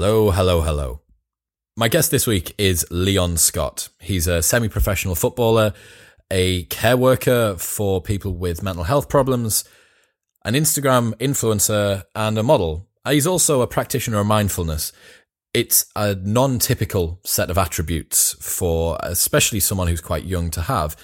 Hello, 0.00 0.30
hello, 0.30 0.60
hello. 0.60 1.00
My 1.76 1.88
guest 1.88 2.12
this 2.12 2.24
week 2.24 2.54
is 2.56 2.86
Leon 2.88 3.36
Scott. 3.36 3.88
He's 3.98 4.28
a 4.28 4.42
semi 4.42 4.68
professional 4.68 5.16
footballer, 5.16 5.74
a 6.30 6.62
care 6.66 6.96
worker 6.96 7.56
for 7.58 8.00
people 8.00 8.36
with 8.36 8.62
mental 8.62 8.84
health 8.84 9.08
problems, 9.08 9.64
an 10.44 10.54
Instagram 10.54 11.14
influencer, 11.14 12.04
and 12.14 12.38
a 12.38 12.44
model. 12.44 12.88
He's 13.08 13.26
also 13.26 13.60
a 13.60 13.66
practitioner 13.66 14.20
of 14.20 14.26
mindfulness. 14.28 14.92
It's 15.52 15.86
a 15.96 16.14
non 16.14 16.60
typical 16.60 17.18
set 17.24 17.50
of 17.50 17.58
attributes 17.58 18.36
for 18.40 18.98
especially 19.02 19.58
someone 19.58 19.88
who's 19.88 20.00
quite 20.00 20.22
young 20.22 20.50
to 20.50 20.60
have. 20.60 20.96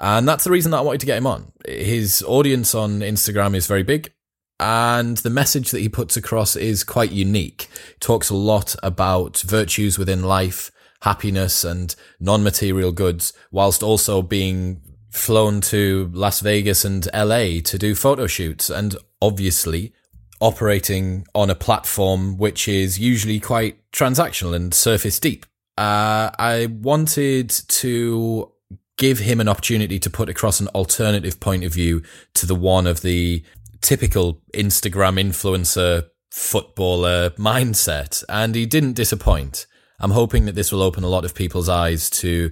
And 0.00 0.28
that's 0.28 0.44
the 0.44 0.50
reason 0.50 0.70
that 0.72 0.78
I 0.80 0.82
wanted 0.82 1.00
to 1.00 1.06
get 1.06 1.16
him 1.16 1.26
on. 1.26 1.50
His 1.66 2.22
audience 2.28 2.74
on 2.74 3.00
Instagram 3.00 3.56
is 3.56 3.66
very 3.66 3.84
big 3.84 4.12
and 4.60 5.16
the 5.18 5.30
message 5.30 5.70
that 5.70 5.80
he 5.80 5.88
puts 5.88 6.16
across 6.16 6.56
is 6.56 6.84
quite 6.84 7.10
unique. 7.10 7.68
He 7.88 7.98
talks 8.00 8.30
a 8.30 8.36
lot 8.36 8.76
about 8.82 9.38
virtues 9.40 9.98
within 9.98 10.22
life, 10.22 10.70
happiness, 11.02 11.64
and 11.64 11.94
non 12.20 12.42
material 12.42 12.92
goods, 12.92 13.32
whilst 13.50 13.82
also 13.82 14.22
being 14.22 14.80
flown 15.10 15.60
to 15.60 16.10
Las 16.12 16.40
Vegas 16.40 16.84
and 16.84 17.08
LA 17.14 17.60
to 17.64 17.78
do 17.78 17.94
photo 17.94 18.26
shoots, 18.26 18.70
and 18.70 18.96
obviously 19.20 19.92
operating 20.40 21.26
on 21.34 21.50
a 21.50 21.54
platform 21.54 22.36
which 22.36 22.68
is 22.68 22.98
usually 22.98 23.40
quite 23.40 23.78
transactional 23.92 24.54
and 24.54 24.74
surface 24.74 25.18
deep. 25.18 25.46
Uh, 25.76 26.30
I 26.38 26.68
wanted 26.70 27.48
to 27.48 28.52
give 28.96 29.18
him 29.18 29.40
an 29.40 29.48
opportunity 29.48 29.98
to 29.98 30.10
put 30.10 30.28
across 30.28 30.60
an 30.60 30.68
alternative 30.68 31.40
point 31.40 31.64
of 31.64 31.72
view 31.72 32.02
to 32.34 32.46
the 32.46 32.54
one 32.54 32.86
of 32.86 33.00
the 33.00 33.42
typical 33.84 34.40
Instagram 34.54 35.20
influencer 35.20 36.06
footballer 36.30 37.30
mindset, 37.30 38.24
and 38.28 38.54
he 38.54 38.64
didn't 38.64 38.94
disappoint. 38.94 39.66
I'm 40.00 40.10
hoping 40.10 40.46
that 40.46 40.54
this 40.54 40.72
will 40.72 40.82
open 40.82 41.04
a 41.04 41.08
lot 41.08 41.24
of 41.24 41.34
people's 41.34 41.68
eyes 41.68 42.08
to 42.10 42.50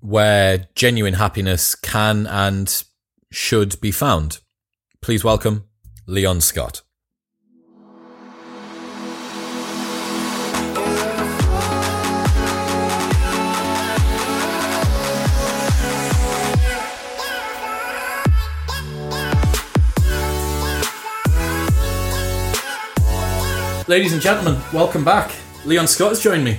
where 0.00 0.66
genuine 0.74 1.14
happiness 1.14 1.74
can 1.74 2.26
and 2.26 2.82
should 3.30 3.78
be 3.80 3.90
found. 3.90 4.40
Please 5.02 5.22
welcome 5.22 5.64
Leon 6.06 6.40
Scott. 6.40 6.80
Ladies 23.86 24.14
and 24.14 24.22
gentlemen, 24.22 24.58
welcome 24.72 25.04
back. 25.04 25.30
Leon 25.66 25.86
Scott 25.86 26.08
has 26.08 26.20
joined 26.22 26.42
me. 26.42 26.54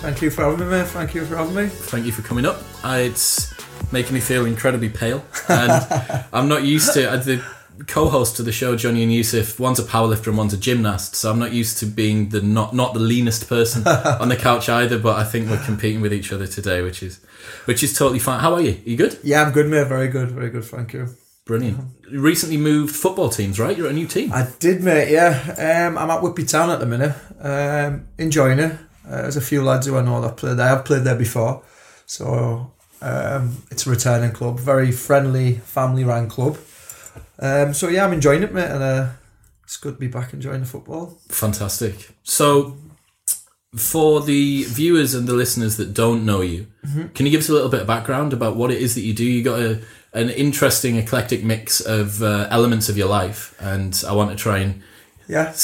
Thank 0.00 0.22
you 0.22 0.30
for 0.30 0.44
having 0.44 0.66
me, 0.70 0.82
Thank 0.82 1.14
you 1.14 1.26
for 1.26 1.36
having 1.36 1.54
me. 1.54 1.66
Thank 1.66 2.06
you 2.06 2.12
for 2.12 2.22
coming 2.22 2.46
up. 2.46 2.62
Uh, 2.82 3.00
it's 3.02 3.52
making 3.92 4.14
me 4.14 4.20
feel 4.20 4.46
incredibly 4.46 4.88
pale, 4.88 5.22
and 5.50 6.24
I'm 6.32 6.48
not 6.48 6.62
used 6.64 6.94
to. 6.94 7.10
Uh, 7.10 7.16
the 7.18 7.44
co-host 7.86 8.36
to 8.36 8.42
the 8.42 8.50
show, 8.50 8.76
Johnny 8.76 9.02
and 9.02 9.12
Yusuf, 9.12 9.60
one's 9.60 9.78
a 9.78 9.82
powerlifter 9.82 10.28
and 10.28 10.38
one's 10.38 10.54
a 10.54 10.56
gymnast, 10.56 11.16
so 11.16 11.30
I'm 11.30 11.38
not 11.38 11.52
used 11.52 11.76
to 11.78 11.86
being 11.86 12.30
the 12.30 12.40
not 12.40 12.74
not 12.74 12.94
the 12.94 13.00
leanest 13.00 13.46
person 13.46 13.86
on 14.20 14.30
the 14.30 14.36
couch 14.36 14.70
either. 14.70 14.98
But 14.98 15.18
I 15.18 15.24
think 15.24 15.50
we're 15.50 15.62
competing 15.64 16.00
with 16.00 16.14
each 16.14 16.32
other 16.32 16.46
today, 16.46 16.80
which 16.80 17.02
is 17.02 17.20
which 17.66 17.82
is 17.82 17.92
totally 17.92 18.20
fine. 18.20 18.40
How 18.40 18.54
are 18.54 18.60
you? 18.62 18.72
Are 18.72 18.88
you 18.88 18.96
good? 18.96 19.18
Yeah, 19.22 19.42
I'm 19.42 19.52
good, 19.52 19.68
mate. 19.68 19.86
Very 19.86 20.08
good, 20.08 20.30
very 20.30 20.48
good. 20.48 20.64
Thank 20.64 20.94
you. 20.94 21.14
Brilliant. 21.44 21.80
You 22.10 22.20
recently 22.20 22.56
moved 22.56 22.94
football 22.94 23.28
teams, 23.28 23.58
right? 23.58 23.76
You're 23.76 23.86
at 23.86 23.92
a 23.92 23.96
new 23.96 24.06
team. 24.06 24.32
I 24.32 24.48
did, 24.60 24.82
mate. 24.82 25.10
Yeah, 25.10 25.88
um, 25.88 25.98
I'm 25.98 26.10
at 26.10 26.22
Whitby 26.22 26.44
Town 26.44 26.70
at 26.70 26.78
the 26.78 26.86
minute. 26.86 27.14
Um, 27.40 28.06
enjoying 28.16 28.60
it. 28.60 28.72
Uh, 29.04 29.22
there's 29.22 29.36
a 29.36 29.40
few 29.40 29.62
lads 29.62 29.86
who 29.86 29.96
I 29.96 30.02
know 30.02 30.20
that 30.20 30.36
play 30.36 30.54
there. 30.54 30.68
I've 30.68 30.84
played 30.84 31.02
there 31.02 31.16
before, 31.16 31.64
so 32.06 32.72
um, 33.00 33.56
it's 33.70 33.86
a 33.86 33.90
returning 33.90 34.30
club. 34.30 34.60
Very 34.60 34.92
friendly, 34.92 35.54
family-run 35.54 36.28
club. 36.28 36.58
Um, 37.40 37.74
so 37.74 37.88
yeah, 37.88 38.04
I'm 38.04 38.12
enjoying 38.12 38.44
it, 38.44 38.54
mate, 38.54 38.70
and 38.70 38.82
uh, 38.82 39.08
it's 39.64 39.76
good 39.76 39.94
to 39.94 40.00
be 40.00 40.06
back 40.06 40.32
enjoying 40.32 40.60
the 40.60 40.66
football. 40.66 41.18
Fantastic. 41.28 42.10
So, 42.22 42.76
for 43.76 44.20
the 44.20 44.64
viewers 44.64 45.14
and 45.14 45.26
the 45.26 45.32
listeners 45.32 45.76
that 45.78 45.94
don't 45.94 46.26
know 46.26 46.42
you, 46.42 46.66
mm-hmm. 46.86 47.08
can 47.08 47.26
you 47.26 47.32
give 47.32 47.40
us 47.40 47.48
a 47.48 47.52
little 47.52 47.70
bit 47.70 47.80
of 47.80 47.86
background 47.86 48.32
about 48.32 48.56
what 48.56 48.70
it 48.70 48.80
is 48.80 48.94
that 48.94 49.00
you 49.02 49.14
do? 49.14 49.24
You 49.24 49.42
got 49.42 49.60
a 49.60 49.80
an 50.14 50.28
interesting 50.28 50.96
eclectic 50.96 51.42
mix 51.42 51.80
of 51.80 52.22
uh, 52.22 52.46
elements 52.50 52.88
of 52.88 52.98
your 52.98 53.08
life, 53.08 53.54
and 53.58 54.04
I 54.06 54.12
want 54.12 54.30
to 54.30 54.36
try 54.36 54.58
and 54.58 54.82
yeah 55.26 55.54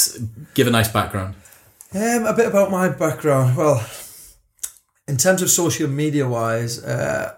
give 0.55 0.67
a 0.67 0.71
nice 0.71 0.89
background. 0.91 1.35
Um, 1.95 2.25
a 2.25 2.35
bit 2.35 2.47
about 2.47 2.71
my 2.71 2.89
background. 2.89 3.57
Well, 3.57 3.87
in 5.07 5.17
terms 5.17 5.43
of 5.43 5.51
social 5.51 5.89
media 5.89 6.29
wise, 6.29 6.83
uh, 6.83 7.35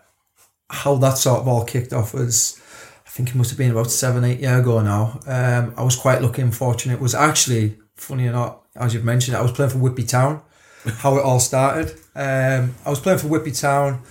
how 0.69 0.97
that 0.97 1.19
sort 1.19 1.41
of 1.41 1.49
all 1.49 1.65
kicked 1.65 1.93
off 1.93 2.15
was, 2.15 2.61
I 3.07 3.11
think 3.11 3.31
it 3.31 3.37
must 3.37 3.51
have 3.51 3.59
been 3.59 3.71
about 3.71 3.91
seven, 3.91 4.25
eight 4.25 4.41
years 4.41 4.61
ago 4.61 4.81
now. 4.81 5.21
Um, 5.27 5.75
I 5.77 5.83
was 5.83 5.97
quite 5.97 6.23
lucky 6.23 6.43
and 6.43 6.55
fortunate. 6.55 6.95
It 6.95 7.01
was 7.01 7.15
actually 7.15 7.79
funny 7.97 8.27
enough, 8.27 8.59
as 8.75 8.95
you've 8.95 9.05
mentioned, 9.05 9.37
I 9.37 9.43
was 9.43 9.53
playing 9.53 9.71
for 9.71 9.79
Whitby 9.79 10.05
Town. 10.05 10.43
How 10.85 11.17
it 11.17 11.25
all 11.25 11.41
started. 11.41 11.91
Um, 12.15 12.75
I 12.85 12.91
was 12.91 13.01
playing 13.01 13.19
for 13.19 13.29
Whitby 13.29 13.53
Town 13.53 14.03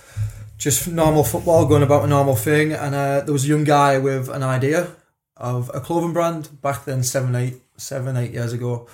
just 0.60 0.90
normal 0.90 1.24
football, 1.24 1.66
going 1.66 1.84
about 1.84 2.04
a 2.04 2.08
normal 2.08 2.36
thing. 2.36 2.74
And 2.74 2.94
uh, 2.94 3.22
there 3.22 3.34
was 3.34 3.46
a 3.46 3.48
young 3.48 3.64
guy 3.64 3.98
with 3.98 4.30
an 4.30 4.44
idea 4.44 4.90
of 5.38 5.72
a 5.74 5.80
clothing 5.80 6.14
brand 6.14 6.62
back 6.62 6.86
then, 6.86 7.02
seven, 7.02 7.34
eight, 7.36 7.56
seven, 7.78 8.18
eight 8.18 8.32
years 8.32 8.54
ago. 8.54 8.88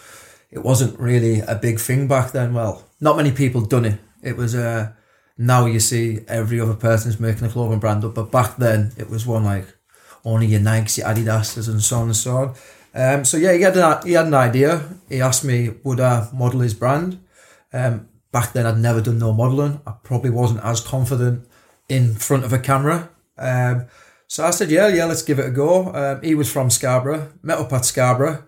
It 0.52 0.60
wasn't 0.60 0.98
really 1.00 1.40
a 1.40 1.56
big 1.56 1.80
thing 1.80 2.08
back 2.08 2.32
then. 2.32 2.54
Well, 2.54 2.88
not 3.02 3.18
many 3.18 3.32
people 3.32 3.62
done 3.62 3.86
it. 3.86 4.00
It 4.22 4.38
was 4.38 4.56
uh, 4.56 4.94
now 5.38 5.66
you 5.66 5.80
see 5.80 6.20
every 6.28 6.62
other 6.62 6.76
person's 6.76 7.20
making 7.20 7.46
a 7.46 7.50
clothing 7.50 7.80
brand 7.80 8.06
up, 8.06 8.14
but 8.14 8.32
back 8.32 8.58
then 8.58 8.92
it 8.96 9.10
was 9.10 9.26
one 9.26 9.44
like 9.44 9.66
only 10.24 10.48
your 10.48 10.62
Nikes, 10.62 10.98
your 10.98 11.08
Adidas's, 11.08 11.68
and 11.68 11.82
so 11.82 11.98
on 11.98 12.08
and 12.08 12.16
so 12.16 12.38
on. 12.38 12.56
Um, 12.94 13.26
so 13.26 13.38
yeah, 13.38 13.54
he 13.54 13.62
had 13.62 13.76
an 13.76 14.06
he 14.06 14.14
had 14.14 14.28
an 14.28 14.34
idea. 14.36 14.88
He 15.10 15.20
asked 15.20 15.44
me 15.44 15.72
would 15.84 16.00
I 16.00 16.30
model 16.32 16.62
his 16.62 16.76
brand. 16.76 17.20
Um, 17.76 18.08
back 18.32 18.54
then 18.54 18.66
I'd 18.66 18.78
never 18.78 19.02
done 19.02 19.20
no 19.20 19.34
modelling. 19.34 19.82
I 19.86 19.94
probably 20.04 20.30
wasn't 20.30 20.64
as 20.64 20.80
confident 20.80 21.46
in 21.90 22.16
front 22.16 22.46
of 22.46 22.54
a 22.54 22.60
camera. 22.60 23.10
Um, 23.38 23.88
so 24.28 24.46
I 24.46 24.52
said, 24.52 24.72
yeah, 24.72 24.88
yeah, 24.88 25.06
let's 25.06 25.22
give 25.22 25.40
it 25.40 25.46
a 25.46 25.52
go. 25.52 25.94
Um, 25.94 26.22
he 26.22 26.36
was 26.36 26.52
from 26.52 26.70
Scarborough, 26.70 27.32
met 27.44 27.60
up 27.60 27.74
at 27.74 27.86
Scarborough, 27.86 28.44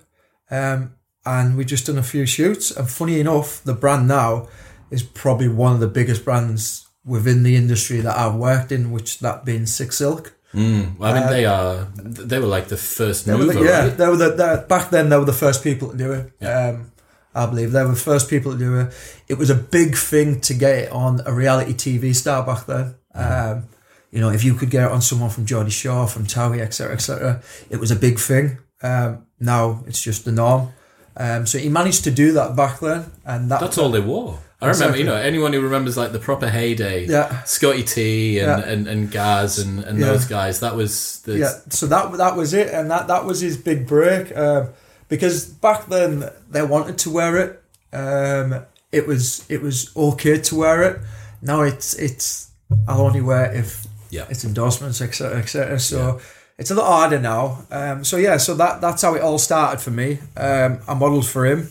um, 0.50 0.96
and 1.26 1.58
we 1.58 1.66
just 1.66 1.86
done 1.86 1.98
a 1.98 2.04
few 2.04 2.26
shoots. 2.26 2.72
And 2.72 2.90
funny 2.90 3.20
enough, 3.20 3.64
the 3.64 3.74
brand 3.74 4.08
now 4.08 4.48
is 4.90 5.04
probably 5.04 5.50
one 5.50 5.74
of 5.74 5.80
the 5.80 5.88
biggest 5.88 6.24
brands 6.24 6.88
within 7.06 7.44
the 7.44 7.56
industry 7.56 8.00
that 8.02 8.18
I've 8.18 8.36
worked 8.36 8.72
in, 8.72 8.92
which 8.92 9.20
that 9.20 9.46
being 9.46 9.64
SikSilk. 9.64 10.32
Mm, 10.54 10.98
well, 10.98 11.14
I 11.14 11.20
mean, 11.20 11.24
uh, 11.24 11.30
they 11.30 11.46
are 11.46 11.88
they 11.96 12.40
were 12.40 12.48
like 12.48 12.70
the 12.70 12.78
first 12.78 13.28
mover, 13.28 13.54
the, 13.54 13.64
yeah. 13.64 13.84
Right? 13.84 13.98
They 13.98 14.08
were 14.08 14.16
the, 14.16 14.66
back 14.68 14.90
then. 14.90 15.10
They 15.10 15.18
were 15.18 15.26
the 15.26 15.34
first 15.34 15.62
people 15.62 15.90
to 15.92 15.98
do 15.98 16.12
it. 16.14 16.32
Yeah. 16.40 16.70
Um, 16.70 16.92
I 17.38 17.46
believe 17.46 17.72
they 17.72 17.84
were 17.84 17.92
the 17.92 17.96
first 17.96 18.30
people 18.30 18.54
to 18.54 18.58
do 18.58 18.80
it. 18.80 18.94
It 19.28 19.38
was 19.38 19.50
a 19.50 19.56
big 19.56 19.96
thing 19.96 20.42
to 20.42 20.54
get 20.54 20.76
it 20.76 20.92
on 20.92 21.22
a 21.26 21.34
reality 21.34 21.74
TV 21.74 22.16
star 22.16 22.46
back 22.46 22.66
then. 22.66 22.96
Um, 23.14 23.68
you 24.12 24.20
know, 24.22 24.30
if 24.30 24.44
you 24.44 24.54
could 24.54 24.70
get 24.70 24.86
it 24.86 24.92
on 24.92 25.02
someone 25.02 25.30
from 25.30 25.46
Geordie 25.46 25.70
Shore, 25.70 26.08
from 26.08 26.26
Towie, 26.26 26.60
etc., 26.60 26.94
etc., 26.94 27.42
it 27.70 27.80
was 27.80 27.92
a 27.92 27.96
big 27.96 28.20
thing. 28.20 28.58
Um, 28.82 29.26
now 29.40 29.84
it's 29.86 30.02
just 30.02 30.26
the 30.26 30.32
norm. 30.32 30.74
Um, 31.16 31.46
so 31.46 31.58
he 31.58 31.70
managed 31.70 32.04
to 32.06 32.12
do 32.12 32.32
that 32.34 32.56
back 32.56 32.80
then, 32.80 33.12
and 33.26 33.50
that, 33.52 33.60
that's 33.60 33.78
all 33.78 33.90
they 33.90 34.00
wore. 34.00 34.40
I 34.60 34.70
remember, 34.70 34.98
you 34.98 35.04
know, 35.04 35.16
anyone 35.16 35.54
who 35.54 35.62
remembers 35.62 35.98
like 35.98 36.12
the 36.12 36.20
proper 36.20 36.50
heyday, 36.50 37.06
yeah. 37.06 37.44
Scotty 37.44 37.84
T 37.84 38.40
and, 38.40 38.64
yeah. 38.64 38.68
and, 38.68 38.88
and 38.88 39.12
Gaz 39.12 39.60
and, 39.60 39.84
and 39.84 40.00
yeah. 40.00 40.08
those 40.08 40.26
guys. 40.26 40.62
That 40.62 40.76
was 40.76 41.22
the 41.22 41.38
yeah. 41.38 41.52
So 41.70 41.86
that 41.88 42.12
that 42.14 42.36
was 42.36 42.54
it, 42.56 42.74
and 42.74 42.90
that 42.90 43.08
that 43.08 43.26
was 43.26 43.40
his 43.40 43.56
big 43.56 43.88
break. 43.88 44.36
Um, 44.36 44.70
because 45.08 45.46
back 45.46 45.88
then 45.88 46.30
they 46.50 46.64
wanted 46.64 46.98
to 47.00 47.10
wear 47.10 47.38
it. 47.38 47.64
Um, 47.94 48.66
it 48.92 49.08
was 49.08 49.50
it 49.50 49.62
was 49.62 49.96
okay 49.96 50.40
to 50.40 50.56
wear 50.56 50.84
it. 50.84 51.02
Now 51.42 51.62
it's 51.62 51.94
it's 51.96 52.52
I'll 52.88 53.02
only 53.02 53.22
wear 53.22 53.52
it 53.52 53.58
if 53.58 53.86
yeah. 54.10 54.26
it's 54.30 54.44
endorsements, 54.46 55.02
etc., 55.02 55.38
etc. 55.38 55.80
So 55.80 55.98
yeah. 55.98 56.24
it's 56.58 56.72
a 56.72 56.76
lot 56.76 56.88
harder 56.88 57.20
now. 57.20 57.66
Um, 57.72 58.04
so 58.04 58.18
yeah, 58.18 58.38
so 58.38 58.56
that 58.56 58.82
that's 58.82 59.02
how 59.02 59.16
it 59.16 59.22
all 59.22 59.40
started 59.40 59.82
for 59.82 59.92
me. 59.92 60.20
Um, 60.36 60.80
I 60.88 60.94
modelled 60.94 61.28
for 61.28 61.46
him, 61.46 61.70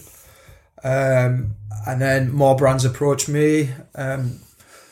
um, 0.84 1.56
and 1.87 2.00
then 2.00 2.32
more 2.32 2.56
brands 2.56 2.84
approached 2.84 3.28
me. 3.28 3.70
Um, 3.94 4.40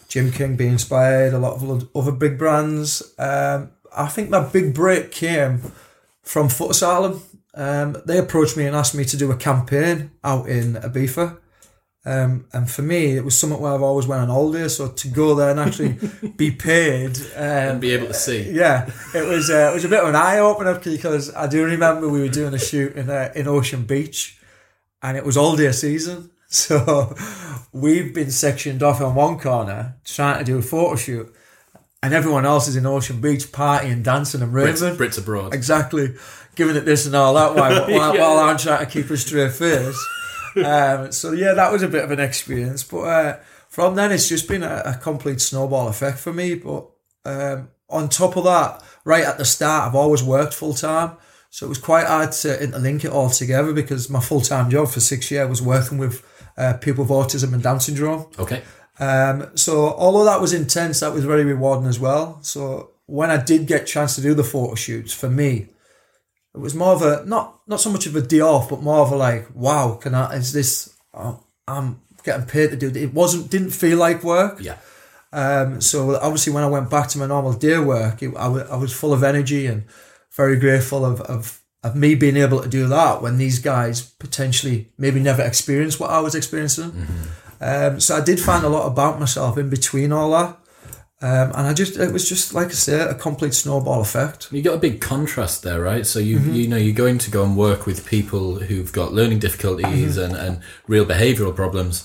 Gym 0.08 0.30
King 0.30 0.56
being 0.56 0.72
inspired, 0.72 1.32
a 1.32 1.38
lot 1.38 1.54
of 1.54 1.88
other 1.94 2.12
big 2.12 2.38
brands. 2.38 3.02
Um, 3.18 3.70
I 3.96 4.06
think 4.06 4.30
my 4.30 4.40
big 4.40 4.74
break 4.74 5.10
came 5.10 5.72
from 6.22 6.48
Foot 6.48 6.70
Asylum. 6.70 7.22
Um, 7.54 7.96
they 8.04 8.18
approached 8.18 8.56
me 8.56 8.66
and 8.66 8.74
asked 8.74 8.94
me 8.94 9.04
to 9.04 9.16
do 9.16 9.30
a 9.30 9.36
campaign 9.36 10.10
out 10.22 10.48
in 10.48 10.74
Ibiza. 10.74 11.38
Um, 12.06 12.46
and 12.52 12.70
for 12.70 12.82
me, 12.82 13.16
it 13.16 13.24
was 13.24 13.38
something 13.38 13.58
where 13.58 13.72
I've 13.72 13.82
always 13.82 14.06
went 14.06 14.20
on 14.20 14.28
holiday. 14.28 14.68
So 14.68 14.88
to 14.88 15.08
go 15.08 15.34
there 15.34 15.50
and 15.50 15.60
actually 15.60 15.98
be 16.36 16.50
paid 16.50 17.16
um, 17.34 17.42
and 17.42 17.80
be 17.80 17.92
able 17.92 18.08
to 18.08 18.14
see, 18.14 18.50
yeah, 18.50 18.90
it 19.14 19.26
was 19.26 19.48
uh, 19.48 19.70
it 19.70 19.74
was 19.74 19.84
a 19.84 19.88
bit 19.88 20.02
of 20.02 20.08
an 20.08 20.16
eye 20.16 20.38
opener 20.38 20.78
because 20.78 21.34
I 21.34 21.46
do 21.46 21.64
remember 21.64 22.08
we 22.08 22.20
were 22.20 22.28
doing 22.28 22.52
a 22.52 22.58
shoot 22.58 22.94
in 22.96 23.08
uh, 23.08 23.32
in 23.34 23.48
Ocean 23.48 23.84
Beach, 23.84 24.38
and 25.02 25.16
it 25.16 25.24
was 25.24 25.36
all 25.36 25.56
day 25.56 25.72
season. 25.72 26.30
So 26.46 27.16
we've 27.72 28.14
been 28.14 28.30
sectioned 28.30 28.80
off 28.84 29.00
on 29.00 29.16
one 29.16 29.40
corner 29.40 29.96
trying 30.04 30.38
to 30.38 30.44
do 30.44 30.58
a 30.58 30.62
photo 30.62 30.94
shoot, 30.94 31.34
and 32.00 32.14
everyone 32.14 32.46
else 32.46 32.68
is 32.68 32.76
in 32.76 32.86
Ocean 32.86 33.20
Beach 33.20 33.50
partying, 33.50 34.04
dancing, 34.04 34.40
and 34.40 34.52
Brits. 34.52 34.96
Brits 34.96 35.18
abroad. 35.18 35.52
Exactly, 35.52 36.14
giving 36.54 36.76
it 36.76 36.84
this 36.84 37.06
and 37.06 37.14
all 37.14 37.34
that 37.34 37.54
while, 37.54 37.82
while, 37.90 38.14
Yeah. 38.14 38.20
while 38.22 38.38
I'm 38.38 38.56
trying 38.58 38.84
to 38.84 38.90
keep 38.90 39.10
a 39.10 39.16
straight 39.16 39.52
face. 39.52 39.96
um, 40.64 41.10
so 41.12 41.32
yeah, 41.32 41.54
that 41.54 41.72
was 41.72 41.82
a 41.82 41.88
bit 41.88 42.04
of 42.04 42.10
an 42.10 42.20
experience. 42.20 42.82
But 42.84 42.98
uh, 43.00 43.36
from 43.68 43.94
then, 43.94 44.12
it's 44.12 44.28
just 44.28 44.48
been 44.48 44.62
a, 44.62 44.82
a 44.84 44.98
complete 45.02 45.40
snowball 45.40 45.88
effect 45.88 46.18
for 46.18 46.32
me. 46.32 46.54
But 46.54 46.86
um, 47.24 47.68
on 47.88 48.08
top 48.08 48.36
of 48.36 48.44
that, 48.44 48.82
right 49.04 49.24
at 49.24 49.38
the 49.38 49.44
start, 49.44 49.88
I've 49.88 49.94
always 49.94 50.22
worked 50.22 50.54
full 50.54 50.74
time. 50.74 51.16
So 51.50 51.66
it 51.66 51.68
was 51.68 51.78
quite 51.78 52.06
hard 52.06 52.32
to 52.32 52.48
interlink 52.48 53.04
it 53.04 53.12
all 53.12 53.30
together 53.30 53.72
because 53.72 54.10
my 54.10 54.20
full 54.20 54.40
time 54.40 54.70
job 54.70 54.88
for 54.88 55.00
six 55.00 55.30
years 55.30 55.48
was 55.48 55.62
working 55.62 55.98
with 55.98 56.24
uh, 56.56 56.74
people 56.74 57.04
with 57.04 57.12
autism 57.12 57.52
and 57.52 57.62
Down 57.62 57.78
syndrome. 57.80 58.26
Okay. 58.38 58.62
Um, 58.98 59.50
so 59.56 59.92
although 59.94 60.24
that 60.24 60.40
was 60.40 60.52
intense, 60.52 61.00
that 61.00 61.12
was 61.12 61.24
very 61.24 61.44
rewarding 61.44 61.86
as 61.88 61.98
well. 62.00 62.38
So 62.42 62.90
when 63.06 63.30
I 63.30 63.36
did 63.42 63.66
get 63.66 63.82
a 63.82 63.84
chance 63.84 64.14
to 64.16 64.20
do 64.20 64.34
the 64.34 64.44
photo 64.44 64.74
shoots, 64.74 65.12
for 65.12 65.28
me, 65.28 65.68
it 66.54 66.58
was 66.60 66.74
more 66.74 66.92
of 66.94 67.02
a 67.02 67.24
not 67.26 67.60
not 67.66 67.80
so 67.80 67.90
much 67.90 68.06
of 68.06 68.14
a 68.16 68.20
day 68.22 68.40
off, 68.40 68.68
but 68.70 68.82
more 68.82 69.00
of 69.00 69.12
a 69.12 69.16
like, 69.16 69.48
wow, 69.54 69.94
can 70.00 70.14
I? 70.14 70.34
Is 70.36 70.52
this? 70.52 70.94
oh, 71.12 71.42
I'm 71.66 72.00
getting 72.24 72.46
paid 72.46 72.70
to 72.70 72.76
do 72.76 72.88
it. 72.88 72.96
It 72.96 73.14
wasn't 73.14 73.50
didn't 73.50 73.70
feel 73.70 73.98
like 73.98 74.22
work. 74.24 74.58
Yeah. 74.60 74.76
Um, 75.32 75.80
so 75.80 76.16
obviously, 76.16 76.52
when 76.52 76.62
I 76.64 76.68
went 76.68 76.90
back 76.90 77.08
to 77.08 77.18
my 77.18 77.26
normal 77.26 77.54
day 77.54 77.78
work, 77.78 78.22
it, 78.22 78.34
I, 78.36 78.48
wa- 78.48 78.66
I 78.70 78.76
was 78.76 78.92
full 78.92 79.12
of 79.12 79.24
energy 79.24 79.66
and 79.66 79.84
very 80.36 80.56
grateful 80.56 81.04
of, 81.04 81.20
of 81.22 81.60
of 81.82 81.94
me 81.96 82.14
being 82.14 82.36
able 82.36 82.62
to 82.62 82.68
do 82.68 82.86
that 82.88 83.20
when 83.20 83.36
these 83.36 83.58
guys 83.58 84.00
potentially 84.00 84.90
maybe 84.96 85.20
never 85.20 85.42
experienced 85.42 86.00
what 86.00 86.10
I 86.10 86.20
was 86.20 86.34
experiencing. 86.34 87.06
Um, 87.60 88.00
so 88.00 88.16
I 88.16 88.20
did 88.24 88.40
find 88.40 88.64
a 88.64 88.68
lot 88.68 88.86
about 88.86 89.18
myself 89.20 89.58
in 89.58 89.68
between 89.70 90.12
all 90.12 90.30
that. 90.30 90.56
Um, 91.24 91.48
and 91.56 91.66
I 91.66 91.72
just, 91.72 91.96
it 91.96 92.12
was 92.12 92.28
just, 92.28 92.52
like 92.52 92.66
I 92.68 92.72
say, 92.72 93.00
a 93.00 93.14
complete 93.14 93.54
snowball 93.54 94.02
effect. 94.02 94.52
You 94.52 94.60
got 94.60 94.74
a 94.74 94.78
big 94.78 95.00
contrast 95.00 95.62
there, 95.62 95.80
right? 95.80 96.04
So 96.04 96.18
you 96.18 96.36
Mm-hmm. 96.38 96.52
you 96.52 96.68
know 96.68 96.76
you're 96.76 96.94
going 97.06 97.16
to 97.18 97.30
go 97.30 97.42
and 97.46 97.56
work 97.56 97.86
with 97.86 98.04
people 98.04 98.46
who've 98.66 98.92
got 98.92 99.14
learning 99.14 99.38
difficulties 99.38 100.16
Mm-hmm. 100.18 100.24
and, 100.24 100.36
and 100.46 100.60
real 100.86 101.06
behavioural 101.06 101.54
problems, 101.56 102.04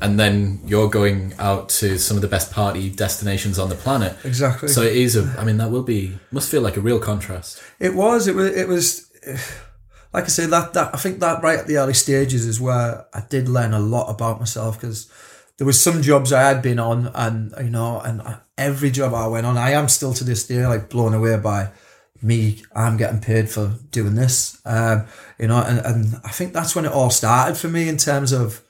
and 0.00 0.20
then 0.20 0.60
you're 0.70 0.88
going 0.88 1.34
out 1.38 1.68
to 1.80 1.98
some 1.98 2.16
of 2.16 2.20
the 2.22 2.28
best 2.36 2.52
party 2.52 2.90
destinations 2.90 3.58
on 3.58 3.68
the 3.70 3.74
planet. 3.74 4.12
Exactly. 4.24 4.68
So 4.68 4.82
it 4.82 4.94
is 4.96 5.16
a. 5.16 5.24
I 5.36 5.42
mean, 5.44 5.56
that 5.56 5.70
will 5.72 5.82
be 5.96 6.02
must 6.30 6.48
feel 6.48 6.62
like 6.62 6.76
a 6.76 6.80
real 6.80 7.00
contrast. 7.00 7.60
It 7.80 7.94
was. 7.94 8.28
It 8.28 8.36
was. 8.36 8.50
It 8.62 8.68
was. 8.68 9.10
Like 10.12 10.24
I 10.24 10.28
say, 10.28 10.46
that 10.46 10.72
that 10.74 10.94
I 10.94 10.98
think 10.98 11.18
that 11.20 11.42
right 11.42 11.58
at 11.58 11.66
the 11.66 11.78
early 11.78 11.94
stages 11.94 12.46
is 12.46 12.60
where 12.60 13.06
I 13.12 13.22
did 13.28 13.48
learn 13.48 13.72
a 13.74 13.80
lot 13.80 14.10
about 14.10 14.38
myself 14.38 14.80
because 14.80 15.08
there 15.56 15.66
was 15.66 15.80
some 15.80 16.02
jobs 16.02 16.32
I 16.32 16.42
had 16.42 16.62
been 16.62 16.78
on, 16.78 17.10
and 17.14 17.52
you 17.62 17.70
know, 17.70 18.00
and 18.00 18.20
every 18.60 18.90
job 18.90 19.14
I 19.14 19.26
went 19.26 19.46
on, 19.46 19.56
I 19.56 19.70
am 19.70 19.88
still 19.88 20.12
to 20.14 20.24
this 20.24 20.46
day 20.46 20.64
like 20.66 20.90
blown 20.90 21.14
away 21.14 21.36
by 21.38 21.70
me. 22.22 22.62
I'm 22.74 22.96
getting 22.96 23.20
paid 23.20 23.48
for 23.48 23.74
doing 23.90 24.14
this, 24.14 24.60
um, 24.64 25.06
you 25.38 25.48
know, 25.48 25.62
and 25.62 25.78
and 25.78 26.20
I 26.24 26.30
think 26.30 26.52
that's 26.52 26.76
when 26.76 26.84
it 26.84 26.92
all 26.92 27.10
started 27.10 27.56
for 27.56 27.68
me 27.68 27.88
in 27.88 27.96
terms 27.96 28.32
of 28.32 28.62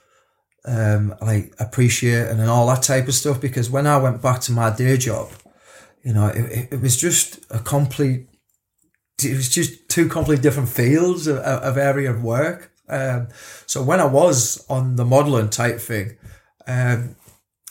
um, 0.65 1.13
like 1.21 1.53
appreciating 1.59 2.39
and 2.39 2.49
all 2.49 2.67
that 2.67 2.83
type 2.83 3.07
of 3.07 3.13
stuff. 3.13 3.41
Because 3.41 3.69
when 3.69 3.85
I 3.85 3.97
went 3.97 4.21
back 4.21 4.41
to 4.41 4.51
my 4.51 4.75
day 4.75 4.97
job, 4.97 5.29
you 6.03 6.13
know, 6.13 6.27
it, 6.27 6.69
it, 6.71 6.81
was 6.81 6.99
just 6.99 7.39
a 7.51 7.59
complete 7.59 8.27
it 9.23 9.35
was 9.35 9.49
just 9.49 9.87
two 9.89 10.07
completely 10.07 10.41
different 10.41 10.69
fields 10.69 11.27
of, 11.27 11.37
of 11.37 11.77
area 11.77 12.09
of 12.09 12.23
work. 12.23 12.71
Um, 12.89 13.27
so 13.65 13.83
when 13.83 13.99
I 13.99 14.05
was 14.05 14.65
on 14.69 14.95
the 14.95 15.05
modelling 15.05 15.49
type 15.49 15.79
thing, 15.79 16.17
um, 16.67 17.15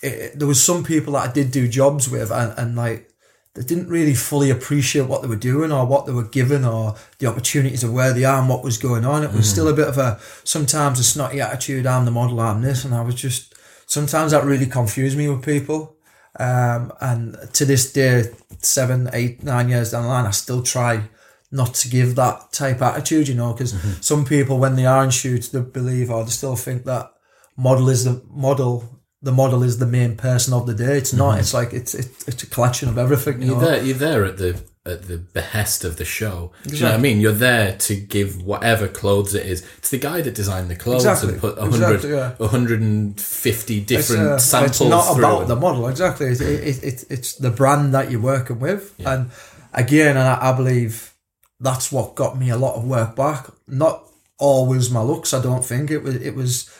it, 0.02 0.38
there 0.38 0.49
was 0.49 0.62
some 0.62 0.85
people 0.85 1.14
that 1.14 1.29
I 1.29 1.32
did 1.32 1.50
do 1.50 1.69
jobs 1.69 2.08
with, 2.08 2.31
and, 2.31 2.52
and 2.58 2.76
like 2.76 3.11
they 3.55 3.62
didn't 3.62 3.88
really 3.88 4.14
fully 4.14 4.50
appreciate 4.50 5.06
what 5.08 5.23
they 5.23 5.29
were 5.29 5.37
doing 5.37 5.73
or 5.73 5.85
what 5.85 6.06
they 6.06 6.12
were 6.12 6.29
given 6.29 6.64
or 6.64 6.94
the 7.19 7.26
opportunities 7.26 7.82
of 7.82 7.93
where 7.93 8.12
they 8.12 8.25
are 8.25 8.38
and 8.38 8.49
what 8.49 8.62
was 8.62 8.79
going 8.79 9.05
on. 9.05 9.25
It 9.25 9.32
was 9.32 9.50
still 9.50 9.69
a 9.69 9.75
bit 9.75 9.88
of 9.88 9.99
a 9.99 10.20
sometimes 10.44 11.00
a 11.00 11.05
snotty 11.05 11.41
attitude. 11.41 11.87
I'm 11.87 12.05
the 12.05 12.11
model. 12.11 12.41
I'm 12.41 12.62
this, 12.62 12.85
and 12.85 12.94
I 12.94 13.02
was 13.02 13.17
just 13.17 13.55
sometimes 13.87 14.32
that 14.32 14.44
really 14.44 14.67
confused 14.67 15.19
me 15.19 15.29
with 15.29 15.44
people. 15.44 15.97
Um, 16.38 16.93
and 17.00 17.37
to 17.55 17.64
this 17.64 17.93
day, 17.93 18.25
seven, 18.58 19.11
eight, 19.12 19.43
nine 19.43 19.69
years 19.69 19.91
down 19.91 20.05
the 20.05 20.08
line, 20.08 20.26
I 20.26 20.31
still 20.31 20.62
try 20.62 21.08
not 21.50 21.75
to 21.75 21.88
give 21.88 22.14
that 22.14 22.52
type 22.52 22.81
attitude, 22.81 23.26
you 23.26 23.35
know, 23.35 23.52
because 23.52 23.75
some 24.00 24.25
people, 24.25 24.58
when 24.58 24.76
they 24.76 24.87
are 24.87 25.02
in 25.02 25.11
shoots, 25.11 25.49
they 25.49 25.61
believe 25.61 26.08
or 26.11 26.23
they 26.23 26.31
still 26.31 26.55
think 26.55 26.85
that 26.85 27.12
model 27.56 27.88
is 27.88 28.05
the 28.05 28.23
model. 28.31 29.00
The 29.23 29.33
model 29.33 29.63
is 29.63 29.79
the 29.79 29.87
main 29.87 30.17
person 30.17 30.55
of 30.55 30.67
the 30.67 30.75
day. 30.75 30.97
It's 30.97 31.13
not. 31.13 31.39
It's 31.39 31.53
like 31.53 31.73
it's 31.73 31.95
it's, 31.95 32.27
it's 32.27 32.43
a 32.43 32.47
collection 32.47 32.89
of 32.89 32.97
everything. 32.97 33.43
You 33.43 33.49
You're 33.49 33.61
know? 33.61 33.67
there. 33.67 33.83
You're 33.83 33.97
there 33.99 34.25
at 34.25 34.39
the 34.39 34.63
at 34.87 35.03
the 35.03 35.19
behest 35.19 35.85
of 35.85 35.99
the 35.99 36.07
show. 36.07 36.53
Do 36.65 36.75
you 36.75 36.83
know 36.83 36.91
what 36.91 36.99
I 36.99 37.03
mean? 37.03 37.21
You're 37.21 37.33
there 37.33 37.77
to 37.77 37.95
give 37.97 38.43
whatever 38.43 38.89
clothes 38.89 39.35
it 39.35 39.45
is. 39.45 39.67
It's 39.77 39.91
the 39.91 39.99
guy 39.99 40.23
that 40.23 40.35
designed 40.35 40.71
the 40.71 40.77
clothes 40.77 41.05
Exactly. 41.05 41.35
and 41.35 41.41
put 41.41 41.59
100, 41.59 41.95
Exactly, 41.95 42.11
yeah. 42.13 42.35
150 42.39 43.81
different 43.81 44.23
uh, 44.23 44.39
samples 44.39 44.81
It's 44.81 44.91
not 44.91 45.19
about 45.19 45.49
the 45.49 45.57
model, 45.57 45.87
exactly. 45.87 46.29
It's, 46.29 46.41
it, 46.41 46.83
it, 46.83 47.05
it's 47.11 47.35
the 47.35 47.51
brand 47.51 47.93
that 47.95 48.11
you're 48.11 48.23
working 48.23 48.59
with. 48.59 48.95
And 49.05 49.31
again, 49.75 50.17
and 50.17 50.27
I, 50.27 50.51
I 50.51 50.57
believe 50.57 51.13
that's 51.61 51.93
what 51.93 52.15
got 52.15 52.39
me 52.39 52.49
a 52.49 52.57
lot 52.57 52.77
of 52.77 52.85
work 52.87 53.15
back. 53.15 53.49
Not 53.69 54.03
always 54.39 54.91
my 54.91 55.03
looks, 55.03 55.35
I 55.35 55.43
don't 55.43 55.65
think. 55.65 55.91
It 55.91 56.03
was 56.03 56.17
it 56.17 56.35
was 56.35 56.71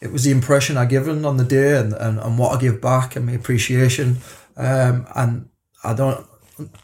it 0.00 0.12
was 0.12 0.24
the 0.24 0.30
impression 0.30 0.76
I 0.76 0.84
given 0.86 1.24
on 1.24 1.36
the 1.36 1.44
day 1.44 1.78
and, 1.78 1.92
and, 1.92 2.18
and 2.18 2.38
what 2.38 2.56
I 2.56 2.60
give 2.60 2.80
back 2.80 3.16
and 3.16 3.26
my 3.26 3.32
appreciation. 3.32 4.18
Um, 4.56 5.06
and 5.14 5.48
I 5.82 5.94
don't 5.94 6.26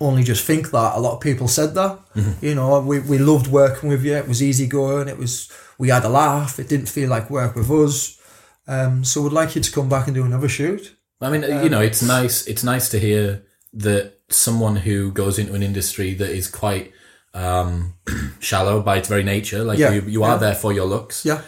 only 0.01 0.23
just 0.23 0.45
think 0.45 0.71
that. 0.71 0.97
A 0.97 1.01
lot 1.01 1.15
of 1.15 1.21
people 1.21 1.49
said 1.49 1.75
that. 1.75 1.99
You 2.41 2.55
know, 2.55 2.81
we, 2.81 3.01
we 3.01 3.19
loved 3.19 3.49
working 3.49 3.89
with 3.89 4.05
you. 4.05 4.15
It 4.15 4.29
was 4.29 4.43
easy 4.43 4.67
going. 4.67 5.09
It 5.09 5.19
was 5.19 5.51
we 5.79 5.89
had 5.89 6.05
a 6.05 6.09
laugh. 6.09 6.59
It 6.59 6.69
didn't 6.69 6.89
feel 6.89 7.09
like 7.11 7.31
work 7.31 7.55
with 7.57 7.71
us. 7.71 8.21
Um, 8.67 9.05
so 9.05 9.23
we'd 9.23 9.33
like 9.33 9.55
you 9.57 9.63
to 9.63 9.73
come 9.73 9.89
back 9.89 10.07
and 10.07 10.15
do 10.15 10.25
another 10.25 10.49
shoot. 10.49 10.97
I 11.21 11.31
mean, 11.31 11.43
you 11.43 11.69
know, 11.71 11.81
it's 11.81 12.03
nice. 12.03 12.47
It's 12.47 12.65
nice 12.65 12.89
to 12.91 12.99
hear 12.99 13.45
that 13.75 14.15
someone 14.29 14.77
who 14.77 15.11
goes 15.13 15.39
into 15.39 15.55
an 15.55 15.63
industry 15.63 16.15
that 16.15 16.31
is 16.31 16.49
quite 16.49 16.93
um, 17.35 17.95
shallow 18.41 18.81
by 18.81 18.99
its 18.99 19.09
very 19.09 19.23
nature, 19.25 19.65
like 19.65 19.79
Yeah, 19.79 19.93
you, 19.93 20.03
you 20.03 20.23
are 20.23 20.35
yeah. 20.35 20.39
there 20.39 20.55
for 20.55 20.73
your 20.73 20.87
looks. 20.87 21.25
Yeah. 21.25 21.43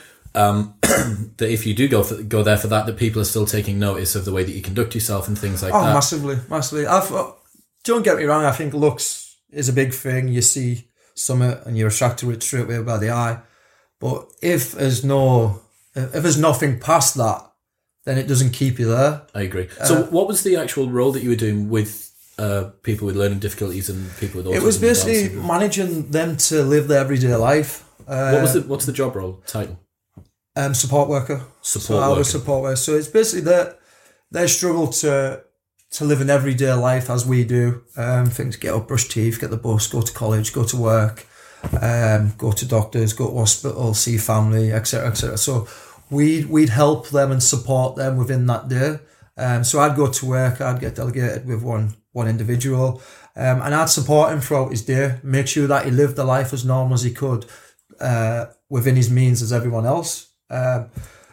That 1.39 1.51
if 1.51 1.67
you 1.67 1.75
do 1.75 1.87
go 1.89 2.03
for, 2.03 2.23
go 2.23 2.43
there 2.43 2.57
for 2.57 2.69
that, 2.69 2.87
that 2.87 2.97
people 2.97 3.21
are 3.21 3.27
still 3.27 3.45
taking 3.47 3.79
notice 3.79 4.15
of 4.15 4.25
the 4.25 4.33
way 4.33 4.43
that 4.45 4.53
you 4.53 4.63
conduct 4.63 4.95
yourself 4.95 5.29
and 5.29 5.39
things 5.39 5.63
like 5.63 5.75
Oh, 5.75 5.83
that. 5.85 5.93
massively, 5.93 6.39
massively. 6.49 6.87
I've, 6.87 7.13
uh, 7.13 7.33
don't 7.85 8.03
get 8.03 8.17
me 8.17 8.25
wrong. 8.25 8.45
I 8.45 8.53
think 8.53 8.73
looks 8.73 9.37
is 9.51 9.69
a 9.69 9.73
big 9.75 9.93
thing. 9.93 10.29
You 10.29 10.41
see 10.43 10.89
something 11.15 11.55
and 11.67 11.77
you're 11.77 11.89
attracted 11.89 12.27
to 12.27 12.31
it 12.33 12.43
straight 12.43 12.65
away 12.65 12.83
by 12.83 12.97
the 12.99 13.11
eye. 13.11 13.41
But 14.01 14.27
if 14.43 14.73
there's 14.73 15.05
no, 15.05 15.61
if 15.95 16.23
there's 16.23 16.39
nothing 16.41 16.81
past 16.81 17.15
that, 17.17 17.43
then 18.05 18.17
it 18.19 18.27
doesn't 18.27 18.51
keep 18.53 18.79
you 18.79 18.87
there. 18.89 19.23
I 19.35 19.43
agree. 19.43 19.69
So, 19.85 20.05
what 20.05 20.27
was 20.29 20.43
the 20.43 20.57
actual 20.57 20.89
role 20.89 21.13
that 21.13 21.23
you 21.23 21.31
were 21.31 21.37
doing 21.37 21.69
with 21.69 22.13
uh, 22.39 22.71
people 22.83 23.07
with 23.07 23.17
learning 23.17 23.41
difficulties 23.41 23.89
and 23.91 24.11
people 24.19 24.39
with 24.43 24.47
autism? 24.47 24.57
It 24.57 24.63
was 24.63 24.79
basically 24.79 25.37
managing 25.37 26.11
them 26.11 26.37
to 26.49 26.63
live 26.63 26.89
their 26.89 27.01
everyday 27.01 27.35
life. 27.35 27.85
Uh, 28.07 28.31
what 28.33 28.43
was 28.43 28.55
the 28.55 28.61
what's 28.63 28.87
the 28.87 28.93
job 28.93 29.17
role 29.17 29.43
title? 29.47 29.79
Um, 30.57 30.75
support 30.75 31.09
worker. 31.09 31.43
Support 31.61 31.87
so 31.87 31.99
I 31.99 32.09
worker. 32.09 32.19
was 32.19 32.31
support 32.31 32.63
worker. 32.63 32.77
So 32.77 32.95
it's 32.95 33.09
basically 33.09 33.45
that 33.45 33.79
they 34.31 34.47
struggle 34.47 34.89
to 34.89 35.43
to 35.91 36.05
live 36.05 36.21
an 36.21 36.31
everyday 36.31 36.73
life 36.73 37.09
as 37.09 37.25
we 37.25 37.45
do. 37.45 37.85
Um, 37.97 38.27
things 38.27 38.57
get 38.57 38.75
up, 38.75 38.89
brush 38.89 39.09
teeth, 39.09 39.41
get 39.41 39.51
the 39.51 39.57
bus, 39.57 39.87
go 39.87 40.03
to 40.03 40.13
college, 40.13 40.53
go 40.53 40.65
to 40.65 40.77
work, 40.77 41.27
um, 41.81 42.35
go 42.37 42.53
to 42.53 42.67
doctors, 42.67 43.13
go 43.13 43.31
to 43.31 43.39
hospital, 43.39 43.95
see 43.95 44.19
family, 44.19 44.73
etc., 44.73 45.09
etc. 45.09 45.39
So 45.39 45.69
we 46.11 46.45
we'd 46.45 46.71
help 46.71 47.09
them 47.11 47.31
and 47.31 47.43
support 47.43 47.97
them 47.97 48.17
within 48.17 48.47
that 48.47 48.69
day. 48.69 48.99
Um, 49.39 49.65
so 49.65 49.81
I'd 49.81 49.97
go 49.97 50.11
to 50.11 50.27
work, 50.27 50.61
I'd 50.61 50.81
get 50.81 50.97
delegated 50.97 51.47
with 51.47 51.63
one 51.63 51.95
one 52.13 52.29
individual, 52.29 53.03
um, 53.37 53.61
and 53.61 53.75
I'd 53.75 53.91
support 53.91 54.33
him 54.33 54.41
throughout 54.41 54.71
his 54.71 54.83
day, 54.83 55.19
make 55.23 55.49
sure 55.49 55.67
that 55.67 55.85
he 55.85 55.91
lived 55.91 56.17
the 56.17 56.25
life 56.25 56.55
as 56.55 56.65
normal 56.65 56.95
as 56.95 57.03
he 57.03 57.13
could, 57.13 57.45
uh, 58.01 58.47
within 58.71 58.97
his 58.97 59.11
means 59.11 59.43
as 59.43 59.53
everyone 59.53 59.85
else. 59.85 60.33
Um, 60.51 60.91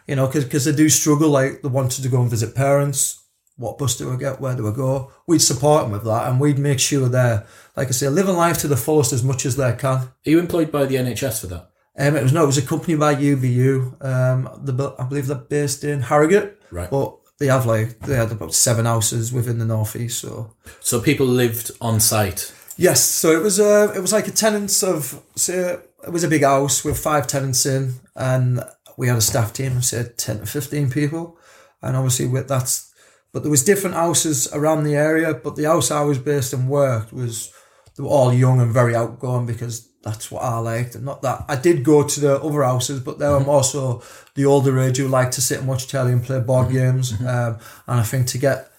you 0.08 0.16
know, 0.16 0.28
because 0.28 0.66
they 0.66 0.74
do 0.74 0.90
struggle, 0.90 1.30
like 1.30 1.62
they 1.62 1.70
wanted 1.70 2.04
to 2.04 2.10
go 2.10 2.22
and 2.22 2.30
visit 2.30 2.56
parents. 2.56 3.20
What 3.56 3.78
bus 3.78 3.96
do 3.98 4.12
I 4.12 4.16
get? 4.18 4.42
Where 4.42 4.56
do 4.56 4.68
I 4.68 4.76
go? 4.76 5.12
We'd 5.28 5.40
support 5.40 5.84
them 5.84 5.92
with 5.92 6.04
that, 6.06 6.28
and 6.28 6.40
we'd 6.40 6.58
make 6.58 6.80
sure 6.80 7.08
they're, 7.08 7.46
like 7.78 7.88
I 7.88 7.92
say, 7.92 8.10
living 8.10 8.36
life 8.36 8.58
to 8.60 8.68
the 8.68 8.76
fullest 8.76 9.14
as 9.14 9.24
much 9.24 9.46
as 9.46 9.56
they 9.56 9.72
can. 9.74 9.98
Are 9.98 10.10
you 10.26 10.40
employed 10.40 10.72
by 10.72 10.86
the 10.86 10.96
NHS 10.96 11.42
for 11.42 11.48
that? 11.48 11.70
Um, 11.98 12.16
it 12.18 12.24
was 12.24 12.34
no, 12.34 12.44
it 12.44 12.48
was 12.48 12.58
a 12.58 12.64
company 12.64 12.96
by 12.96 13.14
UBU. 13.16 14.04
Um, 14.04 14.50
the 14.64 14.96
I 14.98 15.04
believe 15.06 15.28
they're 15.28 15.38
based 15.38 15.84
in 15.84 16.02
Harrogate, 16.02 16.60
Right. 16.72 16.90
but 16.90 17.16
they 17.38 17.46
have 17.46 17.68
like 17.68 18.00
they 18.00 18.16
had 18.16 18.32
about 18.32 18.54
seven 18.56 18.86
houses 18.86 19.32
within 19.32 19.60
the 19.60 19.66
northeast. 19.66 20.20
So 20.20 20.56
So 20.82 21.00
people 21.00 21.28
lived 21.28 21.70
on 21.80 22.00
site. 22.00 22.52
yes, 22.78 23.04
so 23.04 23.30
it 23.32 23.44
was 23.44 23.60
uh, 23.60 23.94
it 23.96 24.00
was 24.00 24.12
like 24.12 24.28
a 24.28 24.32
tenants 24.32 24.82
of 24.82 25.22
say 25.36 25.78
it 26.08 26.12
was 26.12 26.24
a 26.24 26.28
big 26.28 26.44
house 26.44 26.84
with 26.84 26.98
five 26.98 27.28
tenants 27.28 27.66
in, 27.68 27.94
and 28.16 28.62
we 28.98 29.08
had 29.08 29.18
a 29.18 29.22
staff 29.22 29.54
team 29.54 29.78
of 29.78 29.86
say 29.86 30.06
ten 30.18 30.40
to 30.40 30.46
fifteen 30.46 30.90
people, 30.90 31.38
and 31.82 31.96
obviously 31.96 32.28
with 32.28 32.48
that's. 32.48 32.92
But 33.32 33.42
there 33.42 33.50
was 33.50 33.66
different 33.66 33.96
houses 33.96 34.48
around 34.54 34.84
the 34.84 34.96
area. 34.96 35.34
But 35.34 35.56
the 35.56 35.64
house 35.64 35.90
I 35.90 36.02
was 36.02 36.20
based 36.20 36.54
and 36.54 36.70
worked 36.70 37.12
was 37.12 37.52
they 37.98 38.04
were 38.04 38.10
all 38.10 38.32
young 38.32 38.62
and 38.62 38.72
very 38.72 38.96
outgoing 38.96 39.48
because 39.48 39.90
that's 40.04 40.30
what 40.30 40.44
I 40.44 40.58
liked. 40.60 40.96
And 40.96 41.06
not 41.06 41.22
that 41.24 41.46
I 41.48 41.56
did 41.56 41.84
go 41.84 42.08
to 42.08 42.20
the 42.20 42.42
other 42.42 42.64
houses, 42.64 43.00
but 43.00 43.18
they 43.18 43.28
were 43.28 43.40
mm-hmm. 43.40 43.50
also 43.50 44.04
the 44.36 44.46
older 44.46 44.78
age 44.80 44.98
who 44.98 45.08
liked 45.08 45.34
to 45.34 45.42
sit 45.42 45.60
and 45.60 45.68
watch 45.68 45.88
telly 45.88 46.12
and 46.12 46.24
play 46.24 46.40
board 46.42 46.68
mm-hmm. 46.68 46.78
games. 46.78 47.14
Mm-hmm. 47.14 47.28
Um, 47.28 47.60
and 47.88 48.00
I 48.02 48.04
think 48.04 48.28
to 48.28 48.38
get 48.38 48.70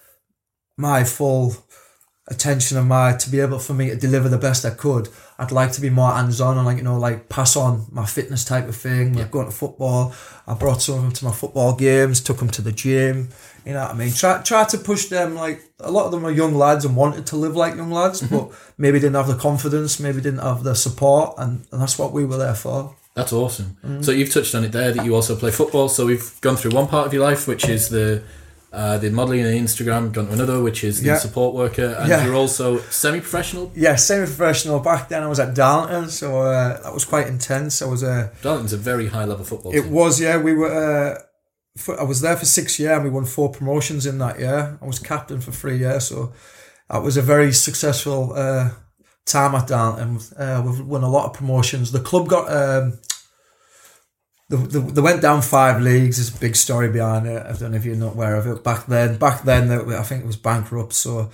my 0.77 1.03
full 1.03 1.55
attention 2.27 2.75
and 2.75 2.89
my 2.89 3.13
to 3.13 3.29
be 3.29 3.39
able 3.39 3.59
for 3.59 3.73
me 3.73 3.89
to 3.89 3.95
deliver 3.95 4.27
the 4.27 4.37
best 4.37 4.65
I 4.65 4.71
could, 4.71 5.09
I'd 5.37 5.51
like 5.51 5.71
to 5.73 5.81
be 5.81 5.89
more 5.89 6.11
hands 6.11 6.41
on 6.41 6.57
and 6.57 6.65
like 6.65 6.77
you 6.77 6.83
know 6.83 6.97
like 6.97 7.29
pass 7.29 7.55
on 7.55 7.85
my 7.91 8.05
fitness 8.05 8.43
type 8.43 8.67
of 8.67 8.75
thing. 8.75 9.13
Like 9.13 9.31
going 9.31 9.45
to 9.45 9.51
football, 9.51 10.13
I 10.47 10.53
brought 10.55 10.81
some 10.81 10.95
of 10.95 11.01
them 11.03 11.11
to 11.11 11.25
my 11.25 11.31
football 11.31 11.75
games, 11.75 12.21
took 12.21 12.37
them 12.37 12.49
to 12.49 12.61
the 12.61 12.71
gym. 12.71 13.29
You 13.65 13.73
know 13.73 13.81
what 13.81 13.91
I 13.91 13.93
mean? 13.93 14.11
Try 14.11 14.41
try 14.41 14.63
to 14.65 14.77
push 14.77 15.05
them 15.05 15.35
like 15.35 15.61
a 15.79 15.91
lot 15.91 16.05
of 16.05 16.11
them 16.11 16.25
are 16.25 16.31
young 16.31 16.55
lads 16.55 16.85
and 16.85 16.95
wanted 16.95 17.27
to 17.27 17.35
live 17.35 17.55
like 17.55 17.75
young 17.75 17.91
lads, 17.91 18.21
mm-hmm. 18.21 18.35
but 18.35 18.51
maybe 18.77 18.99
didn't 18.99 19.15
have 19.15 19.27
the 19.27 19.35
confidence, 19.35 19.99
maybe 19.99 20.21
didn't 20.21 20.39
have 20.39 20.63
the 20.63 20.73
support, 20.73 21.35
and, 21.37 21.65
and 21.71 21.81
that's 21.81 21.99
what 21.99 22.11
we 22.11 22.25
were 22.25 22.37
there 22.37 22.55
for. 22.55 22.95
That's 23.15 23.31
awesome. 23.31 23.77
Mm. 23.85 24.03
So 24.03 24.11
you've 24.11 24.31
touched 24.31 24.53
on 24.55 24.65
it 24.65 24.73
there 24.73 24.91
that 24.91 25.05
you 25.05 25.15
also 25.15 25.37
play 25.37 25.49
football. 25.49 25.87
So 25.87 26.05
we've 26.05 26.39
gone 26.41 26.57
through 26.57 26.71
one 26.71 26.87
part 26.87 27.07
of 27.07 27.13
your 27.13 27.23
life, 27.23 27.47
which 27.47 27.67
is 27.67 27.87
the 27.87 28.23
uh, 28.75 28.97
the 28.97 29.09
modelling 29.09 29.41
and 29.45 29.67
Instagram. 29.67 30.11
Gone 30.11 30.27
to 30.27 30.33
another, 30.33 30.61
which 30.61 30.83
is 30.83 30.99
the 31.01 31.07
Yeah. 31.07 31.17
support 31.17 31.55
worker, 31.55 31.95
and 31.99 32.07
Yeah. 32.09 32.25
you're 32.25 32.35
also 32.35 32.79
semi-professional. 32.89 33.71
Yeah, 33.75 33.95
semi-professional. 33.95 34.79
Back 34.79 35.09
then, 35.09 35.23
I 35.23 35.27
was 35.27 35.39
at 35.39 35.53
Darlington, 35.55 36.09
so 36.09 36.41
uh, 36.41 36.81
that 36.83 36.93
was 36.93 37.05
quite 37.05 37.27
intense. 37.27 37.81
I 37.81 37.85
was 37.85 38.03
a 38.03 38.31
Darlington's 38.41 38.73
a 38.73 38.77
very 38.91 39.07
high 39.07 39.25
level 39.25 39.45
football 39.45 39.71
It 39.73 39.81
team. 39.83 39.91
was, 39.91 40.19
yeah. 40.19 40.37
We 40.37 40.53
were. 40.53 40.71
Uh, 40.71 41.21
for, 41.77 41.99
I 41.99 42.03
was 42.03 42.19
there 42.21 42.37
for 42.37 42.45
six 42.45 42.79
years, 42.79 42.93
and 42.95 43.03
we 43.03 43.09
won 43.09 43.25
four 43.25 43.49
promotions 43.51 44.05
in 44.05 44.17
that 44.19 44.39
year. 44.39 44.77
I 44.81 44.85
was 44.85 44.99
captain 44.99 45.39
for 45.41 45.51
three 45.51 45.77
years, 45.77 46.05
so 46.07 46.31
that 46.89 47.01
was 47.03 47.17
a 47.17 47.21
very 47.21 47.51
successful 47.53 48.33
uh, 48.35 48.69
time 49.25 49.55
at 49.55 49.67
Darlington. 49.67 50.19
Uh, 50.37 50.61
we've 50.65 50.79
won 50.85 51.03
a 51.03 51.09
lot 51.09 51.25
of 51.25 51.33
promotions. 51.33 51.91
The 51.91 51.99
club 51.99 52.27
got. 52.27 52.45
Um, 52.51 52.99
the, 54.49 54.57
the, 54.57 54.79
they 54.79 55.01
went 55.01 55.21
down 55.21 55.41
five 55.41 55.81
leagues. 55.81 56.17
There's 56.17 56.35
a 56.35 56.39
big 56.39 56.55
story 56.55 56.89
behind 56.89 57.25
it. 57.27 57.45
I 57.45 57.53
don't 57.53 57.71
know 57.71 57.77
if 57.77 57.85
you're 57.85 57.95
not 57.95 58.13
aware 58.13 58.35
of 58.35 58.45
it. 58.47 58.63
Back 58.63 58.85
then, 58.85 59.17
back 59.17 59.43
then, 59.43 59.67
they, 59.67 59.95
I 59.95 60.03
think 60.03 60.23
it 60.23 60.27
was 60.27 60.37
bankrupt. 60.37 60.93
So 60.93 61.31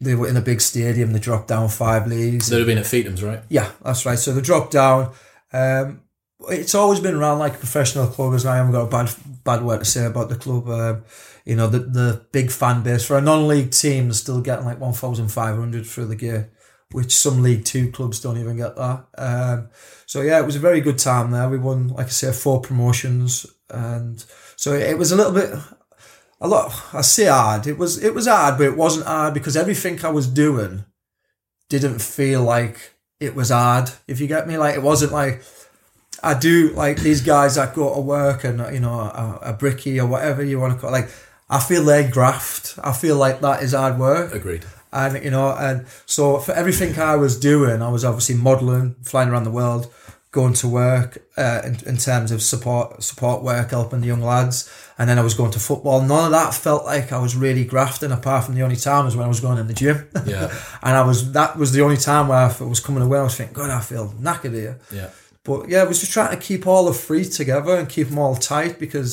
they 0.00 0.14
were 0.14 0.28
in 0.28 0.36
a 0.36 0.40
big 0.40 0.60
stadium. 0.60 1.12
They 1.12 1.18
dropped 1.18 1.48
down 1.48 1.68
five 1.68 2.06
leagues. 2.06 2.48
They'd 2.48 2.58
have 2.58 2.66
been 2.66 2.78
at 2.78 2.86
Feetham's, 2.86 3.22
right? 3.22 3.42
Yeah, 3.48 3.70
that's 3.82 4.06
right. 4.06 4.18
So 4.18 4.32
they 4.32 4.40
dropped 4.40 4.72
down. 4.72 5.12
Um, 5.52 6.02
it's 6.48 6.74
always 6.74 7.00
been 7.00 7.14
around 7.14 7.38
like 7.38 7.54
a 7.54 7.58
professional 7.58 8.06
club, 8.06 8.34
as 8.34 8.44
I 8.44 8.56
haven't 8.56 8.72
got 8.72 8.86
a 8.86 8.90
bad 8.90 9.14
bad 9.44 9.62
word 9.62 9.78
to 9.78 9.84
say 9.84 10.04
about 10.04 10.28
the 10.28 10.36
club. 10.36 10.68
Um, 10.68 11.04
you 11.44 11.56
know, 11.56 11.68
the 11.68 11.78
the 11.78 12.26
big 12.32 12.50
fan 12.50 12.82
base 12.82 13.04
for 13.04 13.16
a 13.16 13.22
non-league 13.22 13.70
team 13.70 14.10
is 14.10 14.18
still 14.18 14.40
getting 14.40 14.64
like 14.64 14.80
one 14.80 14.92
thousand 14.92 15.28
five 15.28 15.56
hundred 15.56 15.86
through 15.86 16.06
the 16.06 16.16
gear, 16.16 16.52
which 16.92 17.14
some 17.14 17.42
League 17.42 17.64
Two 17.64 17.90
clubs 17.90 18.20
don't 18.20 18.38
even 18.38 18.56
get 18.56 18.76
that. 18.76 19.06
Um, 19.16 19.68
so 20.06 20.22
yeah, 20.22 20.38
it 20.38 20.46
was 20.46 20.56
a 20.56 20.60
very 20.60 20.80
good 20.80 20.98
time 20.98 21.30
there. 21.30 21.48
We 21.48 21.58
won, 21.58 21.88
like 21.88 22.06
I 22.06 22.10
say, 22.10 22.32
four 22.32 22.60
promotions, 22.60 23.46
and 23.70 24.24
so 24.56 24.72
it 24.72 24.98
was 24.98 25.12
a 25.12 25.16
little 25.16 25.32
bit 25.32 25.50
a 26.40 26.48
lot. 26.48 26.72
I 26.92 27.00
say 27.00 27.26
hard. 27.26 27.66
It 27.66 27.78
was 27.78 28.02
it 28.02 28.14
was 28.14 28.26
hard, 28.26 28.58
but 28.58 28.66
it 28.66 28.76
wasn't 28.76 29.06
hard 29.06 29.34
because 29.34 29.56
everything 29.56 30.04
I 30.04 30.10
was 30.10 30.26
doing 30.26 30.84
didn't 31.68 32.00
feel 32.00 32.42
like 32.42 32.92
it 33.20 33.34
was 33.34 33.50
hard. 33.50 33.90
If 34.06 34.20
you 34.20 34.26
get 34.26 34.46
me, 34.46 34.58
like 34.58 34.74
it 34.74 34.82
wasn't 34.82 35.12
like 35.12 35.42
I 36.22 36.38
do 36.38 36.70
like 36.70 36.98
these 36.98 37.20
guys 37.20 37.56
that 37.56 37.74
go 37.74 37.94
to 37.94 38.00
work 38.00 38.44
and 38.44 38.58
you 38.72 38.80
know 38.80 38.92
a, 38.92 39.38
a 39.42 39.52
bricky 39.52 39.98
or 40.00 40.06
whatever 40.06 40.42
you 40.42 40.60
want 40.60 40.74
to 40.74 40.78
call. 40.78 40.90
It, 40.90 41.00
like 41.00 41.10
I 41.48 41.60
feel 41.60 41.84
they 41.84 42.08
graft. 42.08 42.78
I 42.82 42.92
feel 42.92 43.16
like 43.16 43.40
that 43.40 43.62
is 43.62 43.72
hard 43.72 43.98
work 43.98 44.34
Agreed. 44.34 44.64
And 44.94 45.22
you 45.24 45.30
know 45.30 45.54
and 45.56 45.86
so 46.06 46.38
for 46.38 46.52
everything 46.52 46.98
i 46.98 47.14
was 47.16 47.38
doing 47.38 47.82
i 47.82 47.88
was 47.88 48.04
obviously 48.04 48.34
modeling 48.34 48.94
flying 49.02 49.28
around 49.28 49.44
the 49.44 49.50
world 49.50 49.92
going 50.30 50.52
to 50.52 50.66
work 50.66 51.18
uh, 51.36 51.60
in, 51.64 51.74
in 51.86 51.96
terms 51.96 52.32
of 52.32 52.42
support 52.42 53.02
support 53.02 53.42
work 53.42 53.70
helping 53.70 54.00
the 54.00 54.06
young 54.08 54.20
lads 54.22 54.56
and 54.98 55.08
then 55.08 55.18
i 55.18 55.22
was 55.22 55.34
going 55.34 55.50
to 55.52 55.60
football 55.60 56.00
none 56.02 56.24
of 56.26 56.32
that 56.32 56.52
felt 56.54 56.84
like 56.84 57.12
i 57.12 57.18
was 57.18 57.36
really 57.36 57.64
grafting 57.64 58.10
apart 58.10 58.44
from 58.44 58.54
the 58.56 58.62
only 58.62 58.74
time 58.76 59.04
was 59.04 59.14
when 59.16 59.24
i 59.26 59.28
was 59.28 59.40
going 59.40 59.58
in 59.58 59.66
the 59.68 59.74
gym 59.74 60.08
Yeah. 60.26 60.52
and 60.82 60.96
i 60.96 61.02
was 61.06 61.32
that 61.32 61.56
was 61.56 61.70
the 61.72 61.82
only 61.82 61.96
time 61.96 62.26
where 62.28 62.38
i 62.38 62.64
was 62.64 62.80
coming 62.80 63.02
away 63.02 63.18
i 63.20 63.22
was 63.22 63.36
thinking 63.36 63.54
god 63.54 63.70
i 63.70 63.80
feel 63.80 64.08
knackered 64.20 64.54
here 64.54 64.78
Yeah. 64.90 65.10
but 65.44 65.68
yeah, 65.68 65.82
I 65.82 65.84
was 65.84 66.00
just 66.00 66.12
trying 66.12 66.30
to 66.36 66.42
keep 66.48 66.66
all 66.66 66.84
the 66.86 66.94
three 66.94 67.24
together 67.24 67.76
and 67.76 67.88
keep 67.88 68.08
them 68.08 68.18
all 68.18 68.34
tight 68.34 68.78
because 68.80 69.12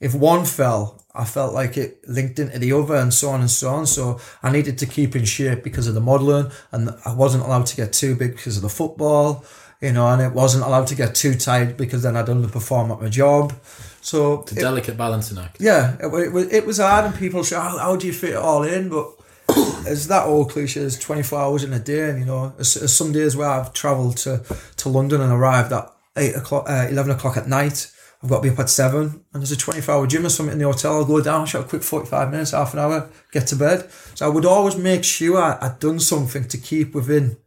if 0.00 0.14
one 0.14 0.44
fell, 0.44 1.02
I 1.14 1.24
felt 1.24 1.52
like 1.52 1.76
it 1.76 2.08
linked 2.08 2.38
into 2.38 2.58
the 2.58 2.72
other 2.72 2.96
and 2.96 3.12
so 3.12 3.30
on 3.30 3.40
and 3.40 3.50
so 3.50 3.68
on. 3.68 3.86
So 3.86 4.20
I 4.42 4.50
needed 4.50 4.78
to 4.78 4.86
keep 4.86 5.14
in 5.14 5.24
shape 5.24 5.62
because 5.62 5.86
of 5.86 5.94
the 5.94 6.00
modelling 6.00 6.50
and 6.72 6.90
I 7.04 7.14
wasn't 7.14 7.44
allowed 7.44 7.66
to 7.66 7.76
get 7.76 7.92
too 7.92 8.14
big 8.14 8.32
because 8.32 8.56
of 8.56 8.62
the 8.62 8.68
football, 8.68 9.44
you 9.80 9.92
know, 9.92 10.08
and 10.08 10.22
it 10.22 10.32
wasn't 10.32 10.64
allowed 10.64 10.86
to 10.88 10.94
get 10.94 11.14
too 11.14 11.34
tight 11.34 11.76
because 11.76 12.02
then 12.02 12.16
I'd 12.16 12.26
underperform 12.26 12.90
at 12.92 13.00
my 13.00 13.08
job. 13.08 13.52
So 14.00 14.42
It's 14.42 14.52
a 14.52 14.54
delicate 14.56 14.96
balancing 14.96 15.38
act. 15.38 15.58
yeah, 15.60 15.96
it, 16.00 16.06
it, 16.06 16.32
was, 16.32 16.50
it 16.52 16.64
was 16.64 16.78
hard, 16.78 17.04
and 17.04 17.14
people 17.14 17.44
say, 17.44 17.56
how, 17.56 17.76
how 17.76 17.96
do 17.96 18.06
you 18.06 18.14
fit 18.14 18.30
it 18.30 18.36
all 18.36 18.62
in? 18.62 18.88
But 18.88 19.10
it's 19.86 20.06
that 20.06 20.24
old 20.24 20.50
cliche, 20.50 20.80
it's 20.80 20.98
24 20.98 21.38
hours 21.38 21.64
in 21.64 21.72
a 21.74 21.78
day, 21.78 22.08
and 22.08 22.18
you 22.18 22.24
know, 22.24 22.54
there's, 22.56 22.74
there's 22.74 22.94
some 22.94 23.12
days 23.12 23.36
where 23.36 23.50
I've 23.50 23.74
travelled 23.74 24.16
to, 24.18 24.42
to 24.78 24.88
London 24.88 25.20
and 25.20 25.30
arrived 25.30 25.70
at 25.72 25.92
8 26.16 26.36
o'clock, 26.36 26.64
uh, 26.70 26.86
11 26.88 27.12
o'clock 27.12 27.36
at 27.36 27.46
night. 27.46 27.92
I've 28.22 28.28
got 28.28 28.42
to 28.42 28.42
be 28.42 28.50
up 28.50 28.58
at 28.58 28.68
7, 28.68 29.02
and 29.02 29.22
there's 29.32 29.52
a 29.52 29.56
24 29.56 29.94
hour 29.94 30.06
gym 30.06 30.26
or 30.26 30.28
something 30.28 30.52
in 30.52 30.58
the 30.58 30.66
hotel. 30.66 30.96
I'll 30.96 31.04
go 31.04 31.22
down, 31.22 31.46
shot 31.46 31.64
a 31.64 31.68
quick 31.68 31.82
45 31.82 32.30
minutes, 32.30 32.50
half 32.50 32.74
an 32.74 32.80
hour, 32.80 33.08
get 33.32 33.46
to 33.48 33.56
bed. 33.56 33.90
So 34.14 34.26
I 34.26 34.28
would 34.28 34.44
always 34.44 34.76
make 34.76 35.04
sure 35.04 35.40
I'd 35.40 35.78
done 35.78 35.98
something 36.00 36.46
to 36.48 36.58
keep 36.58 36.94
within 36.94 37.38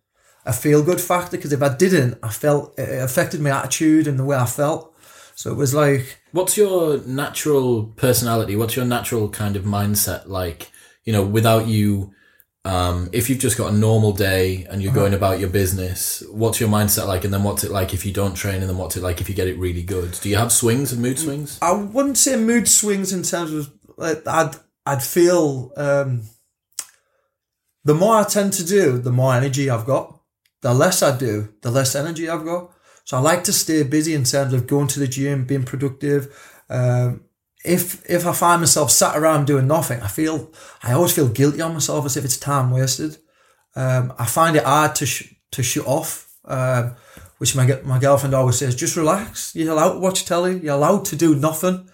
a 0.45 0.53
feel 0.53 0.83
good 0.83 0.99
factor, 0.99 1.37
because 1.37 1.53
if 1.53 1.61
I 1.61 1.75
didn't, 1.75 2.17
I 2.23 2.29
felt 2.29 2.77
it 2.77 3.03
affected 3.03 3.39
my 3.39 3.51
attitude 3.51 4.07
and 4.07 4.17
the 4.17 4.25
way 4.25 4.35
I 4.35 4.45
felt. 4.45 4.95
So 5.35 5.51
it 5.51 5.55
was 5.55 5.73
like, 5.73 6.19
What's 6.31 6.57
your 6.57 6.97
natural 7.05 7.83
personality? 7.95 8.55
What's 8.55 8.75
your 8.75 8.85
natural 8.85 9.29
kind 9.29 9.55
of 9.55 9.63
mindset 9.65 10.27
like? 10.27 10.71
You 11.03 11.13
know, 11.13 11.23
without 11.23 11.67
you, 11.67 12.13
um, 12.65 13.09
if 13.11 13.29
you've 13.29 13.39
just 13.39 13.57
got 13.57 13.73
a 13.73 13.75
normal 13.75 14.13
day 14.13 14.65
and 14.69 14.81
you're 14.81 14.93
going 14.93 15.13
about 15.13 15.39
your 15.39 15.49
business, 15.49 16.23
what's 16.31 16.61
your 16.61 16.69
mindset 16.69 17.07
like? 17.07 17.25
And 17.25 17.33
then 17.33 17.43
what's 17.43 17.65
it 17.65 17.71
like 17.71 17.93
if 17.93 18.05
you 18.05 18.13
don't 18.13 18.35
train? 18.35 18.61
And 18.61 18.69
then 18.69 18.77
what's 18.77 18.95
it 18.95 19.03
like 19.03 19.19
if 19.19 19.27
you 19.27 19.35
get 19.35 19.47
it 19.47 19.57
really 19.57 19.83
good? 19.83 20.17
Do 20.21 20.29
you 20.29 20.37
have 20.37 20.51
swings 20.51 20.93
and 20.93 21.01
mood 21.01 21.19
swings? 21.19 21.59
I 21.61 21.73
wouldn't 21.73 22.17
say 22.17 22.37
mood 22.37 22.69
swings 22.69 23.11
in 23.11 23.23
terms 23.23 23.51
of 23.51 23.73
like 23.97 24.25
I'd 24.25 24.55
I'd 24.85 25.03
feel 25.03 25.73
um, 25.75 26.23
the 27.83 27.93
more 27.93 28.17
I 28.17 28.23
tend 28.23 28.53
to 28.53 28.65
do, 28.65 28.97
the 28.97 29.11
more 29.11 29.33
energy 29.33 29.69
I've 29.69 29.85
got. 29.85 30.21
The 30.61 30.73
less 30.73 31.03
I 31.03 31.17
do, 31.17 31.53
the 31.61 31.71
less 31.71 31.93
energy 31.95 32.29
I've 32.29 32.45
got. 32.45 32.71
So 33.03 33.17
I 33.17 33.19
like 33.19 33.43
to 33.45 33.53
stay 33.53 33.83
busy 33.83 34.13
in 34.13 34.23
terms 34.23 34.53
of 34.53 34.67
going 34.67 34.87
to 34.87 34.99
the 34.99 35.07
gym, 35.07 35.43
being 35.43 35.63
productive. 35.63 36.61
Um, 36.69 37.25
if 37.63 38.03
if 38.09 38.25
I 38.25 38.33
find 38.33 38.61
myself 38.61 38.91
sat 38.91 39.15
around 39.17 39.47
doing 39.47 39.67
nothing, 39.67 40.01
I 40.01 40.07
feel 40.07 40.51
I 40.81 40.93
always 40.93 41.13
feel 41.13 41.27
guilty 41.29 41.61
on 41.61 41.73
myself 41.73 42.05
as 42.05 42.17
if 42.17 42.25
it's 42.25 42.37
time 42.37 42.71
wasted. 42.71 43.17
Um, 43.75 44.13
I 44.19 44.25
find 44.25 44.55
it 44.55 44.63
hard 44.63 44.95
to 44.95 45.05
sh- 45.05 45.33
to 45.51 45.63
shut 45.63 45.87
off. 45.87 46.29
Um, 46.45 46.95
which 47.39 47.55
my 47.55 47.65
my 47.83 47.99
girlfriend 47.99 48.33
always 48.33 48.57
says, 48.57 48.75
just 48.75 48.95
relax. 48.95 49.53
You're 49.55 49.73
allowed 49.73 49.93
to 49.93 49.99
watch 49.99 50.25
telly. 50.25 50.59
You're 50.59 50.75
allowed 50.75 51.03
to 51.05 51.15
do 51.15 51.35
nothing. 51.35 51.89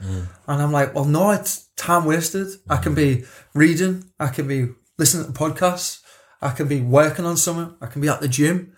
And 0.47 0.61
I'm 0.61 0.71
like, 0.71 0.93
well, 0.93 1.05
no, 1.05 1.31
it's 1.31 1.69
time 1.75 2.05
wasted. 2.05 2.47
I 2.69 2.77
can 2.77 2.93
be 2.93 3.23
reading. 3.55 4.11
I 4.19 4.27
can 4.27 4.47
be 4.47 4.69
listening 4.99 5.25
to 5.25 5.39
podcasts. 5.39 6.01
I 6.41 6.51
can 6.51 6.67
be 6.67 6.81
working 6.81 7.25
on 7.25 7.35
something. 7.37 7.75
I 7.81 7.87
can 7.87 8.01
be 8.01 8.09
at 8.09 8.21
the 8.21 8.27
gym. 8.27 8.73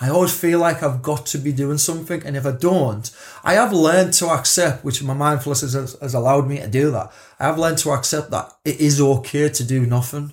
I 0.00 0.10
always 0.10 0.38
feel 0.38 0.58
like 0.58 0.82
I've 0.82 1.02
got 1.02 1.24
to 1.26 1.38
be 1.38 1.52
doing 1.52 1.78
something. 1.78 2.22
And 2.24 2.36
if 2.36 2.44
I 2.44 2.52
don't, 2.52 3.10
I 3.42 3.54
have 3.54 3.72
learned 3.72 4.12
to 4.14 4.28
accept, 4.28 4.84
which 4.84 5.02
my 5.02 5.14
mindfulness 5.14 5.62
has, 5.62 5.96
has 6.00 6.14
allowed 6.14 6.46
me 6.46 6.58
to 6.58 6.68
do 6.68 6.90
that. 6.90 7.12
I 7.40 7.46
have 7.46 7.58
learned 7.58 7.78
to 7.78 7.90
accept 7.92 8.30
that 8.30 8.52
it 8.64 8.78
is 8.80 9.00
okay 9.00 9.48
to 9.48 9.64
do 9.64 9.86
nothing. 9.86 10.32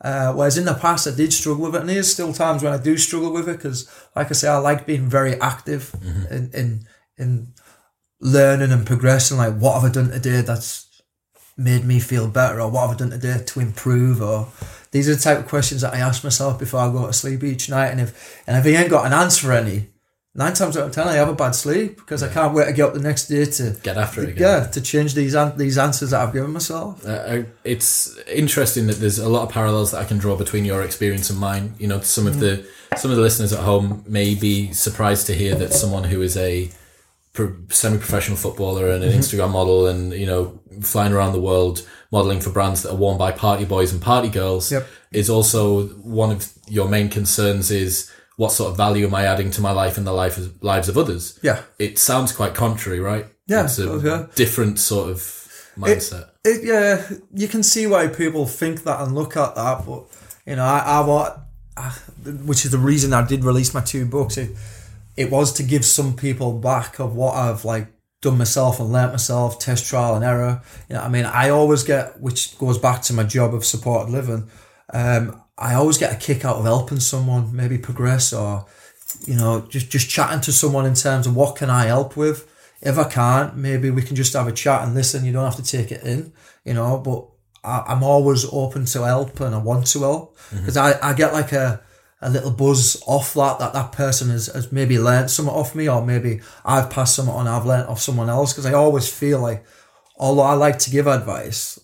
Uh, 0.00 0.32
whereas 0.32 0.58
in 0.58 0.64
the 0.64 0.74
past, 0.74 1.08
I 1.08 1.14
did 1.14 1.32
struggle 1.32 1.66
with 1.66 1.76
it, 1.76 1.80
and 1.80 1.88
there's 1.88 2.12
still 2.12 2.32
times 2.32 2.62
when 2.62 2.72
I 2.72 2.78
do 2.78 2.96
struggle 2.96 3.32
with 3.32 3.48
it 3.48 3.56
because, 3.56 3.88
like 4.14 4.28
I 4.30 4.34
say, 4.34 4.48
I 4.48 4.58
like 4.58 4.86
being 4.86 5.08
very 5.08 5.40
active 5.40 5.94
in, 6.30 6.50
in 6.52 6.86
in 7.16 7.54
learning 8.20 8.70
and 8.72 8.86
progressing. 8.86 9.38
Like, 9.38 9.56
what 9.58 9.80
have 9.80 9.90
I 9.90 9.92
done 9.92 10.10
today 10.10 10.42
that's 10.42 11.02
made 11.56 11.84
me 11.84 12.00
feel 12.00 12.28
better, 12.28 12.60
or 12.60 12.70
what 12.70 12.82
have 12.82 12.96
I 12.96 12.98
done 12.98 13.10
today 13.10 13.42
to 13.44 13.60
improve? 13.60 14.20
Or 14.22 14.48
these 14.96 15.08
are 15.08 15.14
the 15.14 15.20
type 15.28 15.38
of 15.38 15.46
questions 15.48 15.80
that 15.82 15.94
I 15.94 15.98
ask 15.98 16.24
myself 16.24 16.58
before 16.58 16.80
I 16.80 16.90
go 16.92 17.06
to 17.06 17.12
sleep 17.12 17.42
each 17.44 17.68
night. 17.70 17.88
And 17.92 18.00
if 18.00 18.10
and 18.46 18.56
if 18.56 18.64
I 18.66 18.80
ain't 18.80 18.90
got 18.90 19.06
an 19.06 19.12
answer 19.12 19.46
for 19.46 19.52
any, 19.52 19.78
nine 20.34 20.54
times 20.54 20.76
out 20.76 20.86
of 20.88 20.92
ten, 20.92 21.06
I 21.08 21.14
have 21.14 21.28
a 21.28 21.34
bad 21.34 21.54
sleep 21.54 21.96
because 21.96 22.22
I 22.22 22.28
can't 22.28 22.54
wait 22.54 22.66
to 22.66 22.72
get 22.72 22.86
up 22.88 22.94
the 22.94 23.00
next 23.10 23.28
day 23.28 23.44
to 23.58 23.64
Get 23.82 23.96
after 23.96 24.22
it 24.22 24.30
again. 24.30 24.42
yeah 24.42 24.66
to 24.66 24.80
change 24.80 25.14
these 25.14 25.34
an- 25.34 25.56
these 25.56 25.78
answers 25.78 26.10
that 26.10 26.20
I've 26.22 26.32
given 26.32 26.52
myself. 26.52 27.06
Uh, 27.06 27.22
I- 27.34 27.46
it's 27.64 28.16
interesting 28.26 28.86
that 28.88 28.96
there's 29.00 29.18
a 29.18 29.28
lot 29.28 29.42
of 29.44 29.50
parallels 29.50 29.90
that 29.92 30.00
I 30.02 30.04
can 30.04 30.18
draw 30.18 30.36
between 30.36 30.64
your 30.64 30.82
experience 30.82 31.30
and 31.30 31.38
mine. 31.38 31.74
You 31.78 31.88
know, 31.88 32.00
some 32.00 32.26
of 32.26 32.40
the 32.40 32.52
some 32.96 33.10
of 33.10 33.16
the 33.16 33.22
listeners 33.22 33.52
at 33.52 33.60
home 33.60 34.04
may 34.06 34.34
be 34.34 34.72
surprised 34.72 35.26
to 35.28 35.34
hear 35.34 35.54
that 35.56 35.72
someone 35.72 36.04
who 36.04 36.20
is 36.22 36.36
a 36.36 36.70
semi-professional 37.68 38.36
footballer 38.36 38.90
and 38.90 39.02
an 39.04 39.10
Mm-hmm. 39.10 39.20
Instagram 39.20 39.50
model, 39.50 39.86
and 39.86 40.12
you 40.12 40.26
know, 40.26 40.60
flying 40.82 41.12
around 41.12 41.32
the 41.32 41.40
world 41.40 41.86
modeling 42.12 42.40
for 42.40 42.50
brands 42.50 42.82
that 42.82 42.90
are 42.92 42.96
worn 42.96 43.18
by 43.18 43.32
party 43.32 43.64
boys 43.64 43.92
and 43.92 44.00
party 44.02 44.28
girls, 44.28 44.70
Yep. 44.72 44.86
is 45.12 45.28
also 45.30 45.86
one 46.02 46.30
of 46.30 46.52
your 46.68 46.88
main 46.88 47.08
concerns. 47.08 47.70
Is 47.70 48.10
what 48.36 48.52
sort 48.52 48.70
of 48.70 48.76
value 48.76 49.06
am 49.06 49.14
I 49.14 49.24
adding 49.24 49.50
to 49.52 49.60
my 49.60 49.72
life 49.72 49.96
and 49.98 50.06
the 50.06 50.12
life 50.12 50.36
of, 50.38 50.62
lives 50.62 50.88
of 50.88 50.96
others? 50.98 51.38
Yeah. 51.42 51.62
It 51.78 51.98
sounds 51.98 52.32
quite 52.32 52.54
contrary, 52.54 53.00
right? 53.00 53.26
Yeah, 53.46 53.64
it's 53.64 53.78
a 53.78 53.90
okay. 53.90 54.32
different 54.34 54.78
sort 54.78 55.10
of 55.10 55.18
mindset. 55.78 56.28
It, 56.44 56.64
yeah, 56.64 57.08
you 57.32 57.48
can 57.48 57.62
see 57.62 57.86
why 57.86 58.08
people 58.08 58.46
think 58.46 58.82
that 58.84 59.00
and 59.00 59.14
look 59.14 59.36
at 59.36 59.54
that, 59.54 59.86
but 59.86 60.04
you 60.46 60.56
know, 60.56 60.64
I, 60.64 60.78
I 60.78 61.00
want, 61.06 61.34
which 62.44 62.64
is 62.64 62.70
the 62.70 62.78
reason 62.78 63.12
I 63.12 63.26
did 63.26 63.44
release 63.44 63.72
my 63.74 63.80
two 63.82 64.06
books. 64.06 64.36
It, 64.36 64.50
it 65.16 65.30
was 65.30 65.52
to 65.54 65.62
give 65.62 65.84
some 65.84 66.14
people 66.14 66.52
back 66.58 66.98
of 66.98 67.14
what 67.14 67.34
I've 67.34 67.64
like 67.64 67.88
done 68.20 68.38
myself 68.38 68.80
and 68.80 68.92
learnt 68.92 69.12
myself, 69.12 69.58
test 69.58 69.86
trial 69.86 70.14
and 70.14 70.24
error. 70.24 70.62
You 70.88 70.96
know, 70.96 71.02
I 71.02 71.08
mean, 71.08 71.24
I 71.24 71.50
always 71.50 71.82
get, 71.82 72.20
which 72.20 72.58
goes 72.58 72.78
back 72.78 73.02
to 73.02 73.12
my 73.12 73.22
job 73.22 73.54
of 73.54 73.64
supported 73.64 74.10
living. 74.10 74.48
Um, 74.92 75.42
I 75.58 75.74
always 75.74 75.98
get 75.98 76.12
a 76.12 76.16
kick 76.16 76.44
out 76.44 76.56
of 76.56 76.64
helping 76.64 77.00
someone 77.00 77.54
maybe 77.54 77.78
progress 77.78 78.32
or, 78.32 78.66
you 79.24 79.36
know, 79.36 79.66
just 79.68 79.90
just 79.90 80.08
chatting 80.10 80.40
to 80.42 80.52
someone 80.52 80.84
in 80.84 80.94
terms 80.94 81.26
of 81.26 81.34
what 81.34 81.56
can 81.56 81.70
I 81.70 81.86
help 81.86 82.16
with. 82.16 82.52
If 82.82 82.98
I 82.98 83.04
can't, 83.04 83.56
maybe 83.56 83.90
we 83.90 84.02
can 84.02 84.16
just 84.16 84.34
have 84.34 84.46
a 84.46 84.52
chat 84.52 84.82
and 84.82 84.94
listen. 84.94 85.24
You 85.24 85.32
don't 85.32 85.44
have 85.44 85.56
to 85.56 85.62
take 85.62 85.90
it 85.90 86.02
in, 86.02 86.32
you 86.64 86.74
know. 86.74 86.98
But 86.98 87.26
I, 87.64 87.92
I'm 87.92 88.02
always 88.02 88.44
open 88.52 88.84
to 88.86 89.06
help 89.06 89.40
and 89.40 89.54
I 89.54 89.58
want 89.58 89.86
to 89.86 90.00
help 90.00 90.36
because 90.50 90.76
I, 90.76 90.98
I 91.02 91.14
get 91.14 91.32
like 91.32 91.52
a 91.52 91.80
a 92.22 92.30
little 92.30 92.50
buzz 92.50 93.02
off 93.06 93.34
that 93.34 93.58
that 93.58 93.72
that 93.74 93.92
person 93.92 94.30
has, 94.30 94.46
has 94.46 94.72
maybe 94.72 94.98
learnt 94.98 95.30
something 95.30 95.54
off 95.54 95.74
me 95.74 95.88
or 95.88 96.04
maybe 96.04 96.40
I've 96.64 96.88
passed 96.90 97.14
something 97.16 97.34
on 97.34 97.46
I've 97.46 97.66
learnt 97.66 97.88
off 97.88 98.00
someone 98.00 98.30
else 98.30 98.52
because 98.52 98.66
I 98.66 98.72
always 98.72 99.08
feel 99.12 99.40
like 99.40 99.64
although 100.16 100.42
I 100.42 100.54
like 100.54 100.78
to 100.80 100.90
give 100.90 101.06
advice 101.06 101.78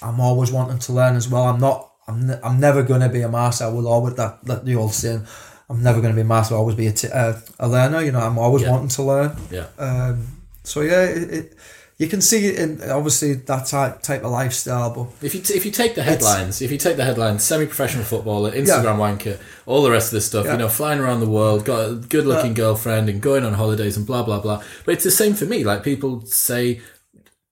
I'm 0.00 0.20
always 0.20 0.52
wanting 0.52 0.78
to 0.80 0.92
learn 0.92 1.16
as 1.16 1.28
well 1.28 1.42
I'm 1.44 1.58
not 1.60 1.90
I'm, 2.06 2.26
ne- 2.28 2.40
I'm 2.44 2.60
never 2.60 2.82
going 2.84 3.00
to 3.00 3.08
be 3.08 3.22
a 3.22 3.28
master 3.28 3.64
I 3.64 3.68
will 3.68 3.88
always 3.88 4.14
that, 4.14 4.44
that 4.44 4.64
the 4.64 4.76
old 4.76 4.92
saying 4.94 5.26
I'm 5.68 5.82
never 5.82 6.00
going 6.00 6.12
to 6.12 6.16
be 6.16 6.22
a 6.22 6.24
master 6.24 6.54
I'll 6.54 6.60
always 6.60 6.76
be 6.76 6.86
a, 6.86 6.92
t- 6.92 7.08
uh, 7.08 7.34
a 7.58 7.68
learner 7.68 8.02
you 8.02 8.12
know 8.12 8.20
I'm 8.20 8.38
always 8.38 8.62
Yeah. 8.62 8.70
wanting 8.70 8.88
to 8.88 9.02
learn 9.02 9.36
Yeah. 9.50 9.66
um, 9.78 10.26
so 10.62 10.82
yeah 10.82 11.02
it, 11.06 11.30
it, 11.30 11.56
you 11.98 12.08
can 12.08 12.20
see 12.20 12.46
it 12.46 12.58
in 12.58 12.90
obviously 12.90 13.34
that 13.34 13.66
type, 13.66 14.02
type 14.02 14.24
of 14.24 14.32
lifestyle 14.32 14.90
but 14.94 15.06
If 15.24 15.34
you 15.34 15.40
t- 15.40 15.54
if 15.54 15.64
you 15.64 15.70
take 15.70 15.94
the 15.94 16.02
headlines, 16.02 16.60
if 16.62 16.70
you 16.72 16.78
take 16.78 16.96
the 16.96 17.04
headlines, 17.04 17.44
semi-professional 17.44 18.04
footballer, 18.04 18.50
Instagram 18.50 18.96
wanker, 18.96 19.38
all 19.66 19.82
the 19.82 19.90
rest 19.90 20.08
of 20.08 20.12
this 20.16 20.26
stuff, 20.26 20.46
Yeah. 20.46 20.52
you 20.52 20.58
know, 20.58 20.68
flying 20.68 20.98
around 21.00 21.20
the 21.20 21.28
world, 21.28 21.64
got 21.64 21.90
a 21.90 21.94
good-looking 21.94 22.52
uh, 22.52 22.54
girlfriend, 22.54 23.08
and 23.08 23.20
going 23.20 23.44
on 23.44 23.52
holidays 23.54 23.96
and 23.96 24.06
blah 24.06 24.22
blah 24.22 24.40
blah. 24.40 24.62
But 24.84 24.94
it's 24.94 25.04
the 25.04 25.10
same 25.10 25.34
for 25.34 25.44
me. 25.44 25.62
Like 25.64 25.84
people 25.84 26.22
say, 26.26 26.80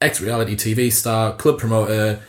ex-reality 0.01 0.57
TV 0.57 0.91
star, 0.93 1.35
club 1.37 1.59
promoter, 1.59 2.21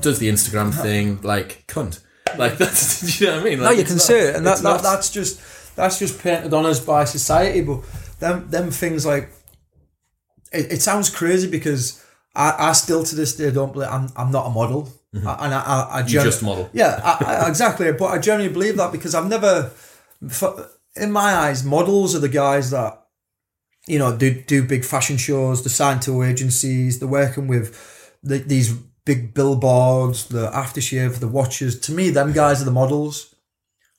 does 0.00 0.18
the 0.18 0.28
Instagram 0.28 0.74
thing, 0.74 1.20
like 1.22 1.64
cunt. 1.68 2.00
Like 2.36 2.58
that's, 2.62 3.00
do 3.18 3.24
you 3.24 3.30
know 3.30 3.36
what 3.38 3.46
I 3.46 3.48
mean? 3.50 3.58
No, 3.58 3.64
Like, 3.64 3.78
you 3.78 3.84
can 3.84 3.94
not- 3.94 4.02
see 4.02 4.14
it, 4.18 4.36
and 4.36 4.46
that, 4.46 4.58
that 4.58 4.82
that's 4.82 5.10
just 5.10 5.40
that's 5.76 5.98
just 5.98 6.20
painted 6.22 6.52
on 6.52 6.66
us 6.66 6.80
by 6.84 7.04
society. 7.04 7.62
But 7.62 7.82
them 8.18 8.50
them 8.50 8.70
things 8.70 9.06
like 9.06 9.30
it, 10.52 10.72
it 10.72 10.82
sounds 10.82 11.10
crazy 11.10 11.48
because 11.48 12.04
I, 12.34 12.70
I 12.70 12.72
still 12.72 13.02
to 13.04 13.14
this 13.14 13.36
day 13.36 13.50
don't 13.50 13.72
believe 13.72 13.88
I'm 13.88 14.08
I'm 14.16 14.30
not 14.30 14.46
a 14.46 14.50
model, 14.50 14.92
mm-hmm. 15.14 15.26
I, 15.26 15.44
and 15.44 15.54
I 15.54 15.60
I, 15.60 15.98
I 15.98 16.02
gen- 16.02 16.24
just 16.24 16.42
model. 16.42 16.70
yeah 16.72 17.00
I, 17.02 17.44
I, 17.44 17.48
exactly. 17.48 17.92
But 17.92 18.06
I 18.06 18.18
genuinely 18.18 18.52
believe 18.52 18.76
that 18.76 18.92
because 18.92 19.14
I've 19.14 19.28
never, 19.28 19.70
in 20.96 21.12
my 21.12 21.34
eyes, 21.34 21.64
models 21.64 22.14
are 22.14 22.20
the 22.20 22.28
guys 22.28 22.70
that 22.70 23.06
you 23.86 23.98
know 23.98 24.16
do 24.16 24.42
do 24.42 24.62
big 24.62 24.84
fashion 24.84 25.16
shows, 25.16 25.62
they're 25.62 25.70
signed 25.70 26.02
to 26.02 26.22
agencies, 26.22 26.98
they're 26.98 27.08
working 27.08 27.48
with 27.48 28.16
the, 28.22 28.38
these 28.38 28.72
big 29.04 29.34
billboards, 29.34 30.26
the 30.26 30.50
aftershave, 30.50 31.18
the 31.18 31.28
watches. 31.28 31.80
To 31.80 31.92
me, 31.92 32.10
them 32.10 32.32
guys 32.32 32.62
are 32.62 32.66
the 32.66 32.70
models. 32.70 33.34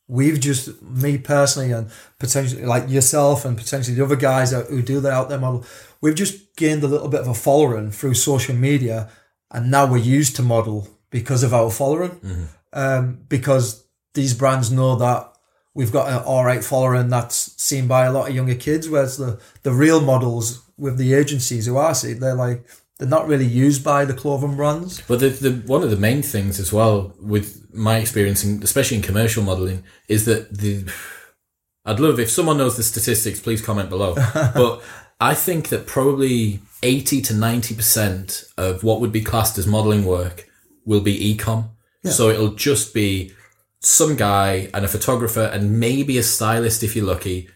We've 0.07 0.39
just 0.39 0.81
me 0.81 1.17
personally 1.17 1.71
and 1.71 1.89
potentially 2.19 2.65
like 2.65 2.89
yourself 2.89 3.45
and 3.45 3.57
potentially 3.57 3.95
the 3.95 4.03
other 4.03 4.17
guys 4.17 4.53
out 4.53 4.67
who 4.67 4.81
do 4.81 4.99
that 5.01 5.11
out 5.11 5.29
there 5.29 5.39
model. 5.39 5.65
We've 6.01 6.15
just 6.15 6.55
gained 6.55 6.83
a 6.83 6.87
little 6.87 7.07
bit 7.07 7.21
of 7.21 7.27
a 7.27 7.33
following 7.33 7.91
through 7.91 8.15
social 8.15 8.55
media, 8.55 9.09
and 9.51 9.69
now 9.69 9.85
we're 9.85 9.97
used 9.97 10.35
to 10.37 10.41
model 10.41 10.87
because 11.09 11.43
of 11.43 11.53
our 11.53 11.69
following. 11.69 12.47
Um, 12.73 13.19
because 13.27 13.85
these 14.13 14.33
brands 14.33 14.71
know 14.71 14.95
that 14.95 15.31
we've 15.73 15.91
got 15.91 16.09
an 16.09 16.23
all 16.25 16.45
right 16.45 16.63
following 16.63 17.09
that's 17.09 17.61
seen 17.61 17.87
by 17.87 18.05
a 18.05 18.11
lot 18.11 18.29
of 18.29 18.35
younger 18.35 18.55
kids. 18.55 18.89
Whereas 18.89 19.17
the 19.17 19.39
the 19.63 19.71
real 19.71 20.01
models 20.01 20.63
with 20.77 20.97
the 20.97 21.13
agencies 21.13 21.65
who 21.65 21.77
are 21.77 21.93
see, 21.93 22.13
they're 22.13 22.33
like 22.33 22.65
they're 22.97 23.07
not 23.07 23.27
really 23.27 23.45
used 23.45 23.83
by 23.83 24.05
the 24.05 24.13
clothing 24.13 24.55
brands. 24.55 25.01
But 25.07 25.19
the, 25.19 25.29
the 25.29 25.51
one 25.67 25.83
of 25.83 25.89
the 25.89 25.97
main 25.97 26.21
things 26.21 26.59
as 26.59 26.71
well 26.71 27.13
with 27.19 27.73
my 27.73 27.97
experience, 27.97 28.43
in, 28.43 28.61
especially 28.63 28.97
in 28.97 29.03
commercial 29.03 29.43
modeling, 29.43 29.83
is 30.07 30.25
that 30.25 30.57
the 30.57 30.85
I'd 31.85 31.99
love 31.99 32.19
if 32.19 32.29
someone 32.29 32.57
knows 32.57 32.77
the 32.77 32.83
statistics, 32.83 33.39
please 33.39 33.61
comment 33.61 33.89
below. 33.89 34.13
but 34.33 34.83
I 35.21 35.33
think 35.35 35.69
that 35.69 35.87
probably 35.87 36.59
eighty 36.83 37.21
to 37.21 37.33
ninety 37.33 37.75
percent 37.75 38.43
of 38.57 38.83
what 38.83 38.99
would 38.99 39.11
be 39.11 39.21
classed 39.21 39.57
as 39.57 39.67
modeling 39.67 40.03
work 40.03 40.49
will 40.85 41.01
be 41.01 41.35
ecom. 41.35 41.69
So 42.03 42.29
it'll 42.29 42.55
just 42.55 42.95
be 42.95 43.31
some 43.79 44.15
guy 44.15 44.69
and 44.73 44.83
a 44.83 44.87
photographer 44.87 45.43
and 45.53 45.79
maybe 45.79 46.17
a 46.17 46.23
stylist 46.23 46.81
if 46.81 46.95
you're 46.95 47.05
lucky 47.05 47.47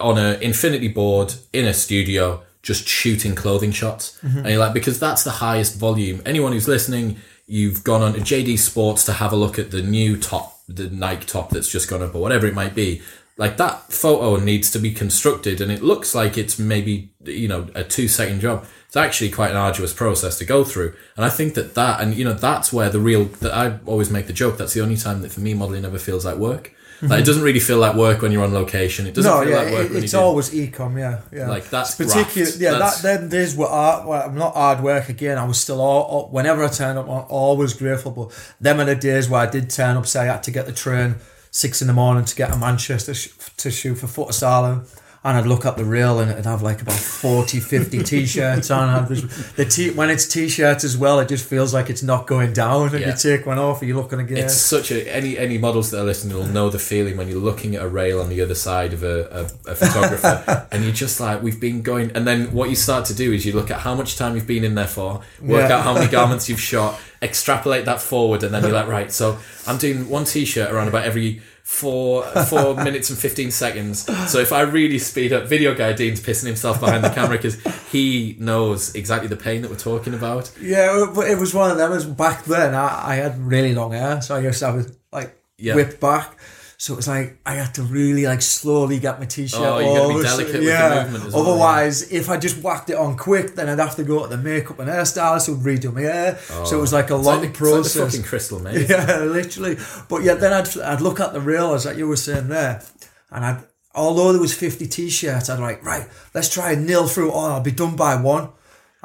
on 0.00 0.16
an 0.16 0.42
infinity 0.42 0.88
board 0.88 1.34
in 1.52 1.66
a 1.66 1.74
studio 1.74 2.42
just 2.62 2.88
shooting 2.88 3.34
clothing 3.34 3.70
shots. 3.70 4.18
Mm-hmm. 4.22 4.38
And 4.38 4.48
you're 4.48 4.58
like 4.58 4.72
because 4.72 4.98
that's 4.98 5.22
the 5.22 5.30
highest 5.30 5.78
volume. 5.78 6.22
Anyone 6.24 6.52
who's 6.52 6.66
listening 6.66 7.18
you've 7.46 7.84
gone 7.84 8.02
on 8.02 8.14
to 8.14 8.20
jd 8.20 8.58
sports 8.58 9.04
to 9.04 9.12
have 9.12 9.32
a 9.32 9.36
look 9.36 9.58
at 9.58 9.70
the 9.70 9.82
new 9.82 10.16
top 10.18 10.58
the 10.66 10.88
nike 10.88 11.26
top 11.26 11.50
that's 11.50 11.70
just 11.70 11.90
gone 11.90 12.02
up 12.02 12.14
or 12.14 12.20
whatever 12.22 12.46
it 12.46 12.54
might 12.54 12.74
be 12.74 13.02
like 13.36 13.56
that 13.56 13.92
photo 13.92 14.42
needs 14.42 14.70
to 14.70 14.78
be 14.78 14.92
constructed 14.92 15.60
and 15.60 15.72
it 15.72 15.82
looks 15.82 16.14
like 16.14 16.38
it's 16.38 16.58
maybe 16.58 17.12
you 17.24 17.48
know 17.48 17.68
a 17.74 17.82
two 17.82 18.06
second 18.08 18.40
job 18.40 18.64
it's 18.86 18.96
actually 18.96 19.30
quite 19.30 19.50
an 19.50 19.56
arduous 19.56 19.92
process 19.92 20.38
to 20.38 20.44
go 20.44 20.62
through 20.64 20.94
and 21.16 21.24
i 21.24 21.28
think 21.28 21.54
that 21.54 21.74
that 21.74 22.00
and 22.00 22.14
you 22.14 22.24
know 22.24 22.34
that's 22.34 22.72
where 22.72 22.88
the 22.88 23.00
real 23.00 23.24
that 23.24 23.52
i 23.52 23.78
always 23.86 24.10
make 24.10 24.26
the 24.26 24.32
joke 24.32 24.56
that's 24.56 24.74
the 24.74 24.80
only 24.80 24.96
time 24.96 25.22
that 25.22 25.32
for 25.32 25.40
me 25.40 25.54
modeling 25.54 25.84
ever 25.84 25.98
feels 25.98 26.24
like 26.24 26.36
work 26.36 26.74
like 27.02 27.10
it 27.10 27.14
mm-hmm. 27.16 27.24
doesn't 27.24 27.42
really 27.42 27.60
feel 27.60 27.78
like 27.78 27.96
work 27.96 28.22
when 28.22 28.30
you're 28.30 28.44
on 28.44 28.54
location 28.54 29.06
it 29.06 29.14
doesn't 29.14 29.30
No, 29.30 29.40
feel 29.40 29.50
yeah, 29.50 29.56
like 29.62 29.72
work 29.72 29.90
it- 29.90 30.04
it's 30.04 30.12
do 30.12 30.18
always 30.18 30.50
ecom. 30.50 30.98
Yeah, 30.98 31.20
yeah. 31.32 31.48
Like, 31.48 31.68
that's 31.68 31.96
particular. 31.96 32.48
Yeah, 32.56 32.72
That's- 32.72 33.02
that 33.02 33.20
then 33.20 33.28
days 33.28 33.56
were 33.56 33.66
art. 33.66 34.06
Well, 34.06 34.22
I'm 34.22 34.36
not 34.36 34.54
hard 34.54 34.80
work 34.80 35.08
again. 35.08 35.36
I 35.36 35.44
was 35.44 35.58
still 35.58 35.80
all, 35.80 36.02
all 36.02 36.28
whenever 36.30 36.64
I 36.64 36.68
turned 36.68 36.98
up, 36.98 37.06
I'm 37.06 37.26
always 37.28 37.74
grateful. 37.74 38.12
But 38.12 38.54
them 38.60 38.80
are 38.80 38.84
the 38.84 38.94
days 38.94 39.28
where 39.28 39.40
I 39.42 39.46
did 39.46 39.70
turn 39.70 39.96
up. 39.96 40.06
Say 40.06 40.20
I 40.20 40.24
had 40.26 40.44
to 40.44 40.50
get 40.50 40.66
the 40.66 40.72
train 40.72 41.16
six 41.54 41.80
in 41.80 41.86
the 41.86 41.94
morning 41.94 42.24
to 42.24 42.34
get 42.34 42.52
a 42.52 42.56
Manchester 42.56 43.14
sh- 43.14 43.28
to 43.58 43.70
shoot 43.70 43.94
for 43.94 44.08
Asylum. 44.30 44.86
And 45.26 45.38
I'd 45.38 45.46
look 45.46 45.64
up 45.64 45.78
the 45.78 45.86
reel 45.86 46.20
and 46.20 46.30
it'd 46.30 46.44
have 46.44 46.60
like 46.60 46.82
about 46.82 46.98
40, 46.98 47.58
50 47.58 48.02
t-shirts 48.02 48.70
on. 48.70 48.90
I'd 48.90 49.08
the 49.08 49.64
t- 49.64 49.90
when 49.92 50.10
it's 50.10 50.26
t-shirts 50.28 50.84
as 50.84 50.98
well, 50.98 51.18
it 51.18 51.28
just 51.28 51.46
feels 51.46 51.72
like 51.72 51.88
it's 51.88 52.02
not 52.02 52.26
going 52.26 52.52
down. 52.52 52.90
And 52.90 53.00
Yeah. 53.00 53.08
you 53.12 53.16
take 53.16 53.46
one 53.46 53.58
off, 53.58 53.80
and 53.80 53.88
you're 53.88 53.96
looking 53.96 54.20
again. 54.20 54.36
It's 54.36 54.54
such 54.54 54.90
a 54.90 55.10
any 55.10 55.38
any 55.38 55.56
models 55.56 55.90
that 55.92 56.00
are 56.00 56.04
listening 56.04 56.36
will 56.36 56.44
know 56.44 56.68
the 56.68 56.78
feeling 56.78 57.16
when 57.16 57.28
you're 57.28 57.38
looking 57.40 57.74
at 57.74 57.82
a 57.82 57.88
rail 57.88 58.20
on 58.20 58.28
the 58.28 58.42
other 58.42 58.54
side 58.54 58.92
of 58.92 59.02
a, 59.02 59.48
a, 59.66 59.70
a 59.72 59.74
photographer 59.74 60.66
and 60.72 60.84
you're 60.84 60.92
just 60.92 61.18
like 61.20 61.42
we've 61.42 61.58
been 61.60 61.80
going 61.80 62.10
and 62.14 62.26
then 62.26 62.52
what 62.52 62.68
you 62.68 62.76
start 62.76 63.06
to 63.06 63.14
do 63.14 63.32
is 63.32 63.46
you 63.46 63.52
look 63.54 63.70
at 63.70 63.80
how 63.80 63.94
much 63.94 64.16
time 64.16 64.34
you've 64.34 64.46
been 64.46 64.62
in 64.64 64.74
there 64.74 64.86
for 64.86 65.22
work 65.40 65.68
Yeah. 65.70 65.78
out 65.78 65.84
how 65.84 65.94
many 65.94 66.06
garments 66.18 66.48
you've 66.50 66.60
shot 66.60 67.00
extrapolate 67.22 67.86
that 67.86 68.00
forward 68.00 68.42
and 68.42 68.52
then 68.52 68.62
you're 68.62 68.72
like 68.72 68.86
right 68.88 69.10
so 69.10 69.38
I'm 69.66 69.78
doing 69.78 70.08
one 70.10 70.24
t-shirt 70.26 70.70
around 70.70 70.88
about 70.88 71.04
every 71.04 71.40
four 71.66 72.22
four 72.44 72.74
minutes 72.84 73.08
and 73.08 73.18
15 73.18 73.50
seconds 73.50 74.04
so 74.30 74.38
if 74.38 74.52
I 74.52 74.60
really 74.60 74.98
speed 74.98 75.32
up 75.32 75.44
video 75.48 75.74
guy 75.74 75.94
Dean's 75.94 76.20
pissing 76.20 76.44
himself 76.46 76.78
behind 76.78 77.02
the 77.02 77.08
camera 77.08 77.38
because 77.38 77.56
he 77.90 78.36
knows 78.38 78.94
exactly 78.94 79.28
the 79.28 79.36
pain 79.36 79.62
that 79.62 79.70
we're 79.70 79.78
talking 79.78 80.12
about 80.12 80.52
Yeah, 80.60 81.06
but 81.14 81.26
it 81.30 81.38
was 81.38 81.54
one 81.54 81.70
of 81.70 81.78
them. 81.78 81.90
It 81.90 81.94
was 81.94 82.04
back 82.04 82.44
then. 82.44 82.74
I, 82.74 83.12
I 83.12 83.14
had 83.14 83.38
really 83.38 83.74
long 83.74 83.92
hair, 83.92 84.20
so 84.20 84.36
I 84.36 84.42
guess 84.42 84.62
I 84.62 84.72
was 84.72 84.94
like 85.10 85.34
Yeah. 85.56 85.74
whipped 85.74 86.00
back. 86.00 86.36
So 86.84 86.92
it 86.92 86.96
was 86.96 87.08
like 87.08 87.38
I 87.46 87.54
had 87.54 87.72
to 87.76 87.82
really 87.82 88.26
like 88.26 88.42
slowly 88.42 88.98
get 88.98 89.18
my 89.18 89.24
t-shirt. 89.24 89.58
Oh, 89.58 89.78
you 89.78 89.86
gotta 89.86 90.18
be 90.18 90.22
delicate 90.22 90.54
with 90.60 90.64
the 90.64 91.02
movement 91.02 91.24
as 91.24 91.32
well, 91.32 91.48
Otherwise, 91.48 92.12
if 92.12 92.28
I 92.28 92.36
just 92.36 92.62
whacked 92.62 92.90
it 92.90 92.96
on 92.96 93.16
quick, 93.16 93.54
then 93.54 93.70
I'd 93.70 93.78
have 93.78 93.96
to 93.96 94.04
go 94.04 94.22
to 94.22 94.28
the 94.28 94.36
makeup 94.36 94.78
and 94.80 94.90
hairstylist 94.90 95.46
who'd 95.46 95.60
redo 95.60 95.94
my 95.94 96.02
hair. 96.02 96.36
so 96.36 96.62
it 96.62 96.72
oh. 96.74 96.80
was 96.82 96.92
like 96.92 97.08
a 97.08 97.16
long 97.16 97.40
like 97.40 97.48
it's 97.48 97.58
like 97.58 97.70
process. 97.70 98.12
fucking 98.12 98.22
crystal 98.26 98.60
mate 98.60 98.86
Yeah, 98.90 99.20
literally. 99.20 99.78
But 100.10 100.24
yeah, 100.24 100.34
then 100.34 100.52
I'd, 100.52 100.78
I'd 100.78 101.00
look 101.00 101.20
at 101.20 101.32
the 101.32 101.40
reel 101.40 101.72
as 101.72 101.86
like 101.86 101.96
you 101.96 102.06
were 102.06 102.16
saying 102.16 102.48
there, 102.48 102.82
and 103.30 103.46
I'd 103.46 103.64
although 103.94 104.32
there 104.32 104.42
was 104.42 104.52
fifty 104.52 104.86
t-shirts, 104.86 105.48
I'd 105.48 105.60
like 105.60 105.82
right, 105.82 106.06
let's 106.34 106.52
try 106.52 106.72
and 106.72 106.86
nail 106.86 107.06
through 107.06 107.32
all. 107.32 107.46
I'll 107.46 107.60
be 107.62 107.70
done 107.70 107.96
by 107.96 108.16
one, 108.16 108.50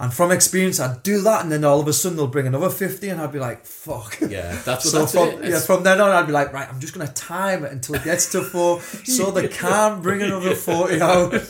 And 0.02 0.14
from 0.14 0.32
experience, 0.32 0.80
I'd 0.80 1.04
do 1.04 1.20
that, 1.24 1.44
and 1.44 1.52
then 1.52 1.66
all 1.66 1.82
of 1.82 1.88
a 1.90 1.92
sudden 1.92 2.16
they'll 2.16 2.28
bring 2.28 2.48
another 2.48 2.70
fifty, 2.70 3.10
and 3.10 3.20
I'd 3.20 3.34
be 3.34 3.40
like, 3.40 3.66
"Fuck." 3.66 4.18
Yeah, 4.22 4.58
that's 4.64 4.86
what 4.86 4.92
So 4.92 5.00
that's 5.00 5.12
from, 5.12 5.44
it. 5.44 5.50
yeah, 5.50 5.60
from 5.60 5.84
then 5.84 6.00
on, 6.00 6.10
I'd 6.12 6.26
be 6.26 6.32
like, 6.32 6.54
right, 6.54 6.70
I'm 6.72 6.80
just 6.80 6.94
gonna 6.94 7.12
time 7.12 7.66
it 7.66 7.74
until 7.74 7.96
it 7.96 8.06
gets 8.06 8.32
to 8.32 8.42
four, 8.42 8.80
so 8.82 9.30
they 9.30 9.48
can't 9.66 10.02
bring 10.02 10.22
another 10.22 10.56
forty 10.56 11.02
out. 11.02 11.34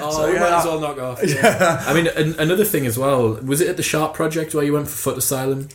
Oh, 0.00 0.10
So, 0.10 0.26
yeah. 0.26 0.40
might 0.40 0.52
as 0.58 0.64
well 0.64 0.80
knock 0.80 0.98
off. 0.98 1.20
Yeah. 1.24 1.84
I 1.86 1.94
mean, 1.94 2.08
an, 2.08 2.34
another 2.40 2.64
thing 2.64 2.84
as 2.84 2.98
well 2.98 3.34
was 3.34 3.60
it 3.60 3.68
at 3.68 3.76
the 3.76 3.82
Sharp 3.84 4.12
Project 4.12 4.54
where 4.56 4.64
you 4.64 4.72
went 4.72 4.88
for 4.88 4.96
Foot 4.96 5.18
Asylum, 5.18 5.68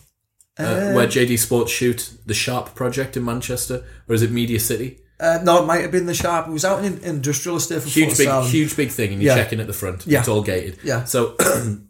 uh, 0.58 0.92
where 0.92 1.08
JD 1.08 1.40
Sports 1.40 1.72
shoot 1.72 2.12
the 2.26 2.34
Sharp 2.34 2.76
Project 2.76 3.16
in 3.16 3.24
Manchester, 3.24 3.86
or 4.10 4.14
is 4.16 4.22
it 4.22 4.30
Media 4.32 4.60
City? 4.60 5.00
Uh, 5.22 5.40
no, 5.44 5.64
it 5.64 5.66
might 5.66 5.82
have 5.82 5.92
been 5.92 6.06
the 6.06 6.14
sharp. 6.14 6.48
It 6.48 6.52
was 6.52 6.64
out 6.66 6.84
in 6.84 6.98
industrial 7.00 7.58
estate 7.58 7.82
for 7.82 7.88
Huge, 7.90 8.18
big, 8.18 8.28
Asylum. 8.28 8.48
huge, 8.50 8.76
big 8.76 8.90
thing, 8.90 9.14
and 9.14 9.22
you 9.22 9.28
Yeah. 9.30 9.36
check 9.36 9.54
in 9.54 9.60
at 9.62 9.68
the 9.68 9.74
front. 9.74 10.06
Yeah. 10.06 10.20
It's 10.20 10.28
all 10.28 10.42
gated. 10.42 10.80
Yeah. 10.84 11.06
So, 11.06 11.36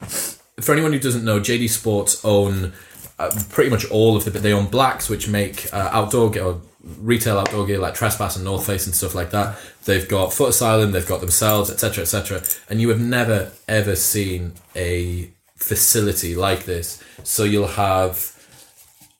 for 0.00 0.72
anyone 0.72 0.92
who 0.92 0.98
doesn't 0.98 1.24
know, 1.24 1.40
JD 1.40 1.70
Sports 1.70 2.24
own 2.24 2.72
uh, 3.18 3.30
pretty 3.50 3.70
much 3.70 3.90
all 3.90 4.16
of 4.16 4.24
the. 4.24 4.30
They 4.30 4.52
own 4.52 4.66
Blacks, 4.66 5.08
which 5.08 5.28
make 5.28 5.72
uh, 5.72 5.88
outdoor 5.92 6.30
gear, 6.30 6.44
or 6.44 6.60
retail 6.98 7.38
outdoor 7.38 7.66
gear 7.66 7.78
like 7.78 7.94
Trespass 7.94 8.36
and 8.36 8.44
North 8.44 8.66
Face 8.66 8.86
and 8.86 8.94
stuff 8.94 9.14
like 9.14 9.30
that. 9.30 9.58
They've 9.84 10.08
got 10.08 10.32
Foot 10.32 10.50
Asylum, 10.50 10.92
they've 10.92 11.06
got 11.06 11.20
themselves, 11.20 11.70
etc., 11.70 12.02
etc. 12.02 12.42
And 12.68 12.80
you 12.80 12.88
have 12.90 13.00
never 13.00 13.52
ever 13.68 13.96
seen 13.96 14.52
a 14.74 15.30
facility 15.56 16.34
like 16.34 16.64
this. 16.64 17.02
So 17.24 17.44
you'll 17.44 17.68
have 17.68 18.35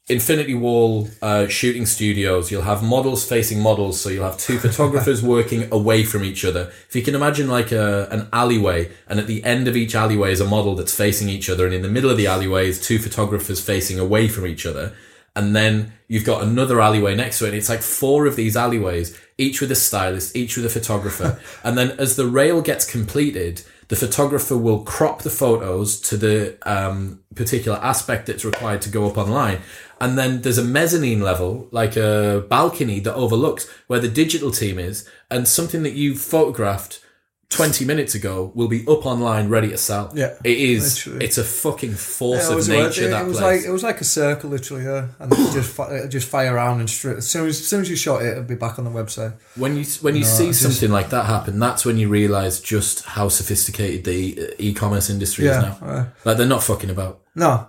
Infinity 0.08 0.54
Wall 0.54 1.08
uh, 1.20 1.48
shooting 1.48 1.84
studios, 1.84 2.52
you'll 2.52 2.62
have 2.62 2.80
models 2.80 3.28
facing 3.28 3.58
models, 3.58 4.00
so 4.00 4.08
you'll 4.08 4.24
have 4.24 4.38
two 4.38 4.56
photographers 4.56 5.20
working 5.36 5.66
away 5.72 6.04
from 6.04 6.22
each 6.22 6.44
other. 6.44 6.72
If 6.88 6.94
you 6.94 7.02
can 7.02 7.16
imagine 7.16 7.48
like 7.48 7.72
a, 7.72 8.06
an 8.12 8.28
alleyway, 8.32 8.92
and 9.08 9.18
at 9.18 9.26
the 9.26 9.42
end 9.42 9.66
of 9.66 9.76
each 9.76 9.96
alleyway 9.96 10.30
is 10.30 10.40
a 10.40 10.46
model 10.46 10.76
that's 10.76 10.94
facing 10.94 11.28
each 11.28 11.50
other, 11.50 11.64
and 11.64 11.74
in 11.74 11.82
the 11.82 11.88
middle 11.88 12.08
of 12.08 12.16
the 12.16 12.28
alleyway 12.28 12.68
is 12.68 12.80
two 12.80 13.00
photographers 13.00 13.60
facing 13.60 13.98
away 13.98 14.28
from 14.28 14.46
each 14.46 14.64
other, 14.64 14.94
and 15.34 15.56
then 15.56 15.92
you've 16.06 16.24
got 16.24 16.40
another 16.40 16.80
alleyway 16.80 17.16
next 17.16 17.40
to 17.40 17.46
it, 17.46 17.48
and 17.48 17.56
it's 17.56 17.68
like 17.68 17.82
four 17.82 18.26
of 18.26 18.36
these 18.36 18.56
alleyways, 18.56 19.18
each 19.38 19.60
with 19.60 19.72
a 19.72 19.74
stylist, 19.74 20.36
each 20.36 20.56
with 20.56 20.66
a 20.66 20.70
photographer, 20.70 21.40
and 21.64 21.76
then 21.76 21.90
as 21.98 22.14
the 22.14 22.28
rail 22.28 22.62
gets 22.62 22.88
completed, 22.88 23.62
the 23.88 23.96
photographer 23.96 24.56
will 24.56 24.80
crop 24.80 25.22
the 25.22 25.30
photos 25.30 26.00
to 26.00 26.16
the 26.16 26.56
um, 26.62 27.20
particular 27.34 27.78
aspect 27.78 28.26
that's 28.26 28.44
required 28.44 28.82
to 28.82 28.88
go 28.88 29.08
up 29.08 29.16
online. 29.16 29.60
And 30.00 30.18
then 30.18 30.42
there's 30.42 30.58
a 30.58 30.64
mezzanine 30.64 31.22
level, 31.22 31.68
like 31.70 31.96
a 31.96 32.44
balcony 32.48 33.00
that 33.00 33.14
overlooks 33.14 33.68
where 33.86 34.00
the 34.00 34.08
digital 34.08 34.50
team 34.50 34.78
is, 34.78 35.08
and 35.30 35.48
something 35.48 35.82
that 35.84 35.94
you 35.94 36.14
photographed 36.14 37.00
20 37.48 37.84
minutes 37.84 38.14
ago 38.16 38.50
will 38.56 38.66
be 38.68 38.82
up 38.88 39.06
online 39.06 39.48
ready 39.48 39.68
to 39.68 39.78
sell. 39.78 40.10
Yeah, 40.14 40.34
It 40.42 40.58
is, 40.58 41.06
literally. 41.06 41.24
it's 41.26 41.38
a 41.38 41.44
fucking 41.44 41.94
force 41.94 42.50
Yeah, 42.50 42.56
of 42.56 42.68
nature, 42.68 43.06
it, 43.06 43.10
that 43.10 43.22
it 43.24 43.28
was 43.28 43.38
place. 43.38 43.60
like 43.60 43.68
it 43.68 43.72
was 43.72 43.82
like 43.84 44.00
a 44.00 44.04
circle, 44.04 44.50
literally, 44.50 44.84
yeah. 44.84 45.06
And 45.20 45.32
it 45.32 45.52
just 45.52 45.70
fi- 45.72 46.06
just 46.08 46.28
fire 46.28 46.54
around 46.54 46.80
and 46.80 46.90
straight. 46.90 47.18
As 47.18 47.30
soon 47.30 47.46
as, 47.46 47.60
as 47.60 47.66
soon 47.68 47.82
as 47.82 47.88
you 47.88 47.94
shot 47.96 48.22
it, 48.22 48.32
it'll 48.32 48.42
be 48.42 48.56
back 48.56 48.78
on 48.80 48.84
the 48.84 48.90
website. 48.90 49.34
when 49.54 49.76
you 49.76 49.84
when 50.02 50.16
you 50.16 50.24
see 50.24 50.48
it's 50.48 50.58
something 50.58 50.90
like 50.90 51.10
that 51.10 51.26
happen, 51.26 51.58
that's 51.60 51.84
when 51.84 51.98
you 51.98 52.08
realize 52.08 52.58
just 52.60 53.04
how 53.04 53.28
sophisticated 53.28 54.04
the 54.04 54.48
uh, 54.50 54.54
e-commerce 54.58 55.08
industry 55.08 55.46
is 55.46 55.56
now. 55.56 55.78
uh, 55.82 56.04
Like 56.24 56.38
they're 56.38 56.46
not 56.48 56.64
fucking 56.64 56.90
about. 56.90 57.20
No, 57.36 57.68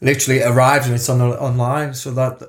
literally 0.00 0.40
it 0.40 0.46
arrived 0.46 0.86
and 0.86 0.94
it's 0.94 1.08
on 1.08 1.18
the, 1.18 1.26
online. 1.40 1.94
So 1.94 2.12
that 2.12 2.40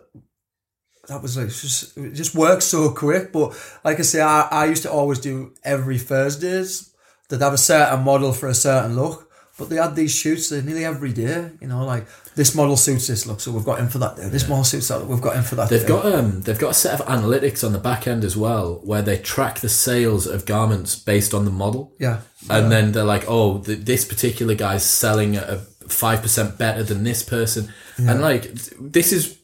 that 1.11 1.21
was 1.21 1.37
like 1.37 1.47
just 1.49 1.97
it 1.97 2.13
just 2.13 2.33
works 2.35 2.65
so 2.65 2.89
quick. 2.91 3.31
But 3.31 3.53
like 3.83 3.99
I 3.99 4.03
say, 4.03 4.21
I, 4.21 4.41
I 4.51 4.65
used 4.65 4.83
to 4.83 4.91
always 4.91 5.19
do 5.19 5.53
every 5.63 5.97
Thursdays. 5.99 6.93
They'd 7.29 7.41
have 7.41 7.53
a 7.53 7.57
certain 7.57 8.03
model 8.03 8.33
for 8.33 8.47
a 8.47 8.53
certain 8.53 8.95
look. 8.95 9.27
But 9.57 9.69
they 9.69 9.75
had 9.75 9.95
these 9.95 10.15
shoots 10.15 10.49
nearly 10.51 10.85
every 10.85 11.11
day, 11.13 11.51
you 11.61 11.67
know, 11.67 11.85
like 11.85 12.07
this 12.35 12.55
model 12.55 12.77
suits 12.77 13.05
this 13.07 13.27
look, 13.27 13.39
so 13.41 13.51
we've 13.51 13.65
got 13.65 13.79
him 13.79 13.89
for 13.89 13.99
that 13.99 14.15
day. 14.15 14.27
This 14.29 14.47
model 14.47 14.63
suits 14.63 14.87
that 14.87 14.99
look, 14.99 15.09
we've 15.09 15.21
got 15.21 15.35
him 15.35 15.43
for 15.43 15.55
that 15.55 15.69
They've 15.69 15.81
day. 15.81 15.87
got 15.87 16.05
um 16.05 16.41
they've 16.41 16.57
got 16.57 16.71
a 16.71 16.73
set 16.73 16.99
of 16.99 17.05
analytics 17.05 17.63
on 17.63 17.71
the 17.73 17.77
back 17.77 18.07
end 18.07 18.23
as 18.23 18.35
well 18.35 18.79
where 18.83 19.03
they 19.03 19.17
track 19.17 19.59
the 19.59 19.69
sales 19.69 20.25
of 20.25 20.45
garments 20.47 20.95
based 20.95 21.33
on 21.33 21.45
the 21.45 21.51
model. 21.51 21.93
yeah. 21.99 22.21
and 22.49 22.71
then 22.71 22.93
they're 22.93 23.03
like, 23.15 23.25
"Oh, 23.27 23.59
th- 23.59 23.79
this 23.91 24.03
particular 24.05 24.55
guy's 24.55 24.85
selling 24.85 25.35
at 25.35 25.47
a 25.47 25.57
five 25.89 26.21
percent 26.23 26.57
better 26.57 26.81
than 26.81 27.03
this 27.03 27.21
person," 27.21 27.71
and 27.97 28.21
like 28.21 28.43
th- 28.43 28.73
this 28.79 29.11
is 29.11 29.37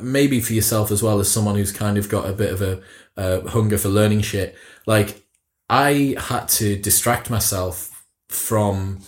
maybe 0.00 0.40
for 0.40 0.52
yourself 0.52 0.90
as 0.90 1.02
well 1.02 1.18
as 1.20 1.30
someone 1.30 1.56
who's 1.56 1.72
kind 1.72 1.98
of 1.98 2.08
got 2.08 2.28
a 2.28 2.32
bit 2.32 2.52
of 2.52 2.62
a 2.62 2.80
uh, 3.16 3.48
hunger 3.48 3.78
for 3.78 3.88
learning 3.88 4.22
shit. 4.22 4.56
Like, 4.86 5.24
I 5.68 6.14
had 6.18 6.46
to 6.48 6.76
distract 6.76 7.30
myself 7.30 8.04
from 8.28 9.00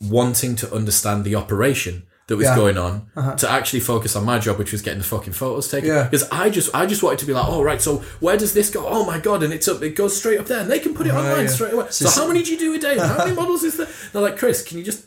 wanting 0.00 0.56
to 0.56 0.72
understand 0.74 1.24
the 1.24 1.34
operation 1.34 2.06
that 2.26 2.36
was 2.36 2.46
Yeah. 2.46 2.56
going 2.56 2.78
on 2.78 3.10
to 3.36 3.50
actually 3.50 3.80
focus 3.80 4.16
on 4.16 4.24
my 4.24 4.38
job, 4.38 4.58
which 4.58 4.72
was 4.72 4.80
getting 4.82 4.98
the 5.00 5.04
fucking 5.04 5.34
photos 5.34 5.68
taken. 5.70 5.88
Yeah. 5.90 6.04
Because 6.04 6.26
I 6.30 6.48
just, 6.48 6.74
I 6.74 6.86
just 6.86 7.02
wanted 7.02 7.18
to 7.20 7.26
be 7.26 7.32
like, 7.34 7.46
oh 7.46 7.62
right, 7.62 7.80
so 7.82 7.98
where 8.20 8.36
does 8.36 8.54
this 8.54 8.70
go? 8.70 8.86
Oh 8.86 9.04
my 9.04 9.18
god, 9.18 9.42
and 9.42 9.52
it's 9.52 9.68
up, 9.68 9.82
it 9.82 9.94
goes 9.94 10.16
straight 10.16 10.38
up 10.40 10.46
there, 10.46 10.60
and 10.60 10.70
they 10.70 10.78
can 10.78 10.94
put 10.94 11.06
it 11.06 11.10
online 11.12 11.44
yeah. 11.44 11.50
straight 11.50 11.74
away. 11.74 11.86
So, 11.90 12.06
So- 12.06 12.22
how 12.22 12.28
many 12.28 12.42
do 12.42 12.52
you 12.52 12.58
do 12.58 12.74
a 12.74 12.78
day? 12.78 12.96
How 12.98 13.18
many 13.24 13.36
models 13.42 13.62
is 13.62 13.76
there? 13.76 13.88
They're 14.12 14.22
like, 14.22 14.38
Chris, 14.38 14.62
can 14.62 14.78
you 14.78 14.84
just 14.84 15.04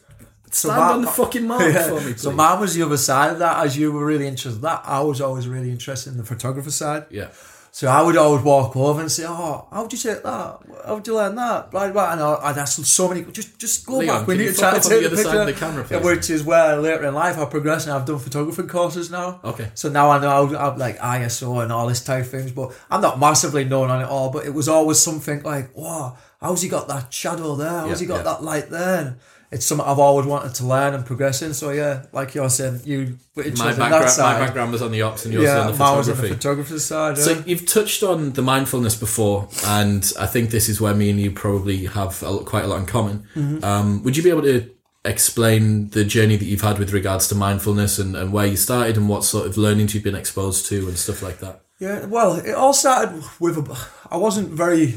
stand 0.51 0.77
my- 0.79 0.91
on 0.93 1.01
the 1.01 1.07
fucking 1.11 1.45
mark 1.51 1.61
Yeah. 1.61 1.87
for 1.87 1.95
me, 1.95 2.13
please? 2.13 2.21
So 2.21 2.31
mine 2.31 2.59
was 2.59 2.73
the 2.75 2.83
other 2.83 2.97
side 2.97 3.31
of 3.33 3.39
that. 3.39 3.65
As 3.65 3.77
you 3.77 3.91
were 3.91 4.05
really 4.05 4.27
interested 4.27 4.55
in 4.57 4.61
that, 4.61 4.81
I 4.85 5.01
was 5.01 5.21
always 5.21 5.47
really 5.47 5.69
interested 5.71 6.11
in 6.11 6.17
the 6.17 6.23
photographer 6.25 6.71
side. 6.71 7.05
yeah. 7.09 7.27
So 7.69 7.87
I 7.87 8.01
would 8.01 8.17
always 8.17 8.43
walk 8.43 8.75
over 8.75 9.01
and 9.01 9.11
say, 9.11 9.23
"Oh, 9.27 9.67
how'd 9.71 9.93
you 9.93 9.99
take 9.99 10.23
that? 10.23 10.57
How'd 10.83 11.05
you 11.05 11.13
learn 11.13 11.35
that?" 11.35 11.69
Blah 11.69 11.91
blah. 11.91 12.11
And 12.13 12.21
I'd 12.23 12.57
ask 12.57 12.83
so 12.83 13.07
many. 13.07 13.21
Just 13.25 13.59
just 13.59 13.85
go 13.85 13.97
Leon, 13.97 14.19
back. 14.21 14.27
We 14.27 14.35
need 14.35 14.45
you 14.45 14.53
to 14.53 14.57
fuck 14.57 14.71
try 14.71 14.79
to 14.79 14.85
on 14.85 14.89
the 14.89 14.95
take 14.95 15.05
other 15.05 15.15
the 15.15 15.23
side 15.23 15.35
of 15.37 15.45
picture. 15.45 15.53
the 15.59 15.65
camera, 15.67 15.83
please? 15.83 16.03
which 16.03 16.29
is 16.31 16.43
where 16.43 16.77
later 16.77 17.05
in 17.05 17.13
life 17.13 17.37
I 17.37 17.45
progressed 17.45 17.85
and 17.85 17.95
I've 17.95 18.05
done 18.05 18.17
photography 18.17 18.63
courses 18.63 19.11
now. 19.11 19.41
Okay. 19.43 19.69
So 19.75 19.89
now 19.89 20.09
I 20.09 20.17
know 20.19 20.29
how, 20.29 20.47
how, 20.71 20.75
like 20.77 20.97
ISO 20.97 21.61
and 21.61 21.71
all 21.71 21.85
this 21.85 22.03
type 22.03 22.23
of 22.23 22.31
things, 22.31 22.51
but 22.51 22.71
I'm 22.89 23.01
not 23.01 23.19
massively 23.19 23.63
known 23.63 23.91
on 23.91 24.01
it 24.01 24.05
all. 24.07 24.31
But 24.31 24.47
it 24.47 24.55
was 24.55 24.67
always 24.67 24.97
something 24.97 25.43
like, 25.43 25.77
"Wow, 25.77 26.17
how's 26.41 26.63
he 26.63 26.69
got 26.69 26.87
that 26.87 27.13
shadow 27.13 27.55
there? 27.55 27.69
How's 27.69 27.89
Yeah, 27.89 27.95
he 27.97 28.05
got 28.07 28.17
yeah. 28.17 28.23
that 28.23 28.43
light 28.43 28.71
there?" 28.71 29.17
It's 29.49 29.65
something 29.65 29.87
I've 29.87 29.99
always 29.99 30.25
wanted 30.25 30.55
to 30.55 30.65
learn 30.65 30.93
and 30.93 31.05
progress 31.05 31.41
in. 31.41 31.53
So 31.53 31.69
yeah, 31.69 32.05
like 32.11 32.35
you're 32.35 32.49
saying, 32.49 32.81
you 32.83 33.17
were 33.33 33.43
interested 33.43 33.63
My 33.63 33.71
in 33.71 33.79
that 33.79 34.01
background, 34.01 34.39
my 34.39 34.45
background 34.45 34.71
was 34.73 34.81
on 34.81 34.91
the 34.91 35.01
ops, 35.03 35.23
and 35.23 35.33
yours 35.33 35.45
yeah, 35.45 35.61
on 35.61 35.71
the 35.71 35.77
mine 35.77 35.97
was 35.97 36.09
on 36.09 36.17
the 36.17 36.21
photography. 36.21 36.35
photographer's 36.35 36.85
side. 36.85 37.17
Yeah. 37.17 37.23
So 37.23 37.43
you've 37.45 37.65
touched 37.65 38.03
on 38.03 38.33
the 38.33 38.41
mindfulness 38.41 38.95
before, 38.95 39.47
and 39.65 40.11
I 40.19 40.25
think 40.25 40.49
this 40.49 40.67
is 40.67 40.81
where 40.81 40.93
me 40.93 41.09
and 41.09 41.19
you 41.19 41.31
probably 41.31 41.85
have 41.85 42.21
a, 42.23 42.39
quite 42.39 42.65
a 42.65 42.67
lot 42.67 42.79
in 42.79 42.87
common. 42.87 43.25
Mm-hmm. 43.35 43.63
Um, 43.63 44.03
would 44.03 44.17
you 44.17 44.23
be 44.23 44.29
able 44.29 44.41
to 44.41 44.69
explain 45.05 45.91
the 45.91 46.03
journey 46.03 46.35
that 46.35 46.43
you've 46.43 46.59
had 46.59 46.77
with 46.77 46.91
regards 46.91 47.29
to 47.29 47.35
mindfulness 47.35 47.99
and, 47.99 48.17
and 48.17 48.33
where 48.33 48.45
you 48.45 48.57
started 48.57 48.97
and 48.97 49.07
what 49.07 49.23
sort 49.23 49.47
of 49.47 49.55
learnings 49.55 49.93
you've 49.93 50.03
been 50.03 50.15
exposed 50.15 50.65
to 50.65 50.89
and 50.89 50.97
stuff 50.97 51.21
like 51.21 51.39
that? 51.39 51.61
Yeah, 51.79 52.03
well, 52.05 52.33
it 52.35 52.53
all 52.53 52.73
started 52.73 53.23
with 53.39 53.57
a. 53.57 53.87
I 54.11 54.17
wasn't 54.17 54.49
very 54.49 54.95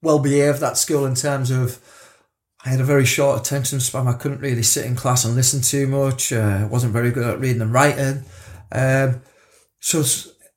well 0.00 0.18
behaved 0.18 0.62
at 0.62 0.78
school 0.78 1.04
in 1.04 1.14
terms 1.14 1.50
of. 1.50 1.78
I 2.64 2.68
had 2.68 2.80
a 2.80 2.84
very 2.84 3.06
short 3.06 3.40
attention 3.40 3.80
span. 3.80 4.06
I 4.06 4.12
couldn't 4.12 4.40
really 4.40 4.62
sit 4.62 4.84
in 4.84 4.94
class 4.94 5.24
and 5.24 5.34
listen 5.34 5.62
too 5.62 5.86
much. 5.86 6.32
Uh, 6.32 6.68
wasn't 6.70 6.92
very 6.92 7.10
good 7.10 7.26
at 7.26 7.40
reading 7.40 7.62
and 7.62 7.72
writing. 7.72 8.24
Um, 8.72 9.22
so 9.80 10.00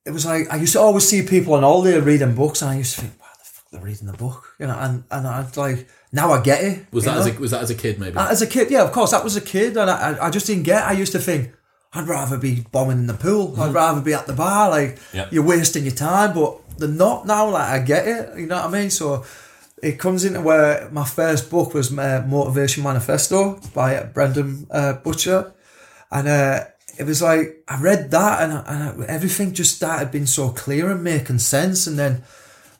it 0.05 0.11
was 0.11 0.25
like 0.25 0.51
I 0.51 0.57
used 0.57 0.73
to 0.73 0.79
always 0.81 1.07
see 1.07 1.21
people 1.23 1.53
on 1.53 1.63
all 1.63 1.81
holiday 1.81 1.99
reading 2.01 2.35
books, 2.35 2.61
and 2.61 2.71
I 2.71 2.75
used 2.77 2.95
to 2.95 3.01
think, 3.01 3.13
"Why 3.19 3.27
the 3.39 3.45
fuck 3.45 3.65
they're 3.71 3.81
reading 3.81 4.07
the 4.07 4.17
book?" 4.17 4.53
You 4.59 4.67
know, 4.67 4.77
and 4.77 5.03
and 5.11 5.25
I'd 5.25 5.55
like 5.55 5.87
now 6.11 6.31
I 6.33 6.41
get 6.41 6.61
it. 6.63 6.85
Was 6.91 7.05
that 7.05 7.13
know? 7.15 7.21
as 7.21 7.27
a, 7.27 7.39
was 7.39 7.51
that 7.51 7.61
as 7.63 7.69
a 7.69 7.75
kid 7.75 7.99
maybe? 7.99 8.17
Uh, 8.17 8.27
As 8.27 8.41
a 8.41 8.47
kid, 8.47 8.69
yeah, 8.69 8.83
of 8.83 8.91
course, 8.91 9.11
that 9.11 9.23
was 9.23 9.37
a 9.37 9.41
kid, 9.41 9.77
and 9.77 9.89
I, 9.89 10.17
I- 10.27 10.29
just 10.29 10.45
didn't 10.47 10.63
get. 10.63 10.83
It. 10.83 10.89
I 10.89 10.91
used 10.91 11.13
to 11.13 11.19
think 11.19 11.53
I'd 11.93 12.07
rather 12.07 12.37
be 12.37 12.65
bombing 12.73 12.97
in 12.97 13.07
the 13.07 13.13
pool. 13.13 13.59
I'd 13.61 13.73
rather 13.73 14.01
be 14.01 14.13
at 14.13 14.27
the 14.27 14.33
bar. 14.33 14.69
Like 14.69 14.99
Yeah. 15.13 15.29
you're 15.31 15.43
wasting 15.45 15.83
your 15.85 15.95
time, 15.95 16.33
but 16.33 16.59
they're 16.77 16.89
not 16.89 17.25
now. 17.25 17.49
Like 17.49 17.69
I 17.69 17.79
get 17.79 18.05
it. 18.07 18.37
You 18.37 18.47
know 18.47 18.57
what 18.57 18.65
I 18.65 18.71
mean? 18.81 18.89
So 18.89 19.23
it 19.83 19.99
comes 19.99 20.23
into 20.25 20.41
where 20.41 20.89
my 20.91 21.05
first 21.05 21.49
book 21.49 21.73
was 21.73 21.91
uh, 21.97 22.25
Motivation 22.27 22.83
Manifesto 22.83 23.59
by 23.73 24.03
Brendon 24.03 24.67
uh, 24.71 24.93
Burchard, 24.93 25.53
and 26.09 26.27
uh, 26.27 26.63
it 26.97 27.05
was 27.05 27.21
like 27.21 27.63
I 27.67 27.81
read 27.81 28.11
that, 28.11 28.41
and, 28.41 28.53
and 28.67 29.05
everything 29.09 29.53
just 29.53 29.75
started 29.75 30.11
being 30.11 30.27
so 30.27 30.49
clear 30.49 30.91
and 30.91 31.03
making 31.03 31.39
sense, 31.39 31.87
and 31.87 31.97
then. 31.97 32.23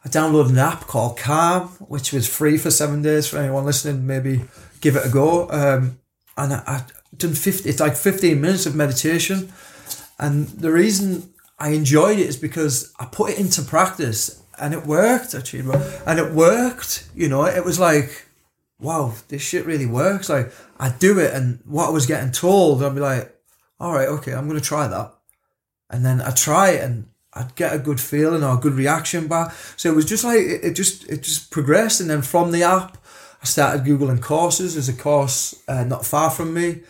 I 0.06 0.10
downloaded 0.10 0.50
an 0.50 0.58
app 0.58 0.82
called 0.82 1.18
Calm, 1.18 1.70
which 1.88 2.12
was 2.12 2.28
free 2.28 2.58
for 2.58 2.70
seven 2.70 3.02
days 3.02 3.26
for 3.26 3.38
anyone 3.38 3.64
listening. 3.64 4.06
Maybe 4.06 4.44
give 4.82 4.98
it 4.98 5.06
a 5.06 5.10
go. 5.10 5.50
Um, 5.50 5.98
and 6.36 6.56
I, 6.56 6.62
I 6.68 6.84
done 7.16 7.34
fifty. 7.34 7.70
It's 7.70 7.80
like 7.80 7.96
fifteen 7.96 8.42
minutes 8.42 8.66
of 8.66 8.76
meditation, 8.76 9.54
and 10.20 10.50
the 10.50 10.74
reason 10.74 11.34
I 11.58 11.70
enjoyed 11.70 12.20
it 12.20 12.28
is 12.28 12.36
because 12.36 12.94
I 13.00 13.06
put 13.06 13.32
it 13.32 13.40
into 13.40 13.62
practice, 13.62 14.43
and 14.64 14.74
it 14.74 14.86
worked 14.86 15.36
actually. 15.36 15.72
And 16.06 16.20
it 16.20 16.32
worked. 16.32 17.10
You 17.16 17.30
know, 17.30 17.46
it 17.46 17.66
was 17.66 17.80
like, 17.80 18.28
wow, 18.80 19.14
this 19.28 19.42
shit 19.42 19.66
really 19.66 19.86
works. 19.86 20.30
Like 20.30 20.52
I 20.80 20.90
do 20.90 21.20
it, 21.20 21.34
and 21.34 21.60
what 21.66 21.88
I 21.88 21.92
was 21.92 22.06
getting 22.06 22.32
told, 22.32 22.84
I'd 22.84 22.96
be 22.96 23.02
like, 23.02 23.34
all 23.80 23.94
right, 23.94 24.08
okay, 24.08 24.34
I'm 24.34 24.48
gonna 24.48 24.62
try 24.62 24.88
that 24.88 25.14
and 25.94 26.04
then 26.04 26.22
I 26.22 26.32
try 26.32 26.72
it 26.72 26.84
and 26.84 27.08
I'd 27.34 27.56
get 27.56 27.74
a 27.74 27.80
good 27.80 28.02
feeling 28.02 28.44
or 28.44 28.56
a 28.56 28.60
good 28.60 28.74
reaction 28.74 29.28
back. 29.28 29.54
So 29.78 29.92
it 29.92 29.96
was 29.96 30.06
just 30.06 30.24
like 30.24 30.40
it, 30.40 30.64
it 30.64 30.74
just 30.76 31.08
it 31.10 31.24
just 31.24 31.52
progressed, 31.52 32.02
and 32.02 32.10
then 32.10 32.22
from 32.22 32.52
the 32.52 32.64
app, 32.64 32.98
I 33.42 33.46
started 33.46 33.86
googling 33.86 34.22
courses. 34.22 34.74
There's 34.74 34.90
a 34.90 34.94
course 34.94 35.56
uh, 35.68 35.84
not 35.84 36.06
far 36.06 36.30
from 36.30 36.54
me, 36.54 36.82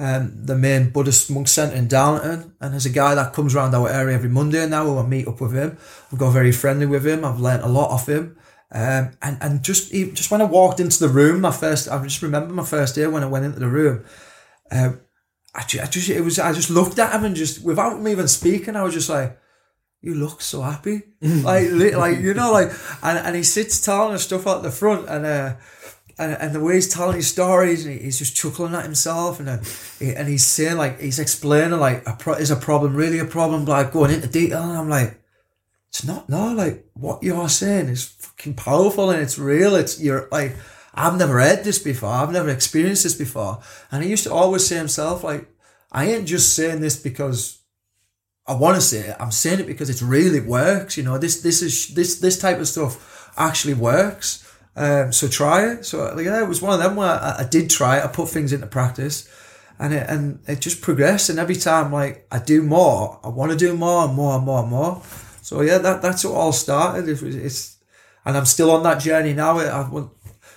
um, 0.00 0.32
the 0.46 0.56
main 0.56 0.88
Buddhist 0.90 1.30
monk 1.30 1.46
centre 1.46 1.76
in 1.76 1.86
Darlington, 1.86 2.54
and 2.58 2.72
there's 2.72 2.86
a 2.86 2.90
guy 2.90 3.14
that 3.14 3.34
comes 3.34 3.54
around 3.54 3.74
our 3.74 3.88
area 3.88 4.16
every 4.16 4.30
Monday 4.30 4.66
now. 4.66 4.98
I 4.98 5.06
meet 5.06 5.28
up 5.28 5.42
with 5.42 5.52
him. 5.52 5.76
I've 6.10 6.18
got 6.18 6.30
very 6.30 6.52
friendly 6.52 6.86
with 6.86 7.06
him. 7.06 7.22
I've 7.22 7.38
learnt 7.38 7.64
a 7.64 7.68
lot 7.68 7.90
off 7.90 8.08
him. 8.08 8.38
Um, 8.72 9.10
and 9.20 9.36
and 9.42 9.62
just 9.62 9.92
just 9.92 10.30
when 10.30 10.40
I 10.40 10.44
walked 10.44 10.80
into 10.80 11.00
the 11.00 11.12
room, 11.12 11.42
my 11.42 11.50
first 11.50 11.88
I 11.88 12.02
just 12.02 12.22
remember 12.22 12.54
my 12.54 12.64
first 12.64 12.94
day 12.94 13.06
when 13.08 13.22
I 13.22 13.26
went 13.26 13.44
into 13.44 13.60
the 13.60 13.68
room. 13.68 14.06
Uh, 14.70 14.92
I 15.54 15.64
just, 15.64 15.84
I 15.84 15.86
just 15.86 16.08
it 16.08 16.22
was 16.22 16.38
I 16.38 16.54
just 16.54 16.70
looked 16.70 16.98
at 16.98 17.14
him 17.14 17.24
and 17.24 17.36
just 17.36 17.62
without 17.62 18.00
me 18.00 18.12
even 18.12 18.28
speaking, 18.28 18.76
I 18.76 18.84
was 18.84 18.94
just 18.94 19.10
like, 19.10 19.38
"You 20.00 20.14
look 20.14 20.40
so 20.40 20.62
happy," 20.62 21.02
like 21.20 21.70
like 21.72 22.20
you 22.20 22.32
know 22.32 22.52
like 22.52 22.70
and, 23.02 23.18
and 23.18 23.36
he 23.36 23.42
sits 23.42 23.84
telling 23.84 24.14
us 24.14 24.22
stuff 24.22 24.46
at 24.46 24.62
the 24.62 24.70
front 24.70 25.10
and. 25.10 25.26
uh 25.26 25.54
and, 26.20 26.32
and 26.34 26.54
the 26.54 26.60
way 26.60 26.74
he's 26.74 26.88
telling 26.88 27.16
his 27.16 27.28
stories, 27.28 27.84
he's 27.84 28.18
just 28.18 28.36
chuckling 28.36 28.74
at 28.74 28.84
himself, 28.84 29.40
and 29.40 29.48
uh, 29.48 29.58
and 30.00 30.28
he's 30.28 30.46
saying 30.46 30.76
like 30.76 31.00
he's 31.00 31.18
explaining 31.18 31.80
like 31.80 32.06
a 32.06 32.14
pro- 32.14 32.34
is 32.34 32.50
a 32.50 32.56
problem 32.56 32.94
really 32.94 33.18
a 33.18 33.24
problem, 33.24 33.64
like 33.64 33.92
going 33.92 34.10
into 34.10 34.28
detail, 34.28 34.62
and 34.62 34.78
I'm 34.78 34.88
like, 34.88 35.20
it's 35.88 36.04
not 36.04 36.28
no 36.28 36.52
like 36.52 36.86
what 36.94 37.22
you're 37.22 37.48
saying 37.48 37.88
is 37.88 38.04
fucking 38.04 38.54
powerful 38.54 39.10
and 39.10 39.20
it's 39.20 39.38
real. 39.38 39.74
It's 39.74 40.00
you're 40.00 40.28
like 40.30 40.54
I've 40.94 41.18
never 41.18 41.40
heard 41.40 41.64
this 41.64 41.80
before. 41.80 42.10
I've 42.10 42.32
never 42.32 42.48
experienced 42.48 43.02
this 43.02 43.14
before. 43.14 43.60
And 43.90 44.04
he 44.04 44.10
used 44.10 44.24
to 44.24 44.32
always 44.32 44.66
say 44.66 44.76
himself 44.76 45.24
like 45.24 45.48
I 45.90 46.06
ain't 46.06 46.28
just 46.28 46.54
saying 46.54 46.80
this 46.80 46.96
because 46.96 47.62
I 48.46 48.54
want 48.54 48.76
to 48.76 48.80
say 48.80 49.08
it. 49.08 49.16
I'm 49.18 49.32
saying 49.32 49.60
it 49.60 49.66
because 49.66 49.90
it 49.90 50.00
really 50.00 50.40
works. 50.40 50.96
You 50.96 51.02
know 51.02 51.18
this 51.18 51.42
this 51.42 51.60
is 51.60 51.88
this 51.94 52.20
this 52.20 52.38
type 52.38 52.60
of 52.60 52.68
stuff 52.68 53.32
actually 53.36 53.74
works. 53.74 54.46
Um, 54.80 55.12
so 55.12 55.28
try 55.28 55.70
it. 55.70 55.84
So 55.84 56.10
like, 56.14 56.24
yeah, 56.24 56.42
it 56.42 56.48
was 56.48 56.62
one 56.62 56.72
of 56.72 56.80
them 56.82 56.96
where 56.96 57.10
I, 57.10 57.40
I 57.40 57.44
did 57.44 57.68
try 57.68 57.98
it. 57.98 58.04
I 58.04 58.08
put 58.08 58.30
things 58.30 58.50
into 58.50 58.66
practice 58.66 59.28
and 59.78 59.92
it, 59.92 60.08
and 60.08 60.40
it 60.46 60.60
just 60.60 60.80
progressed. 60.80 61.28
And 61.28 61.38
every 61.38 61.56
time 61.56 61.92
like 61.92 62.26
I 62.32 62.38
do 62.38 62.62
more, 62.62 63.20
I 63.22 63.28
want 63.28 63.52
to 63.52 63.58
do 63.58 63.76
more 63.76 64.06
and 64.06 64.14
more 64.14 64.36
and 64.36 64.44
more 64.46 64.60
and 64.62 64.70
more. 64.70 65.02
So 65.42 65.60
yeah, 65.60 65.76
that 65.78 66.00
that's 66.00 66.24
what 66.24 66.32
all 66.34 66.52
started. 66.52 67.06
It 67.08 67.20
was, 67.20 67.36
it's, 67.36 67.76
and 68.24 68.38
I'm 68.38 68.46
still 68.46 68.70
on 68.70 68.82
that 68.84 69.00
journey 69.00 69.34
now. 69.34 69.58
I 69.58 69.86
want, 69.86 70.12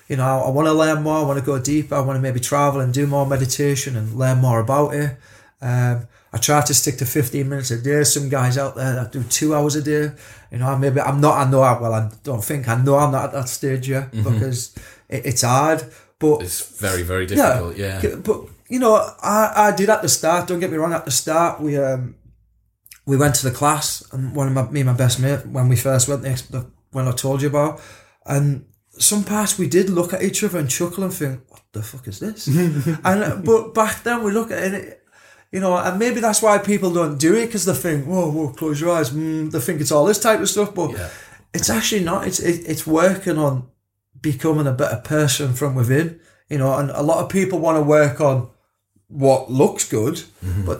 you 0.07 0.15
know, 0.15 0.43
I 0.47 0.49
want 0.51 0.67
to 0.67 0.73
learn 0.73 1.03
more. 1.03 1.17
I 1.17 1.27
want 1.27 1.39
to 1.39 1.45
go 1.45 1.59
deeper. 1.59 1.95
I 1.95 1.99
want 1.99 2.15
to 2.15 2.21
maybe 2.21 2.39
travel 2.39 2.79
and 2.79 2.93
do 2.93 3.05
more 3.05 3.25
meditation 3.25 3.97
and 3.97 4.15
learn 4.15 4.37
more 4.37 4.61
about 4.61 4.93
it. 4.93 5.17
Um, 5.61 6.07
I 6.33 6.37
try 6.39 6.61
to 6.61 6.73
stick 6.73 6.97
to 6.97 7.05
15 7.05 7.47
minutes 7.47 7.69
a 7.71 7.77
day. 7.81 8.03
Some 8.03 8.27
guys 8.29 8.57
out 8.57 8.75
there 8.75 8.93
that 8.95 9.11
do 9.11 9.21
two 9.23 9.53
hours 9.53 9.75
a 9.75 9.81
day. 9.83 10.11
You 10.51 10.57
know, 10.57 10.75
maybe 10.77 10.99
I'm 10.99 11.21
not. 11.21 11.47
I 11.47 11.49
know. 11.51 11.61
I, 11.61 11.79
Well, 11.79 11.93
I 11.93 12.09
don't 12.23 12.43
think 12.43 12.67
I 12.67 12.75
know 12.81 12.97
I'm 12.97 13.11
not 13.11 13.25
at 13.25 13.31
that 13.33 13.49
stage 13.49 13.87
yet 13.89 14.11
Mm-hmm. 14.11 14.33
because 14.33 14.75
it, 15.09 15.25
it's 15.25 15.43
hard. 15.43 15.83
But 16.19 16.41
It's 16.41 16.79
very, 16.79 17.03
very 17.03 17.25
difficult. 17.25 17.77
Yeah. 17.77 18.15
but 18.23 18.41
you 18.69 18.79
know, 18.79 18.95
I, 19.21 19.51
I 19.55 19.75
did 19.75 19.89
at 19.89 20.01
the 20.01 20.09
start. 20.09 20.47
Don't 20.47 20.59
get 20.59 20.71
me 20.71 20.77
wrong. 20.77 20.93
At 20.93 21.05
the 21.05 21.11
start, 21.11 21.61
we 21.61 21.77
um 21.77 22.15
we 23.05 23.17
went 23.17 23.35
to 23.35 23.49
the 23.49 23.55
class, 23.55 24.01
and 24.11 24.33
one 24.35 24.47
of 24.47 24.53
my 24.53 24.63
me 24.71 24.79
and 24.81 24.89
my 24.89 24.95
best 24.95 25.19
mate 25.19 25.45
when 25.45 25.67
we 25.69 25.75
first 25.75 26.07
went 26.07 26.21
there, 26.23 26.35
the 26.49 26.65
when 26.91 27.07
I 27.07 27.11
told 27.11 27.41
you 27.41 27.49
about, 27.49 27.79
and 28.25 28.65
some 28.97 29.23
parts 29.23 29.57
we 29.59 29.67
did 29.67 29.89
look 29.89 30.13
at 30.13 30.23
each 30.23 30.43
other 30.43 30.57
and 30.59 30.69
chuckle 30.69 31.03
and 31.03 31.13
think, 31.13 31.41
"What 31.49 31.61
the 31.73 31.83
fuck 31.83 32.07
is 32.07 32.19
this?" 32.19 32.47
and 33.03 33.43
but 33.45 33.73
back 33.73 34.03
then 34.03 34.23
we 34.23 34.31
look 34.31 34.49
at 34.51 34.73
it. 34.73 35.02
You 35.53 35.59
know, 35.59 35.77
and 35.77 35.99
maybe 35.99 36.19
that's 36.19 36.41
why 36.41 36.57
people 36.57 36.91
don't 36.91 37.17
do 37.19 37.35
it 37.35 37.45
because 37.45 37.65
they 37.65 37.73
think, 37.75 38.05
"Whoa, 38.05 38.29
whoa, 38.31 38.49
close 38.49 38.81
your 38.81 38.91
eyes." 38.97 39.11
Mm, 39.11 39.51
they 39.51 39.59
think 39.59 39.79
it's 39.81 39.91
all 39.91 40.05
this 40.05 40.19
type 40.19 40.39
of 40.41 40.49
stuff, 40.49 40.73
but 40.73 40.91
Yeah. 40.91 41.09
it's 41.53 41.69
actually 41.69 42.03
not. 42.03 42.25
It's 42.27 42.39
it, 42.39 42.63
it's 42.67 42.87
working 42.87 43.37
on 43.37 43.67
becoming 44.19 44.67
a 44.67 44.71
better 44.71 44.97
person 45.03 45.53
from 45.53 45.75
within. 45.75 46.19
You 46.49 46.57
know, 46.57 46.73
and 46.79 46.89
a 46.89 47.03
lot 47.03 47.19
of 47.23 47.29
people 47.29 47.59
want 47.59 47.77
to 47.77 47.83
work 47.83 48.19
on 48.19 48.47
what 49.07 49.51
looks 49.51 49.83
good, 49.87 50.23
but 50.65 50.77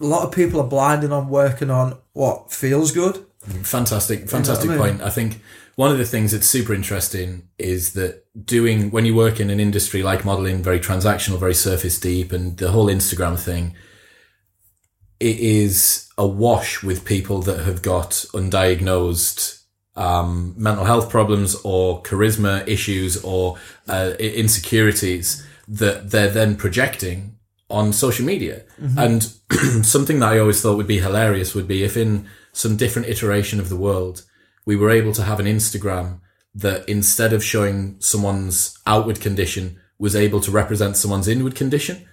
a 0.00 0.04
lot 0.04 0.24
of 0.26 0.32
people 0.32 0.60
are 0.60 0.66
blinded 0.68 1.12
on 1.12 1.28
working 1.28 1.70
on 1.70 1.96
what 2.12 2.52
feels 2.52 2.90
good. 2.92 3.24
Fantastic, 3.62 4.28
fantastic 4.28 4.70
I 4.70 4.72
mean? 4.72 4.78
point. 4.82 5.02
I 5.02 5.10
think 5.10 5.40
one 5.76 5.92
of 5.92 5.98
the 5.98 6.04
things 6.04 6.32
that's 6.32 6.48
super 6.48 6.74
interesting 6.74 7.48
is 7.58 7.92
that 7.92 8.24
doing 8.44 8.90
when 8.90 9.04
you 9.06 9.14
work 9.14 9.38
in 9.40 9.50
an 9.50 9.60
industry 9.60 10.02
like 10.02 10.24
modeling, 10.24 10.62
very 10.64 10.80
transactional, 10.80 11.38
very 11.38 11.54
surface 11.54 11.98
deep, 12.00 12.32
and 12.32 12.56
the 12.56 12.70
whole 12.72 12.86
Instagram 12.86 13.38
thing, 13.38 13.74
it 15.20 15.38
is 15.38 16.08
awash 16.18 16.82
with 16.82 17.04
people 17.04 17.42
that 17.42 17.64
have 17.64 17.82
got 17.82 18.10
undiagnosed 18.32 19.62
um, 19.96 20.54
mental 20.56 20.84
health 20.84 21.08
problems 21.08 21.56
or 21.64 22.02
charisma 22.02 22.66
issues 22.68 23.22
or 23.24 23.56
uh, 23.88 24.12
insecurities 24.18 25.46
that 25.68 26.10
they're 26.10 26.30
then 26.30 26.54
projecting 26.56 27.38
on 27.70 27.92
social 27.92 28.24
media. 28.24 28.64
And 28.98 29.22
something 29.86 30.20
that 30.20 30.32
I 30.32 30.38
always 30.38 30.60
thought 30.60 30.76
would 30.76 30.86
be 30.86 31.00
hilarious 31.00 31.54
would 31.54 31.66
be 31.66 31.82
if 31.82 31.96
in 31.96 32.28
some 32.52 32.76
different 32.76 33.08
iteration 33.08 33.58
of 33.58 33.68
the 33.68 33.76
world, 33.76 34.22
we 34.64 34.76
were 34.76 34.90
able 34.90 35.12
to 35.14 35.22
have 35.22 35.40
an 35.40 35.46
Instagram 35.46 36.20
that 36.54 36.88
instead 36.88 37.32
of 37.32 37.42
showing 37.42 37.96
someone's 37.98 38.78
outward 38.86 39.20
condition 39.20 39.80
was 39.98 40.14
able 40.14 40.40
to 40.40 40.50
represent 40.50 40.96
someone's 40.96 41.28
inward 41.28 41.54
condition. 41.54 42.06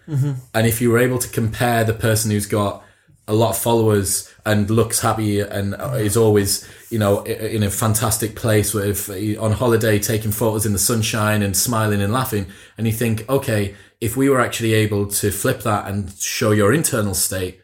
And 0.54 0.66
if 0.68 0.82
you 0.82 0.90
were 0.90 1.00
able 1.00 1.20
to 1.20 1.28
compare 1.28 1.84
the 1.84 1.94
person 1.94 2.32
who's 2.32 2.46
got 2.46 2.84
a 3.28 3.34
lot 3.34 3.52
of 3.52 3.58
followers 3.58 4.34
and 4.46 4.70
looks 4.70 5.00
happy 5.00 5.40
and 5.40 5.76
is 5.96 6.18
always, 6.18 6.68
you 6.90 7.00
know, 7.00 7.24
in 7.24 7.64
a 7.64 7.70
fantastic 7.70 8.36
place 8.36 8.74
with 8.74 9.10
on 9.40 9.54
holiday, 9.54 9.98
taking 10.00 10.32
photos 10.32 10.66
in 10.66 10.74
the 10.74 10.80
sunshine 10.80 11.42
and 11.42 11.56
smiling 11.56 12.02
and 12.02 12.12
laughing. 12.12 12.48
And 12.78 12.86
you 12.86 12.94
think, 12.94 13.28
okay, 13.30 13.76
if 14.02 14.18
we 14.18 14.30
were 14.30 14.42
actually 14.42 14.74
able 14.74 15.08
to 15.08 15.32
flip 15.32 15.62
that 15.62 15.88
and 15.88 16.12
show 16.20 16.52
your 16.52 16.74
internal 16.74 17.14
state, 17.14 17.62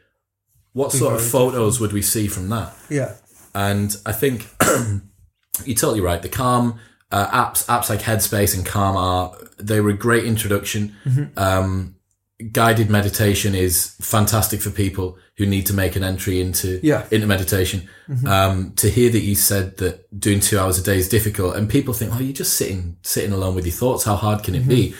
what 0.71 0.91
sort 0.93 1.15
of 1.15 1.21
photos 1.21 1.79
would 1.81 1.91
we 1.91 2.01
see 2.01 2.27
from 2.27 2.47
that? 2.49 2.73
Yeah. 2.89 3.15
And 3.53 3.95
I 4.05 4.13
think 4.13 4.47
you're 5.65 5.75
totally 5.75 5.99
right. 5.99 6.21
The 6.21 6.29
Calm 6.29 6.79
uh, 7.11 7.27
apps, 7.27 7.65
apps 7.65 7.89
like 7.89 7.99
Headspace 7.99 8.55
and 8.55 8.65
Calm 8.65 8.95
are 8.95 9.35
they 9.57 9.81
were 9.81 9.89
a 9.89 9.97
great 9.97 10.23
introduction. 10.23 10.95
Um, 11.35 11.95
guided 12.51 12.89
meditation 12.89 13.53
is 13.53 13.95
fantastic 14.01 14.61
for 14.61 14.69
people 14.69 15.17
who 15.37 15.45
need 15.45 15.65
to 15.65 15.73
make 15.73 15.95
an 15.95 16.03
entry 16.03 16.39
into 16.39 16.79
Yeah. 16.81 17.05
into 17.11 17.27
meditation. 17.27 17.89
Um, 18.25 18.73
to 18.77 18.89
hear 18.89 19.09
that 19.11 19.19
you 19.19 19.35
said 19.35 19.77
that 19.77 20.07
doing 20.19 20.39
two 20.39 20.57
hours 20.57 20.79
a 20.79 20.83
day 20.83 20.97
is 20.97 21.09
difficult, 21.09 21.55
and 21.55 21.69
people 21.69 21.93
think, 21.93 22.13
"Oh, 22.15 22.19
you're 22.19 22.33
just 22.33 22.53
sitting 22.53 22.95
sitting 23.03 23.33
alone 23.33 23.55
with 23.55 23.65
your 23.65 23.75
thoughts. 23.75 24.05
How 24.05 24.15
hard 24.15 24.43
can 24.43 24.55
it 24.55 24.67
be?" 24.67 24.93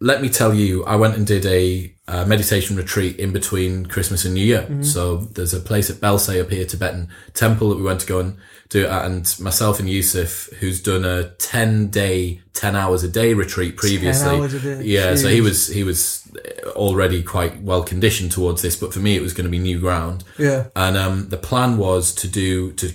Let 0.00 0.20
me 0.20 0.28
tell 0.28 0.52
you, 0.52 0.84
I 0.84 0.96
went 0.96 1.16
and 1.16 1.24
did 1.26 1.46
a 1.46 1.94
uh, 2.08 2.24
meditation 2.24 2.76
retreat 2.76 3.16
in 3.16 3.30
between 3.32 3.86
Christmas 3.86 4.24
and 4.24 4.34
New 4.34 4.44
Year. 4.44 4.66
So 4.82 5.28
there's 5.34 5.54
a 5.54 5.60
place 5.60 5.88
at 5.90 6.00
Belsay 6.00 6.40
up 6.40 6.50
here, 6.50 6.64
Tibetan 6.64 7.08
temple 7.34 7.68
that 7.70 7.76
we 7.76 7.82
went 7.84 8.00
to 8.00 8.06
go 8.06 8.18
and 8.18 8.34
do 8.72 8.86
and 8.86 9.34
myself 9.38 9.78
and 9.80 9.88
Yusuf, 9.88 10.46
who's 10.60 10.82
done 10.82 11.04
a 11.04 11.30
ten 11.36 11.88
day, 11.88 12.40
ten 12.54 12.74
hours 12.74 13.04
a 13.04 13.08
day 13.08 13.34
retreat 13.34 13.76
previously. 13.76 14.48
day. 14.58 14.82
Yeah, 14.82 15.14
so 15.14 15.28
he 15.28 15.40
was 15.42 15.68
he 15.68 15.84
was 15.84 16.26
already 16.74 17.22
quite 17.22 17.62
well 17.62 17.82
conditioned 17.84 18.32
towards 18.32 18.62
this, 18.62 18.74
but 18.76 18.92
for 18.94 19.00
me 19.00 19.14
it 19.14 19.22
was 19.22 19.34
going 19.34 19.44
to 19.44 19.50
be 19.50 19.58
new 19.58 19.78
ground. 19.78 20.24
Yeah. 20.38 20.68
And 20.74 20.96
um, 20.96 21.28
the 21.28 21.36
plan 21.36 21.76
was 21.76 22.14
to 22.16 22.28
do 22.28 22.72
to 22.72 22.92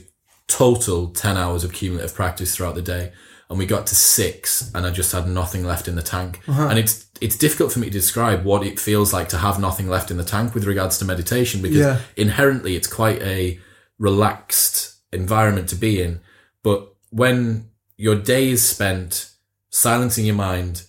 total 0.47 1.09
ten 1.09 1.37
hours 1.37 1.63
of 1.63 1.73
cumulative 1.73 2.15
practice 2.15 2.55
throughout 2.55 2.73
the 2.75 2.81
day, 2.81 3.11
and 3.49 3.59
we 3.59 3.65
got 3.67 3.85
to 3.87 3.95
six, 3.95 4.71
and 4.73 4.85
I 4.87 4.89
just 4.89 5.11
had 5.11 5.27
nothing 5.27 5.63
left 5.63 5.87
in 5.87 5.95
the 5.95 6.01
tank. 6.01 6.41
Uh-huh. 6.47 6.67
And 6.69 6.79
it's 6.79 7.05
it's 7.21 7.37
difficult 7.37 7.71
for 7.71 7.79
me 7.79 7.87
to 7.87 7.91
describe 7.91 8.43
what 8.45 8.65
it 8.65 8.79
feels 8.79 9.13
like 9.13 9.29
to 9.29 9.37
have 9.37 9.59
nothing 9.59 9.87
left 9.89 10.09
in 10.11 10.17
the 10.17 10.23
tank 10.23 10.53
with 10.55 10.65
regards 10.65 10.97
to 10.99 11.05
meditation 11.05 11.61
because 11.61 11.77
Yeah. 11.77 11.99
inherently 12.15 12.75
it's 12.75 12.87
quite 12.87 13.21
a 13.21 13.59
relaxed 13.99 14.96
environment 15.11 15.69
to 15.69 15.75
be 15.75 16.01
in. 16.01 16.19
But 16.63 16.93
when 17.09 17.69
your 17.97 18.15
day 18.15 18.49
is 18.49 18.67
spent 18.67 19.31
silencing 19.69 20.25
your 20.25 20.35
mind, 20.35 20.83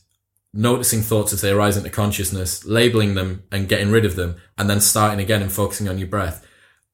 noticing 0.53 1.03
thoughts 1.03 1.33
as 1.33 1.41
they 1.41 1.51
arise 1.51 1.77
into 1.77 1.91
consciousness, 1.91 2.65
labeling 2.65 3.15
them 3.15 3.45
and 3.53 3.69
getting 3.69 3.91
rid 3.91 4.05
of 4.05 4.17
them, 4.17 4.37
and 4.57 4.69
then 4.69 4.81
starting 4.81 5.21
again 5.21 5.43
and 5.43 5.53
focusing 5.53 5.89
on 5.89 5.99
your 5.99 6.09
breath. 6.09 6.47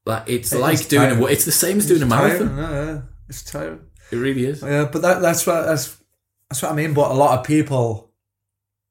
Like 0.06 0.24
it's 0.26 0.52
It 0.52 0.60
like 0.60 0.88
doing 0.88 1.10
a, 1.10 1.26
it's 1.26 1.44
the 1.44 1.52
same 1.52 1.78
as 1.78 1.86
doing 1.86 2.02
a 2.02 2.06
marathon. 2.06 2.56
Yeah, 2.56 2.70
yeah. 2.70 3.00
It's 3.28 3.42
tiring. 3.42 3.80
It 4.10 4.16
really 4.16 4.44
is. 4.44 4.62
Yeah, 4.62 4.88
but 4.90 5.02
that 5.02 5.22
that's 5.22 5.46
what 5.46 5.62
that's 5.64 5.96
that's 6.50 6.62
what 6.62 6.72
I 6.72 6.74
mean. 6.74 6.92
But 6.92 7.10
a 7.10 7.14
lot 7.14 7.38
of 7.38 7.46
people, 7.46 8.12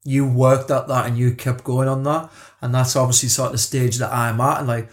you 0.04 0.26
worked 0.26 0.70
at 0.70 0.88
that 0.88 1.06
and 1.06 1.16
you 1.16 1.34
kept 1.34 1.62
going 1.62 1.88
on 1.88 2.02
that, 2.02 2.32
and 2.60 2.74
that's 2.74 2.96
obviously 2.96 3.28
sort 3.28 3.46
of 3.46 3.52
the 3.52 3.58
stage 3.58 3.98
that 3.98 4.12
I'm 4.12 4.40
at. 4.40 4.58
And 4.58 4.68
like 4.68 4.90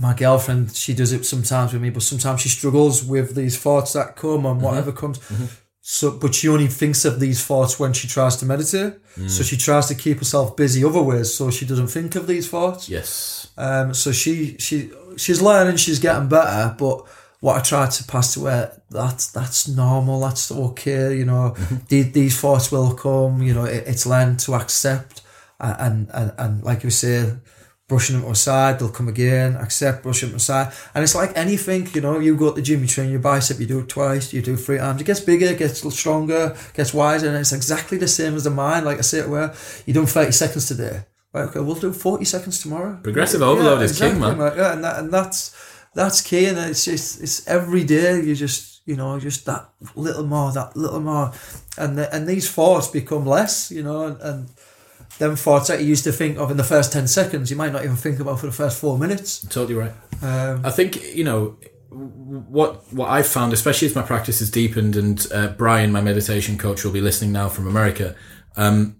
my 0.00 0.14
girlfriend, 0.14 0.74
she 0.74 0.94
does 0.94 1.12
it 1.12 1.24
sometimes 1.26 1.72
with 1.72 1.82
me, 1.82 1.90
but 1.90 2.02
sometimes 2.02 2.40
she 2.40 2.48
struggles 2.48 3.04
with 3.04 3.34
these 3.34 3.58
thoughts 3.58 3.92
that 3.92 4.16
come 4.16 4.46
and 4.46 4.62
whatever 4.62 4.90
mm-hmm. 4.90 5.00
comes. 5.00 5.18
Mm-hmm. 5.18 5.44
So, 5.82 6.12
but 6.12 6.34
she 6.34 6.48
only 6.48 6.66
thinks 6.66 7.04
of 7.04 7.20
these 7.20 7.44
thoughts 7.44 7.80
when 7.80 7.92
she 7.92 8.06
tries 8.06 8.36
to 8.36 8.46
meditate. 8.46 8.94
Mm. 9.16 9.30
So 9.30 9.42
she 9.42 9.56
tries 9.56 9.86
to 9.88 9.94
keep 9.94 10.18
herself 10.18 10.54
busy 10.56 10.84
other 10.84 11.02
ways, 11.02 11.32
so 11.34 11.50
she 11.50 11.66
doesn't 11.66 11.88
think 11.88 12.14
of 12.16 12.26
these 12.26 12.48
thoughts. 12.48 12.88
Yes. 12.88 13.50
Um, 13.56 13.94
so 13.94 14.12
she 14.12 14.56
she 14.58 14.90
she's 15.16 15.40
learning, 15.40 15.76
she's 15.76 15.98
getting 15.98 16.28
better, 16.28 16.74
but 16.78 17.06
what 17.40 17.56
I 17.56 17.60
try 17.62 17.88
to 17.88 18.04
pass 18.04 18.34
to 18.34 18.40
where 18.40 18.82
that's 18.90 19.32
that's 19.32 19.68
normal, 19.68 20.20
that's 20.20 20.52
okay, 20.52 21.16
you 21.16 21.24
know. 21.24 21.54
Mm-hmm. 21.56 21.76
These, 21.88 22.12
these 22.12 22.40
thoughts 22.40 22.70
will 22.70 22.94
come, 22.94 23.42
you 23.42 23.54
know. 23.54 23.64
It, 23.64 23.84
it's 23.86 24.06
learned 24.06 24.38
to 24.40 24.54
accept, 24.54 25.22
uh, 25.58 25.76
and 25.78 26.08
and 26.12 26.32
and 26.38 26.62
like 26.62 26.84
you 26.84 26.90
say, 26.90 27.32
brushing 27.90 28.18
them 28.18 28.30
aside, 28.30 28.78
they'll 28.78 28.88
come 28.88 29.08
again. 29.08 29.56
Accept, 29.56 30.04
brush 30.04 30.20
them 30.22 30.34
aside, 30.34 30.72
and 30.94 31.02
it's 31.04 31.16
like 31.20 31.32
anything, 31.36 31.88
you 31.92 32.00
know. 32.00 32.20
You 32.20 32.36
go 32.36 32.50
to 32.50 32.54
the 32.54 32.62
gym, 32.62 32.80
you 32.80 32.86
train 32.86 33.10
your 33.10 33.18
bicep, 33.18 33.58
you 33.60 33.66
do 33.66 33.80
it 33.80 33.88
twice, 33.88 34.32
you 34.32 34.40
do 34.40 34.54
it 34.54 34.58
three 34.58 34.78
times. 34.78 35.00
It 35.00 35.04
gets 35.04 35.20
bigger, 35.20 35.46
it 35.46 35.58
gets 35.58 35.78
stronger, 35.94 36.56
gets 36.72 36.94
wiser, 36.94 37.28
and 37.28 37.36
it's 37.36 37.52
exactly 37.52 37.98
the 37.98 38.08
same 38.08 38.36
as 38.36 38.44
the 38.44 38.50
mind. 38.50 38.86
Like 38.86 38.98
I 38.98 39.02
say, 39.02 39.18
it 39.18 39.28
where 39.28 39.52
you 39.84 39.92
done 39.92 40.06
thirty 40.06 40.32
seconds 40.32 40.68
today. 40.68 41.02
Right, 41.34 41.48
okay, 41.48 41.60
we'll 41.60 41.74
do 41.74 41.92
forty 41.92 42.24
seconds 42.24 42.62
tomorrow. 42.62 42.98
Progressive 43.02 43.42
overload 43.42 43.82
is 43.82 43.98
king, 43.98 44.20
man. 44.20 44.38
Like, 44.38 44.56
yeah, 44.56 44.72
and, 44.72 44.84
that, 44.84 44.98
and 45.00 45.12
that's 45.12 45.40
that's 45.92 46.22
key, 46.22 46.46
and 46.46 46.58
it's 46.58 46.84
just 46.84 47.20
it's 47.20 47.46
every 47.48 47.84
day. 47.84 48.22
You 48.22 48.34
just 48.36 48.82
you 48.86 48.96
know 48.96 49.18
just 49.18 49.46
that 49.46 49.68
little 49.96 50.26
more, 50.34 50.52
that 50.52 50.76
little 50.76 51.00
more, 51.00 51.32
and 51.76 51.98
the, 51.98 52.14
and 52.14 52.26
these 52.26 52.48
thoughts 52.48 52.86
become 52.88 53.26
less, 53.26 53.70
you 53.70 53.82
know, 53.82 54.06
and, 54.06 54.20
and 54.20 54.38
them 55.18 55.36
thoughts 55.36 55.68
that 55.68 55.80
you 55.80 55.86
used 55.86 56.04
to 56.04 56.12
think 56.12 56.38
of 56.38 56.50
in 56.50 56.56
the 56.56 56.64
first 56.64 56.92
ten 56.92 57.06
seconds, 57.06 57.50
you 57.50 57.56
might 57.56 57.72
not 57.72 57.84
even 57.84 57.96
think 57.96 58.20
about 58.20 58.40
for 58.40 58.46
the 58.46 58.52
first 58.52 58.80
four 58.80 58.98
minutes. 58.98 59.40
Totally 59.48 59.74
right. 59.74 59.92
Um, 60.22 60.64
I 60.64 60.70
think 60.70 61.14
you 61.14 61.24
know 61.24 61.58
what 61.90 62.92
what 62.92 63.08
I've 63.10 63.26
found, 63.26 63.52
especially 63.52 63.86
as 63.88 63.94
my 63.94 64.02
practice 64.02 64.38
has 64.38 64.50
deepened, 64.50 64.96
and 64.96 65.26
uh, 65.32 65.48
Brian, 65.48 65.92
my 65.92 66.00
meditation 66.00 66.56
coach, 66.56 66.84
will 66.84 66.92
be 66.92 67.00
listening 67.00 67.32
now 67.32 67.48
from 67.48 67.66
America. 67.66 68.14
Um, 68.56 68.96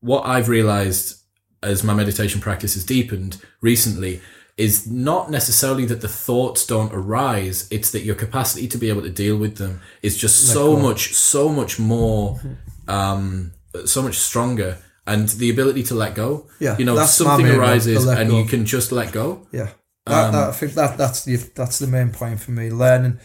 what 0.00 0.26
I've 0.26 0.48
realised 0.48 1.20
as 1.62 1.82
my 1.82 1.94
meditation 1.94 2.40
practice 2.40 2.74
has 2.74 2.84
deepened 2.84 3.40
recently 3.60 4.20
is 4.56 4.86
not 4.86 5.30
necessarily 5.30 5.84
that 5.86 6.00
the 6.00 6.08
thoughts 6.08 6.64
don't 6.66 6.92
arise 6.92 7.66
it's 7.72 7.90
that 7.90 8.02
your 8.02 8.14
capacity 8.14 8.68
to 8.68 8.78
be 8.78 8.88
able 8.88 9.02
to 9.02 9.10
deal 9.10 9.36
with 9.36 9.56
them 9.56 9.80
is 10.02 10.16
just 10.16 10.46
so 10.52 10.76
go. 10.76 10.82
much 10.82 11.14
so 11.14 11.48
much 11.48 11.78
more 11.78 12.38
um 12.86 13.52
so 13.84 14.00
much 14.00 14.16
stronger 14.16 14.78
and 15.06 15.28
the 15.28 15.50
ability 15.50 15.82
to 15.84 15.94
let 15.94 16.14
go 16.14 16.46
Yeah, 16.58 16.76
you 16.78 16.84
know 16.84 17.04
something 17.06 17.46
arises 17.46 18.06
and 18.06 18.30
go. 18.30 18.38
you 18.38 18.44
can 18.46 18.64
just 18.64 18.92
let 18.92 19.12
go 19.12 19.46
Yeah, 19.52 19.70
that, 20.06 20.26
Um, 20.26 20.32
that, 20.32 20.48
I 20.48 20.52
think 20.52 20.72
that 20.74 20.98
that's 20.98 21.24
the 21.24 21.36
that's 21.36 21.78
the 21.78 21.86
main 21.86 22.10
point 22.10 22.40
for 22.40 22.50
me. 22.52 22.70
Learning, 22.70 23.18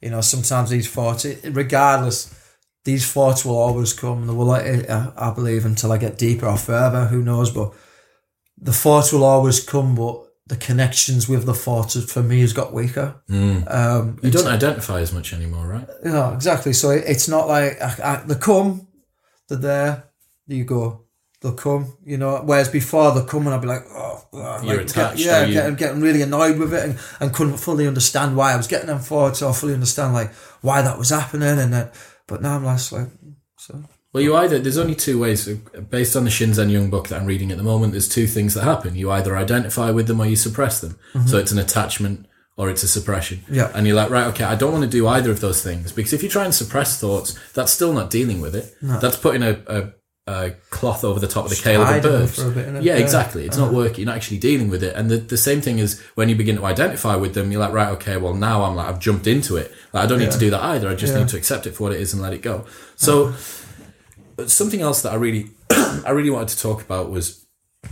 you 0.00 0.10
know, 0.10 0.20
sometimes 0.20 0.70
these 0.70 0.88
thoughts, 0.88 1.26
regardless, 1.44 2.34
these 2.84 3.10
thoughts 3.10 3.44
will 3.44 3.56
always 3.56 3.92
come. 3.92 4.26
They 4.26 4.32
will, 4.34 4.50
I, 4.50 5.12
I 5.16 5.30
believe, 5.32 5.64
until 5.64 5.92
I 5.92 5.98
get 5.98 6.18
deeper 6.18 6.46
or 6.46 6.58
further. 6.58 7.06
Who 7.06 7.22
knows? 7.22 7.50
But 7.50 7.72
the 8.58 8.72
thoughts 8.72 9.12
will 9.12 9.24
always 9.24 9.64
come. 9.64 9.94
But 9.94 10.20
the 10.46 10.56
connections 10.56 11.28
with 11.28 11.46
the 11.46 11.54
thoughts 11.54 11.96
for 12.12 12.22
me 12.22 12.40
has 12.40 12.52
got 12.52 12.74
weaker. 12.74 13.22
Um, 13.30 14.18
you 14.22 14.30
don't 14.30 14.46
identify 14.46 15.00
as 15.00 15.12
much 15.12 15.32
anymore 15.32 15.66
right 15.66 15.88
you 16.04 16.10
know, 16.10 16.34
exactly. 16.34 16.74
So 16.74 16.90
it, 16.90 17.04
it's 17.06 17.28
not 17.28 17.48
like 17.48 17.80
I, 17.80 17.96
I, 18.04 18.16
they 18.26 18.34
come, 18.34 18.86
they're 19.48 19.58
there 19.58 20.04
you 20.46 20.64
go. 20.64 21.03
They'll 21.44 21.52
come, 21.52 21.98
you 22.06 22.16
know. 22.16 22.40
Whereas 22.42 22.70
before 22.70 23.12
they'll 23.12 23.26
come 23.26 23.46
and 23.46 23.54
I'd 23.54 23.60
be 23.60 23.66
like, 23.66 23.82
oh, 23.90 24.26
oh, 24.32 24.62
You're 24.62 24.78
like, 24.78 24.86
attached, 24.86 25.18
Get, 25.18 25.26
yeah, 25.26 25.44
you? 25.44 25.52
getting, 25.52 25.74
getting 25.74 26.00
really 26.00 26.22
annoyed 26.22 26.58
with 26.58 26.72
it 26.72 26.82
and, 26.82 26.98
and 27.20 27.34
couldn't 27.34 27.58
fully 27.58 27.86
understand 27.86 28.34
why 28.34 28.54
I 28.54 28.56
was 28.56 28.66
getting 28.66 28.86
them 28.86 29.00
forward. 29.00 29.36
So 29.36 29.50
I 29.50 29.52
fully 29.52 29.74
understand 29.74 30.14
like 30.14 30.32
why 30.62 30.80
that 30.80 30.96
was 30.96 31.10
happening. 31.10 31.58
And 31.58 31.70
then, 31.70 31.90
but 32.26 32.40
now 32.40 32.56
I'm 32.56 32.64
less 32.64 32.92
like, 32.92 33.08
so 33.58 33.84
Well, 34.14 34.22
you 34.22 34.34
either 34.34 34.58
there's 34.58 34.78
only 34.78 34.94
two 34.94 35.18
ways 35.18 35.46
based 35.90 36.16
on 36.16 36.24
the 36.24 36.30
Shinzen 36.30 36.70
Young 36.70 36.88
book 36.88 37.08
that 37.08 37.20
I'm 37.20 37.26
reading 37.26 37.50
at 37.50 37.58
the 37.58 37.62
moment. 37.62 37.92
There's 37.92 38.08
two 38.08 38.26
things 38.26 38.54
that 38.54 38.64
happen. 38.64 38.96
You 38.96 39.10
either 39.10 39.36
identify 39.36 39.90
with 39.90 40.06
them 40.06 40.20
or 40.20 40.24
you 40.24 40.36
suppress 40.36 40.80
them. 40.80 40.98
So 41.26 41.36
it's 41.36 41.52
an 41.52 41.58
attachment 41.58 42.26
or 42.56 42.70
it's 42.70 42.84
a 42.84 42.88
suppression. 42.88 43.40
Mm-hmm. 43.40 43.54
Yeah. 43.54 43.70
And 43.74 43.86
you're 43.86 43.96
like, 43.96 44.08
right, 44.08 44.28
okay, 44.28 44.44
I 44.44 44.54
don't 44.54 44.72
want 44.72 44.84
to 44.84 44.90
do 44.90 45.06
either 45.06 45.30
of 45.30 45.40
those 45.40 45.62
things 45.62 45.92
because 45.92 46.14
if 46.14 46.22
you 46.22 46.30
try 46.30 46.46
and 46.46 46.54
suppress 46.54 46.98
thoughts, 46.98 47.38
that's 47.52 47.70
still 47.70 47.92
not 47.92 48.08
dealing 48.08 48.40
with 48.40 48.54
it. 48.54 48.74
That's 48.80 49.18
putting 49.18 49.42
a, 49.42 49.60
a, 49.66 49.92
a 50.26 50.52
cloth 50.70 51.04
over 51.04 51.20
the 51.20 51.26
top 51.28 51.44
of 51.44 51.50
the 51.50 51.56
kale. 51.56 51.82
of 51.82 51.88
a 51.88 51.92
hiding 51.92 52.10
bird. 52.10 52.30
for 52.30 52.48
a 52.48 52.50
bit, 52.50 52.66
innit? 52.66 52.82
yeah, 52.82 52.96
Yeah. 52.96 53.02
exactly. 53.02 53.44
It's 53.44 53.58
not 53.58 53.68
uh-huh. 53.68 53.76
working. 53.76 54.00
You're 54.00 54.06
not 54.06 54.16
actually 54.16 54.38
dealing 54.38 54.70
with 54.70 54.82
it. 54.82 54.96
And 54.96 55.10
the, 55.10 55.18
the 55.18 55.36
same 55.36 55.60
thing 55.60 55.78
is 55.78 56.00
when 56.14 56.30
you 56.30 56.34
begin 56.34 56.56
to 56.56 56.64
identify 56.64 57.14
with 57.14 57.34
them, 57.34 57.52
you're 57.52 57.60
like, 57.60 57.72
right, 57.74 57.88
okay, 57.90 58.16
well 58.16 58.32
now 58.34 58.62
I'm 58.64 58.74
like 58.74 58.86
I've 58.88 59.00
jumped 59.00 59.26
into 59.26 59.56
it. 59.56 59.70
Like 59.92 60.04
I 60.04 60.06
don't 60.06 60.18
need 60.18 60.30
to 60.30 60.38
do 60.38 60.48
that 60.50 60.62
either. 60.62 60.88
I 60.88 60.94
just 60.94 61.12
Yeah. 61.12 61.20
need 61.20 61.28
to 61.28 61.36
accept 61.36 61.66
it 61.66 61.72
for 61.74 61.84
what 61.84 61.92
it 61.92 62.00
is 62.00 62.14
and 62.14 62.22
let 62.22 62.32
it 62.32 62.40
go. 62.40 62.64
So 62.96 63.28
uh-huh. 63.28 64.46
something 64.46 64.80
else 64.80 65.02
that 65.02 65.12
I 65.12 65.16
really, 65.16 65.50
I 65.70 66.10
really 66.10 66.30
wanted 66.30 66.48
to 66.48 66.58
talk 66.58 66.80
about 66.80 67.10
was 67.10 67.44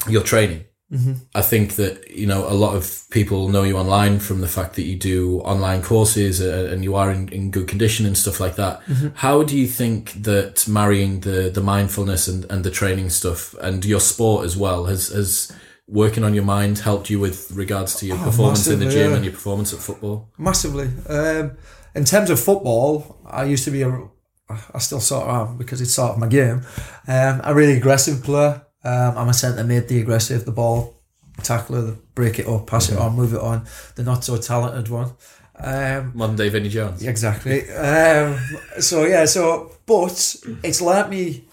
your 0.09 0.23
training. 0.23 0.65
Mm-hmm. 0.93 1.13
I 1.35 1.41
think 1.41 1.77
that 1.77 2.11
you 2.11 2.27
know 2.27 2.47
a 2.47 2.53
lot 2.53 2.77
of 2.77 3.05
people 3.11 3.49
know 3.49 3.63
you 3.63 3.79
online 3.79 4.19
from 4.19 4.43
the 4.43 4.49
fact 4.49 4.75
that 4.75 4.83
you 4.83 4.97
do 4.97 5.41
online 5.41 5.83
courses 5.83 6.43
uh, 6.43 6.69
and 6.71 6.85
you 6.85 6.95
are 6.97 7.11
in, 7.11 7.31
in 7.31 7.51
good 7.51 7.67
condition 7.67 8.05
and 8.05 8.17
stuff 8.17 8.41
like 8.41 8.57
that. 8.57 8.83
How 9.15 9.43
do 9.43 9.57
you 9.57 9.67
think 9.67 10.13
that 10.23 10.69
marrying 10.69 11.21
the 11.21 11.51
the 11.51 11.63
mindfulness 11.63 12.29
and, 12.29 12.45
and 12.51 12.63
the 12.63 12.71
training 12.71 13.09
stuff 13.09 13.55
and 13.55 13.85
your 13.85 14.01
sport 14.01 14.45
as 14.45 14.55
well 14.55 14.85
has 14.85 15.09
has 15.09 15.51
working 15.89 16.25
on 16.25 16.35
your 16.35 16.45
mind 16.45 16.79
helped 16.79 17.11
you 17.11 17.19
with 17.19 17.51
regards 17.53 17.95
to 17.97 18.07
your 18.07 18.19
performance 18.19 18.67
in 18.67 18.79
the 18.79 18.89
gym 18.89 19.11
yeah. 19.11 19.17
and 19.17 19.25
your 19.25 19.35
performance 19.35 19.73
at 19.73 19.81
football? 19.81 20.31
massively. 20.39 20.91
Um, 21.09 21.57
in 21.95 22.05
terms 22.05 22.31
of 22.31 22.41
football, 22.41 23.19
I 23.27 23.45
used 23.45 23.65
to 23.65 23.71
be 23.71 23.83
a, 23.83 24.09
I 24.49 24.79
still 24.79 25.01
sort 25.01 25.29
of 25.29 25.49
am 25.49 25.59
because 25.59 25.81
it's 25.81 25.93
sort 25.93 26.13
of 26.13 26.19
my 26.19 26.29
game. 26.29 26.63
Um, 27.07 27.41
a 27.45 27.55
really 27.55 27.77
aggressive 27.77 28.23
player. 28.23 28.63
Um, 28.85 29.17
I'm 29.19 29.29
a 29.29 29.35
centre 29.35 29.65
mid, 29.65 29.89
the 29.89 30.01
aggressive, 30.01 30.45
the 30.45 30.53
ball 30.53 30.97
tackler, 31.43 31.81
the 31.83 31.93
break 32.15 32.39
it 32.39 32.47
up, 32.47 32.67
pass 32.67 32.91
it 32.91 32.99
on, 32.99 33.15
move 33.17 33.33
it 33.35 33.41
on. 33.41 33.65
The 33.95 34.03
not 34.03 34.25
so 34.25 34.37
talented 34.37 34.89
one. 34.89 35.13
Um, 35.57 36.13
Modern 36.15 36.37
day 36.37 36.49
Vinnie 36.49 36.69
Jones. 36.69 37.03
Exactly. 37.05 37.71
Um, 37.71 38.39
so 38.81 39.05
yeah, 39.05 39.25
so 39.27 39.77
but 39.87 40.35
it's 40.63 40.81
let 40.81 41.11
me 41.11 41.45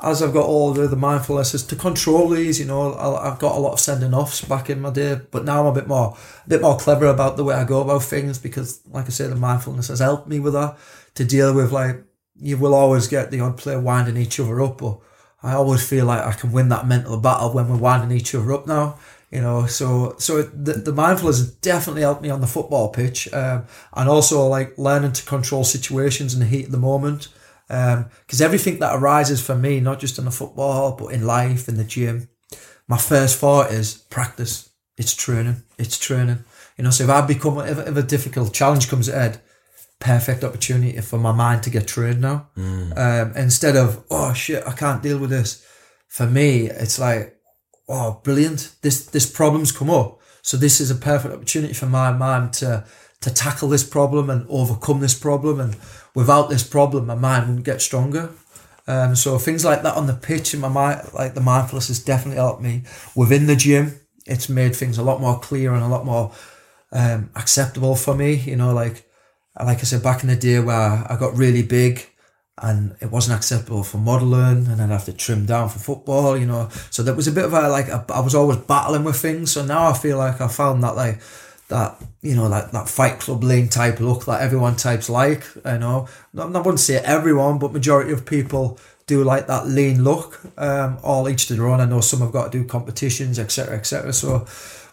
as 0.00 0.22
I've 0.22 0.32
got 0.32 0.44
older, 0.46 0.86
the 0.86 0.94
mindfulness 0.94 1.54
is 1.54 1.64
to 1.66 1.76
control 1.76 2.28
these. 2.28 2.60
You 2.60 2.66
know, 2.66 2.92
I- 2.92 3.28
I've 3.28 3.40
got 3.40 3.56
a 3.56 3.58
lot 3.58 3.72
of 3.72 3.80
sending 3.80 4.14
offs 4.14 4.42
back 4.42 4.70
in 4.70 4.80
my 4.80 4.90
day, 4.90 5.20
but 5.32 5.44
now 5.44 5.60
I'm 5.62 5.66
a 5.66 5.72
bit 5.72 5.88
more, 5.88 6.16
a 6.46 6.48
bit 6.48 6.62
more 6.62 6.78
clever 6.78 7.06
about 7.06 7.36
the 7.36 7.42
way 7.42 7.56
I 7.56 7.64
go 7.64 7.80
about 7.80 8.04
things 8.04 8.38
because, 8.38 8.80
like 8.92 9.06
I 9.06 9.08
say, 9.08 9.26
the 9.26 9.34
mindfulness 9.34 9.88
has 9.88 9.98
helped 9.98 10.28
me 10.28 10.38
with 10.38 10.52
that 10.52 10.78
to 11.16 11.24
deal 11.24 11.52
with 11.52 11.72
like 11.72 11.96
you 12.36 12.56
will 12.56 12.74
always 12.74 13.08
get 13.08 13.32
the 13.32 13.40
odd 13.40 13.56
player 13.56 13.80
winding 13.80 14.16
each 14.16 14.38
other 14.38 14.60
up, 14.62 14.78
but 14.78 14.98
I 15.42 15.54
always 15.54 15.86
feel 15.86 16.06
like 16.06 16.24
I 16.24 16.32
can 16.32 16.52
win 16.52 16.68
that 16.70 16.86
mental 16.86 17.18
battle 17.18 17.52
when 17.52 17.68
we're 17.68 17.76
winding 17.76 18.16
each 18.16 18.34
other 18.34 18.52
up 18.52 18.66
now. 18.66 18.98
You 19.30 19.42
know, 19.42 19.66
so 19.66 20.14
so 20.18 20.42
the, 20.42 20.72
the 20.72 20.92
mindfulness 20.92 21.42
definitely 21.42 22.00
helped 22.02 22.22
me 22.22 22.30
on 22.30 22.40
the 22.40 22.46
football 22.46 22.88
pitch, 22.88 23.32
um, 23.34 23.66
and 23.92 24.08
also 24.08 24.46
like 24.46 24.78
learning 24.78 25.12
to 25.12 25.24
control 25.26 25.64
situations 25.64 26.32
in 26.32 26.40
the 26.40 26.46
heat 26.46 26.66
of 26.66 26.72
the 26.72 26.78
moment. 26.78 27.28
Because 27.68 28.40
everything 28.40 28.78
that 28.78 28.96
arises 28.96 29.44
for 29.44 29.54
me, 29.54 29.80
not 29.80 30.00
just 30.00 30.18
in 30.18 30.24
the 30.24 30.30
football, 30.30 30.96
but 30.96 31.08
in 31.08 31.26
life, 31.26 31.68
in 31.68 31.76
the 31.76 31.84
gym, 31.84 32.30
my 32.86 32.96
first 32.96 33.38
thought 33.38 33.70
is 33.70 33.98
practice. 34.08 34.70
It's 34.96 35.14
training. 35.14 35.62
It's 35.78 35.98
training. 35.98 36.44
You 36.78 36.84
know, 36.84 36.90
so 36.90 37.04
if 37.04 37.10
I 37.10 37.20
become 37.20 37.58
if, 37.58 37.78
if 37.78 37.96
a 37.96 38.02
difficult 38.02 38.54
challenge 38.54 38.88
comes 38.88 39.08
ahead, 39.08 39.42
perfect 40.00 40.44
opportunity 40.44 41.00
for 41.00 41.18
my 41.18 41.32
mind 41.32 41.62
to 41.64 41.70
get 41.70 41.86
trained 41.88 42.20
now. 42.20 42.48
Um, 42.96 43.32
instead 43.36 43.76
of 43.76 44.04
oh 44.10 44.32
shit, 44.32 44.66
I 44.66 44.72
can't 44.72 45.02
deal 45.02 45.18
with 45.18 45.30
this. 45.30 45.64
For 46.08 46.26
me, 46.26 46.68
it's 46.70 46.98
like 46.98 47.36
oh 47.88 48.20
brilliant. 48.22 48.74
This 48.82 49.06
this 49.06 49.30
problem's 49.30 49.72
come 49.72 49.90
up, 49.90 50.20
so 50.42 50.56
this 50.56 50.80
is 50.80 50.90
a 50.90 50.94
perfect 50.94 51.34
opportunity 51.34 51.74
for 51.74 51.86
my 51.86 52.12
mind 52.12 52.52
to 52.54 52.84
to 53.20 53.34
tackle 53.34 53.68
this 53.68 53.84
problem 53.84 54.30
and 54.30 54.46
overcome 54.48 55.00
this 55.00 55.18
problem. 55.18 55.60
And 55.60 55.76
without 56.14 56.48
this 56.48 56.62
problem, 56.62 57.06
my 57.06 57.14
mind 57.14 57.46
wouldn't 57.46 57.66
get 57.66 57.82
stronger. 57.82 58.30
Um, 58.86 59.16
so 59.16 59.36
things 59.38 59.64
like 59.64 59.82
that 59.82 59.96
on 59.96 60.06
the 60.06 60.14
pitch 60.14 60.54
in 60.54 60.60
my 60.60 60.68
mind, 60.68 61.10
like 61.12 61.34
the 61.34 61.42
mindfulness 61.42 61.88
has 61.88 62.02
definitely 62.02 62.36
helped 62.36 62.62
me. 62.62 62.84
Within 63.14 63.46
the 63.46 63.56
gym, 63.56 64.00
it's 64.24 64.48
made 64.48 64.74
things 64.74 64.96
a 64.96 65.02
lot 65.02 65.20
more 65.20 65.38
clear 65.40 65.74
and 65.74 65.82
a 65.82 65.88
lot 65.88 66.06
more 66.06 66.32
um, 66.92 67.30
acceptable 67.34 67.96
for 67.96 68.14
me. 68.14 68.34
You 68.34 68.56
know, 68.56 68.72
like 68.72 69.07
like 69.64 69.78
I 69.78 69.82
said 69.82 70.02
back 70.02 70.22
in 70.22 70.28
the 70.28 70.36
day 70.36 70.60
where 70.60 71.04
I 71.08 71.16
got 71.18 71.36
really 71.36 71.62
big 71.62 72.06
and 72.60 72.96
it 73.00 73.10
wasn't 73.10 73.36
acceptable 73.36 73.82
for 73.82 73.98
modelling 73.98 74.66
and 74.66 74.78
then 74.78 74.90
I 74.90 74.94
have 74.94 75.04
to 75.06 75.12
trim 75.12 75.46
down 75.46 75.68
for 75.68 75.78
football, 75.78 76.36
you 76.36 76.46
know. 76.46 76.68
So 76.90 77.02
that 77.02 77.16
was 77.16 77.28
a 77.28 77.32
bit 77.32 77.44
of 77.44 77.52
a 77.52 77.68
like 77.68 77.88
a, 77.88 78.04
I 78.08 78.20
was 78.20 78.34
always 78.34 78.58
battling 78.58 79.04
with 79.04 79.16
things. 79.16 79.52
So 79.52 79.64
now 79.64 79.88
I 79.88 79.92
feel 79.94 80.18
like 80.18 80.40
I 80.40 80.48
found 80.48 80.82
that 80.82 80.96
like 80.96 81.20
that 81.68 82.00
you 82.22 82.34
know 82.34 82.48
like 82.48 82.70
that 82.70 82.88
fight 82.88 83.20
club 83.20 83.44
lean 83.44 83.68
type 83.68 84.00
look 84.00 84.24
that 84.24 84.40
everyone 84.40 84.76
types 84.76 85.08
like. 85.08 85.44
You 85.64 85.78
know, 85.78 86.08
Not- 86.32 86.54
I 86.54 86.58
wouldn't 86.58 86.80
say 86.80 86.96
everyone, 86.96 87.58
but 87.58 87.72
majority 87.72 88.12
of 88.12 88.26
people 88.26 88.78
do 89.06 89.24
like 89.24 89.46
that 89.46 89.66
lean 89.66 90.02
look. 90.04 90.40
Um, 90.56 90.98
all 91.02 91.28
each 91.28 91.46
to 91.48 91.54
their 91.54 91.66
own. 91.68 91.80
I 91.80 91.84
know 91.84 92.00
some 92.00 92.20
have 92.20 92.32
got 92.32 92.52
to 92.52 92.58
do 92.58 92.64
competitions, 92.64 93.38
etc., 93.38 93.76
etc. 93.76 94.12
So. 94.12 94.46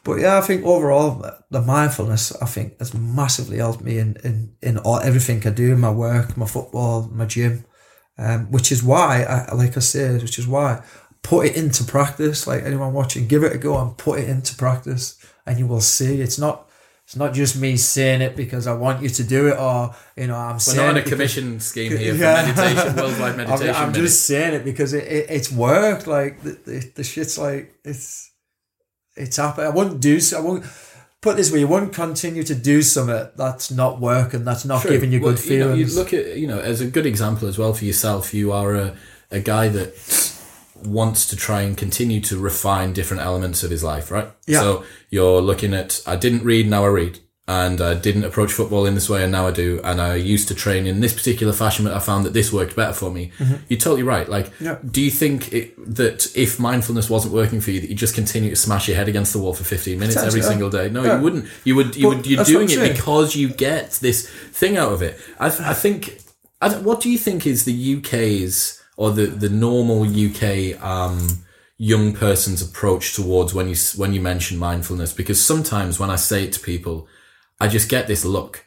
But 0.06 0.20
yeah, 0.22 0.38
I 0.38 0.41
think 0.41 0.64
overall 0.66 1.10
the 1.51 1.62
mindfulness 1.62 2.32
I 2.41 2.45
think 2.45 2.78
has 2.80 2.93
massively 2.93 3.58
helped 3.58 3.82
me 3.82 3.97
in 3.97 4.16
in, 4.24 4.36
in 4.62 4.78
all 4.86 4.99
everything 4.99 5.39
I 5.45 5.49
do, 5.49 5.76
my 5.76 5.91
work, 5.91 6.38
my 6.38 6.45
football, 6.45 7.10
my 7.12 7.26
gym, 7.26 7.66
um, 8.18 8.51
which 8.51 8.72
is 8.72 8.82
why 8.84 9.24
I 9.24 9.53
like 9.56 9.76
I 9.76 9.82
said, 9.82 10.22
which 10.22 10.38
is 10.39 10.47
why 10.47 10.70
put 11.24 11.47
it 11.47 11.56
into 11.58 11.84
practice. 11.84 12.45
Like 12.47 12.64
anyone 12.64 12.93
watching, 12.93 13.28
give 13.28 13.43
it 13.43 13.53
a 13.56 13.58
go 13.58 13.78
and 13.82 13.97
put 13.97 14.20
it 14.20 14.30
into 14.30 14.56
practice, 14.56 15.18
and 15.45 15.58
you 15.60 15.66
will 15.68 15.82
see 15.82 16.22
it's 16.22 16.38
not 16.39 16.70
it's 17.06 17.16
not 17.16 17.34
just 17.34 17.56
me 17.56 17.76
saying 17.78 18.22
it 18.22 18.36
because 18.36 18.66
I 18.68 18.74
want 18.74 19.01
you 19.03 19.10
to 19.10 19.24
do 19.24 19.47
it, 19.47 19.58
or 19.60 19.95
you 20.16 20.28
know, 20.28 20.36
I'm 20.38 20.56
We're 20.56 20.60
saying 20.60 20.78
not 20.78 20.89
on 20.89 20.95
a 20.95 20.99
it 20.99 21.03
because- 21.06 21.12
commission 21.18 21.60
scheme 21.60 21.97
here 21.97 22.14
Yeah. 22.16 22.45
for 22.45 22.62
meditation, 22.62 22.95
worldwide 23.01 23.32
I'm, 23.32 23.38
meditation. 23.38 23.76
I'm 23.76 23.93
just 23.93 24.26
saying 24.28 24.53
it 24.53 24.64
because 24.64 24.93
it, 24.93 25.06
it 25.18 25.26
it's 25.30 25.51
worked. 25.51 26.06
Like 26.06 26.41
the, 26.43 26.51
the, 26.66 26.91
the 26.95 27.03
shit's 27.03 27.38
like 27.39 27.74
it's 27.84 28.32
it's 29.16 29.38
happened. 29.38 29.68
I 29.68 29.70
won't 29.70 29.99
do 29.99 30.20
so. 30.20 30.38
I 30.38 30.41
won't 30.41 30.66
put 31.22 31.38
this 31.38 31.51
way. 31.51 31.59
You 31.59 31.68
won't 31.68 31.93
continue 31.93 32.43
to 32.43 32.55
do 32.55 32.82
something 32.82 33.28
that's 33.36 33.72
not 33.72 33.99
working. 33.99 34.43
That's 34.43 34.66
not 34.66 34.82
True. 34.82 34.91
giving 34.91 35.11
you 35.11 35.22
Well, 35.22 35.34
good 35.34 35.45
you 35.45 35.59
know, 35.59 35.66
feelings. 35.74 35.93
you 35.95 35.99
look 35.99 36.13
at 36.13 36.38
you 36.38 36.47
know 36.47 36.59
as 36.59 36.82
a 36.82 36.88
good 36.88 37.05
example 37.05 37.47
as 37.47 37.57
well 37.57 37.74
for 37.74 37.86
yourself. 37.86 38.34
You 38.34 38.51
are 38.51 38.76
a 38.76 38.95
a 39.32 39.39
guy 39.39 39.70
that 39.70 39.93
wants 40.84 41.26
to 41.28 41.36
try 41.36 41.61
and 41.61 41.76
continue 41.78 42.22
to 42.22 42.38
refine 42.38 42.93
different 42.93 43.24
elements 43.24 43.63
of 43.63 43.72
his 43.72 43.84
life, 43.84 44.11
right? 44.11 44.30
Yeah. 44.45 44.59
So 44.59 44.84
you're 45.09 45.41
looking 45.41 45.74
at 45.74 46.01
I 46.05 46.16
didn't 46.16 46.43
read, 46.43 46.68
now 46.70 46.84
I 46.86 46.89
read. 46.89 47.20
And 47.47 47.79
I 47.79 47.93
didn't 47.93 48.23
approach 48.23 48.51
football 48.53 48.87
in 48.87 48.95
this 48.95 49.07
way, 49.07 49.21
and 49.21 49.31
now 49.31 49.45
I 49.45 49.51
do. 49.51 49.79
And 49.83 50.01
I 50.01 50.15
used 50.15 50.47
to 50.47 50.55
train 50.55 50.87
in 50.87 50.99
this 50.99 51.13
particular 51.13 51.53
fashion, 51.53 51.85
but 51.85 51.93
I 51.93 51.99
found 51.99 52.25
that 52.25 52.33
this 52.33 52.51
worked 52.51 52.75
better 52.75 52.91
for 52.93 53.11
me. 53.11 53.31
You're 53.69 53.79
totally 53.79 54.01
right. 54.01 54.27
Like, 54.27 54.47
Mm-hmm. 54.55 54.65
Yeah. 54.65 54.77
do 54.89 54.99
you 54.99 55.11
think 55.11 55.53
it, 55.53 55.95
that 55.95 56.25
if 56.35 56.59
mindfulness 56.59 57.07
wasn't 57.07 57.35
working 57.35 57.61
for 57.61 57.69
you, 57.69 57.81
that 57.81 57.87
you 57.89 57.95
just 57.95 58.15
continue 58.15 58.49
to 58.49 58.55
smash 58.55 58.87
your 58.87 58.97
head 58.97 59.07
against 59.07 59.31
the 59.31 59.37
wall 59.37 59.53
for 59.53 59.63
15 59.63 59.99
minutes 59.99 60.17
every 60.17 60.39
Potentially, 60.41 60.51
single 60.53 60.69
day? 60.71 60.89
No, 60.89 61.03
Yeah. 61.03 61.17
you 61.17 61.23
wouldn't. 61.23 61.45
You 61.65 61.75
would. 61.75 61.95
You 61.95 62.07
But 62.09 62.17
would. 62.17 62.25
You're 62.27 62.43
doing 62.45 62.69
it 62.71 62.93
because 62.93 63.35
you 63.35 63.49
get 63.49 63.91
this 64.01 64.27
thing 64.27 64.75
out 64.77 64.91
of 64.91 65.03
it. 65.03 65.19
I, 65.39 65.45
I 65.47 65.73
think. 65.75 66.17
I, 66.61 66.73
what 66.79 66.99
do 66.99 67.11
you 67.11 67.17
think 67.19 67.45
is 67.45 67.65
the 67.65 67.97
UK's 67.97 68.81
or 68.97 69.11
the 69.11 69.27
the 69.27 69.49
normal 69.49 70.01
UK 70.03 70.81
um, 70.83 71.43
young 71.77 72.13
person's 72.13 72.61
approach 72.63 73.13
towards 73.13 73.53
when 73.53 73.67
you 73.67 73.75
when 73.97 74.13
you 74.13 74.21
mention 74.21 74.57
mindfulness? 74.57 75.13
Because 75.13 75.39
sometimes 75.45 75.99
when 75.99 76.09
I 76.09 76.15
say 76.15 76.43
it 76.45 76.53
to 76.53 76.59
people, 76.59 77.07
I 77.60 77.68
just 77.68 77.89
get 77.89 78.08
this 78.08 78.26
look. 78.26 78.64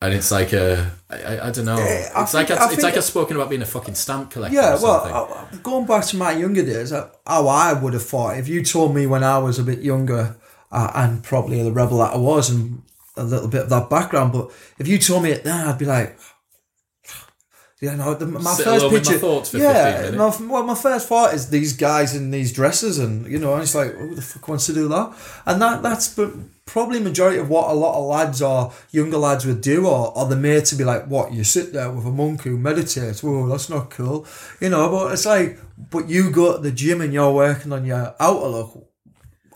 And 0.00 0.14
it's 0.14 0.30
like 0.30 0.52
a, 0.52 0.92
I, 1.10 1.40
I- 1.40 1.50
don't 1.50 1.64
know. 1.64 1.76
Eh, 1.76 2.08
I 2.14 2.22
It's 2.22 2.32
like 2.32 2.46
think- 2.48 2.60
I, 2.60 2.68
I 2.68 2.72
it's 2.72 2.82
like 2.84 2.96
I've 2.96 3.02
spoken 3.02 3.34
about 3.36 3.50
being 3.50 3.62
a 3.62 3.66
fucking 3.66 3.94
stamp 3.96 4.30
collector. 4.30 4.54
Yeah, 4.54 4.76
or 4.76 4.82
well, 4.82 5.00
something. 5.28 5.48
I- 5.52 5.56
I- 5.58 5.62
going 5.62 5.86
back 5.86 6.04
to 6.06 6.16
my 6.16 6.32
younger 6.32 6.64
days, 6.64 6.90
how 6.92 7.48
I 7.48 7.72
would 7.72 7.94
have 7.94 8.04
thought 8.04 8.38
if 8.38 8.46
you 8.46 8.62
told 8.62 8.94
me 8.94 9.06
when 9.08 9.24
I 9.24 9.38
was 9.38 9.58
a 9.58 9.64
bit 9.64 9.80
younger 9.80 10.36
uh, 10.70 10.90
and 10.94 11.24
probably 11.24 11.62
the 11.64 11.72
rebel 11.72 11.98
that 11.98 12.14
I 12.14 12.16
was 12.18 12.48
and 12.48 12.82
a 13.16 13.24
little 13.24 13.48
bit 13.48 13.62
of 13.62 13.70
that 13.70 13.90
background, 13.90 14.32
but 14.32 14.52
if 14.78 14.86
you 14.86 14.98
told 14.98 15.24
me 15.24 15.30
it 15.32 15.42
then, 15.42 15.66
I'd 15.66 15.78
be 15.78 15.84
like, 15.86 16.16
you 17.80 17.90
know, 17.96 18.14
the, 18.14 18.26
my 18.26 18.52
Sit 18.54 18.64
first 18.66 18.84
my 18.84 18.90
picture. 18.90 19.18
thoughts 19.18 19.50
for 19.50 19.58
yeah, 19.58 20.02
15 20.02 20.18
my, 20.18 20.36
well, 20.52 20.62
my 20.62 20.74
first 20.76 21.08
thought 21.08 21.34
is 21.34 21.50
these 21.50 21.72
guys 21.76 22.14
in 22.14 22.30
these 22.30 22.52
dresses, 22.52 22.98
and 22.98 23.26
you 23.26 23.38
know, 23.40 23.54
and 23.54 23.62
it's 23.62 23.74
like, 23.74 23.92
who 23.94 24.14
the 24.14 24.22
fuck 24.22 24.46
wants 24.46 24.66
to 24.66 24.74
do 24.74 24.86
that? 24.88 25.12
And 25.46 25.60
that 25.62 25.82
that's 25.82 26.14
but 26.14 26.30
probably 26.68 27.00
majority 27.00 27.38
of 27.38 27.48
what 27.48 27.70
a 27.70 27.72
lot 27.72 27.98
of 27.98 28.04
lads 28.04 28.42
or 28.42 28.72
younger 28.92 29.16
lads 29.16 29.46
would 29.46 29.60
do, 29.60 29.86
or, 29.86 30.16
or 30.16 30.26
the 30.26 30.36
made 30.36 30.66
to 30.66 30.76
be 30.76 30.84
like, 30.84 31.06
what 31.06 31.32
you 31.32 31.42
sit 31.42 31.72
there 31.72 31.90
with 31.90 32.04
a 32.04 32.10
monk 32.10 32.42
who 32.42 32.58
meditates. 32.58 33.22
Whoa, 33.22 33.48
that's 33.48 33.70
not 33.70 33.90
cool, 33.90 34.26
you 34.60 34.68
know. 34.68 34.90
But 34.90 35.12
it's 35.14 35.26
like, 35.26 35.58
but 35.90 36.08
you 36.08 36.30
go 36.30 36.56
to 36.56 36.62
the 36.62 36.70
gym 36.70 37.00
and 37.00 37.12
you're 37.12 37.32
working 37.32 37.72
on 37.72 37.86
your 37.86 38.14
outer 38.20 38.46
look. 38.46 38.84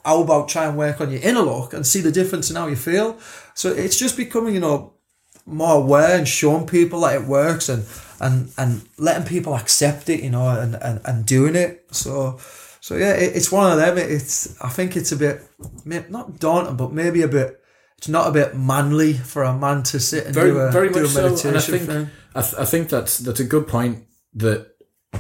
How 0.04 0.22
about 0.22 0.48
try 0.48 0.64
and 0.66 0.76
work 0.76 1.00
on 1.00 1.12
your 1.12 1.20
inner 1.20 1.42
look 1.42 1.74
and 1.74 1.86
see 1.86 2.00
the 2.00 2.10
difference 2.10 2.50
in 2.50 2.56
how 2.56 2.66
you 2.66 2.76
feel? 2.76 3.18
So 3.54 3.68
it's 3.68 3.98
just 3.98 4.16
becoming, 4.16 4.54
you 4.54 4.60
know, 4.60 4.94
more 5.44 5.76
aware 5.76 6.16
and 6.16 6.26
showing 6.26 6.66
people 6.66 7.00
that 7.00 7.20
it 7.20 7.26
works 7.26 7.68
and 7.68 7.84
and 8.20 8.52
and 8.56 8.88
letting 8.96 9.26
people 9.26 9.54
accept 9.54 10.08
it, 10.08 10.22
you 10.22 10.30
know, 10.30 10.48
and 10.48 10.74
and, 10.76 11.00
and 11.04 11.26
doing 11.26 11.54
it. 11.54 11.84
So 11.90 12.38
so 12.83 12.97
yeah, 12.97 13.12
it, 13.12 13.37
it's 13.37 13.51
one 13.53 13.70
of 13.72 13.78
them. 13.78 13.97
It, 13.97 14.11
it's 14.11 14.61
I 14.61 14.68
think 14.68 14.97
it's 14.97 15.12
a 15.12 15.16
bit 15.16 15.41
not 15.87 16.39
daunting, 16.41 16.76
but 16.76 16.93
maybe 16.93 17.22
a 17.22 17.28
bit. 17.28 17.61
It's 17.99 18.09
not 18.09 18.26
a 18.26 18.33
bit 18.33 18.57
manly 18.57 19.12
for 19.12 19.45
a 19.45 19.57
man 19.57 19.85
to 19.85 20.01
sit 20.01 20.26
and 20.26 20.35
very, 20.35 20.51
do 20.51 20.59
a, 20.59 20.72
very 20.72 20.89
do 20.89 20.95
much 21.03 21.05
a 21.05 21.09
so. 21.09 21.22
meditation 21.22 21.55
And 21.55 21.57
I 21.57 21.95
think. 21.95 22.09
I, 22.35 22.43
th- 22.43 22.55
I 22.59 22.64
think 22.64 22.89
that's 22.89 23.18
that's 23.18 23.39
a 23.41 23.45
good 23.45 23.68
point. 23.68 24.05
That 24.35 24.66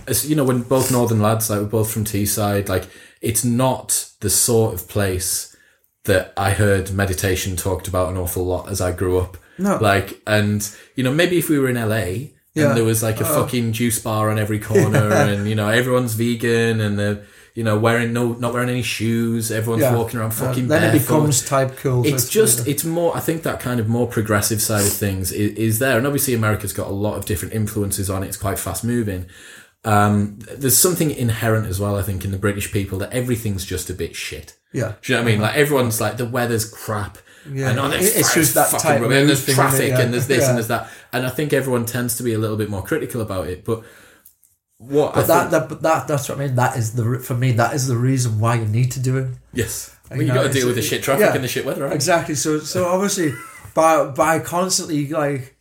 as 0.08 0.28
you 0.28 0.34
know, 0.34 0.42
when 0.44 0.62
both 0.62 0.90
northern 0.90 1.22
lads, 1.22 1.48
like 1.48 1.60
we're 1.60 1.66
both 1.66 1.92
from 1.92 2.04
Teesside, 2.04 2.68
like 2.68 2.88
it's 3.20 3.44
not 3.44 4.10
the 4.20 4.30
sort 4.30 4.74
of 4.74 4.88
place 4.88 5.54
that 6.04 6.32
I 6.36 6.50
heard 6.50 6.90
meditation 6.92 7.54
talked 7.54 7.86
about 7.86 8.08
an 8.10 8.16
awful 8.16 8.44
lot 8.44 8.68
as 8.68 8.80
I 8.80 8.90
grew 8.90 9.18
up. 9.20 9.36
No. 9.58 9.76
Like, 9.80 10.20
and 10.26 10.68
you 10.96 11.04
know, 11.04 11.12
maybe 11.14 11.38
if 11.38 11.48
we 11.48 11.58
were 11.60 11.68
in 11.68 11.76
LA. 11.76 12.30
Yeah. 12.54 12.68
And 12.68 12.76
there 12.76 12.84
was 12.84 13.02
like 13.02 13.18
a 13.22 13.26
Oh. 13.26 13.44
fucking 13.44 13.72
juice 13.72 13.98
bar 13.98 14.28
on 14.28 14.38
every 14.38 14.58
corner, 14.58 15.10
and 15.12 15.48
you 15.48 15.54
know 15.54 15.68
everyone's 15.70 16.12
vegan, 16.12 16.82
and 16.82 16.98
they're 16.98 17.24
you 17.54 17.62
know 17.64 17.78
wearing 17.78 18.12
no 18.12 18.32
not 18.32 18.52
wearing 18.54 18.70
any 18.70 18.82
shoes. 18.82 19.50
Everyone's 19.50 19.82
Yeah. 19.82 19.94
walking 19.96 20.18
around 20.18 20.30
Uh, 20.32 20.34
fucking 20.46 20.68
then 20.68 20.82
it 20.94 20.98
becomes 20.98 21.42
type 21.44 21.76
cool. 21.76 22.06
it's 22.06 22.28
just 22.28 22.66
it's 22.66 22.82
more 22.84 23.14
i 23.16 23.20
think 23.20 23.42
that 23.42 23.60
kind 23.60 23.78
of 23.78 23.88
more 23.88 24.06
progressive 24.06 24.60
side 24.62 24.86
of 24.86 24.92
things 24.92 25.30
is, 25.32 25.52
is 25.56 25.78
there 25.78 25.98
and 25.98 26.06
obviously 26.06 26.32
america's 26.34 26.72
got 26.72 26.86
a 26.88 26.92
lot 27.06 27.16
of 27.18 27.24
different 27.26 27.52
influences 27.54 28.08
on 28.08 28.22
it 28.22 28.28
it's 28.28 28.36
quite 28.38 28.58
fast 28.58 28.84
moving 28.84 29.26
um, 29.84 30.38
there's 30.56 30.78
something 30.78 31.10
inherent 31.10 31.66
as 31.66 31.80
well 31.80 31.96
i 31.96 32.02
think 32.02 32.24
in 32.24 32.30
the 32.30 32.38
british 32.38 32.72
people 32.72 32.98
that 33.00 33.12
everything's 33.12 33.64
just 33.64 33.90
a 33.90 33.94
bit 33.94 34.14
shit 34.16 34.56
yeah. 34.72 34.94
do 35.02 35.12
you 35.12 35.18
know 35.18 35.22
what 35.24 35.28
i 35.28 35.32
mean 35.32 35.40
like 35.42 35.56
everyone's 35.56 36.00
like 36.00 36.16
the 36.16 36.24
weather's 36.26 36.64
crap 36.68 37.18
Yeah. 37.52 37.70
and 37.70 37.80
oh, 37.80 37.90
it's 37.92 38.32
just 38.34 38.54
that 38.54 38.70
type 38.70 39.00
rubbish, 39.02 39.08
mood 39.08 39.12
and 39.18 39.28
there's 39.28 39.48
it? 39.48 39.54
traffic 39.54 39.88
Yeah. 39.90 40.00
and 40.00 40.14
there's 40.14 40.26
this 40.28 40.42
Yeah. 40.42 40.48
and 40.50 40.56
there's 40.56 40.68
that 40.68 40.88
and 41.12 41.26
i 41.26 41.30
think 41.30 41.52
everyone 41.52 41.84
tends 41.84 42.16
to 42.18 42.22
be 42.22 42.32
a 42.32 42.38
little 42.38 42.56
bit 42.56 42.70
more 42.70 42.82
critical 42.82 43.20
about 43.20 43.48
it 43.48 43.64
but 43.64 43.82
what 44.88 45.14
But 45.14 45.24
I 45.24 45.26
that, 45.26 45.50
think, 45.50 45.68
that, 45.70 45.82
that 45.82 46.08
that's 46.08 46.28
what 46.28 46.38
I 46.38 46.46
mean. 46.46 46.54
That 46.56 46.76
is 46.76 46.94
the 46.94 47.18
for 47.18 47.34
me. 47.34 47.52
That 47.52 47.74
is 47.74 47.86
the 47.86 47.96
reason 47.96 48.38
why 48.40 48.56
you 48.56 48.66
need 48.66 48.90
to 48.92 49.00
do 49.00 49.16
it. 49.18 49.28
yes 49.52 49.94
well, 50.10 50.20
You 50.20 50.26
you 50.26 50.34
got 50.34 50.42
to 50.44 50.52
deal 50.52 50.66
with 50.66 50.76
the 50.76 50.82
shit 50.82 51.02
traffic 51.02 51.26
yeah. 51.26 51.34
and 51.34 51.44
the 51.44 51.48
shit 51.48 51.64
weather 51.64 51.84
right? 51.84 51.92
Exactly. 51.94 52.34
So 52.34 52.58
so 52.60 52.86
obviously 52.86 53.32
by 53.74 54.04
by 54.06 54.38
constantly 54.40 55.08
like 55.08 55.56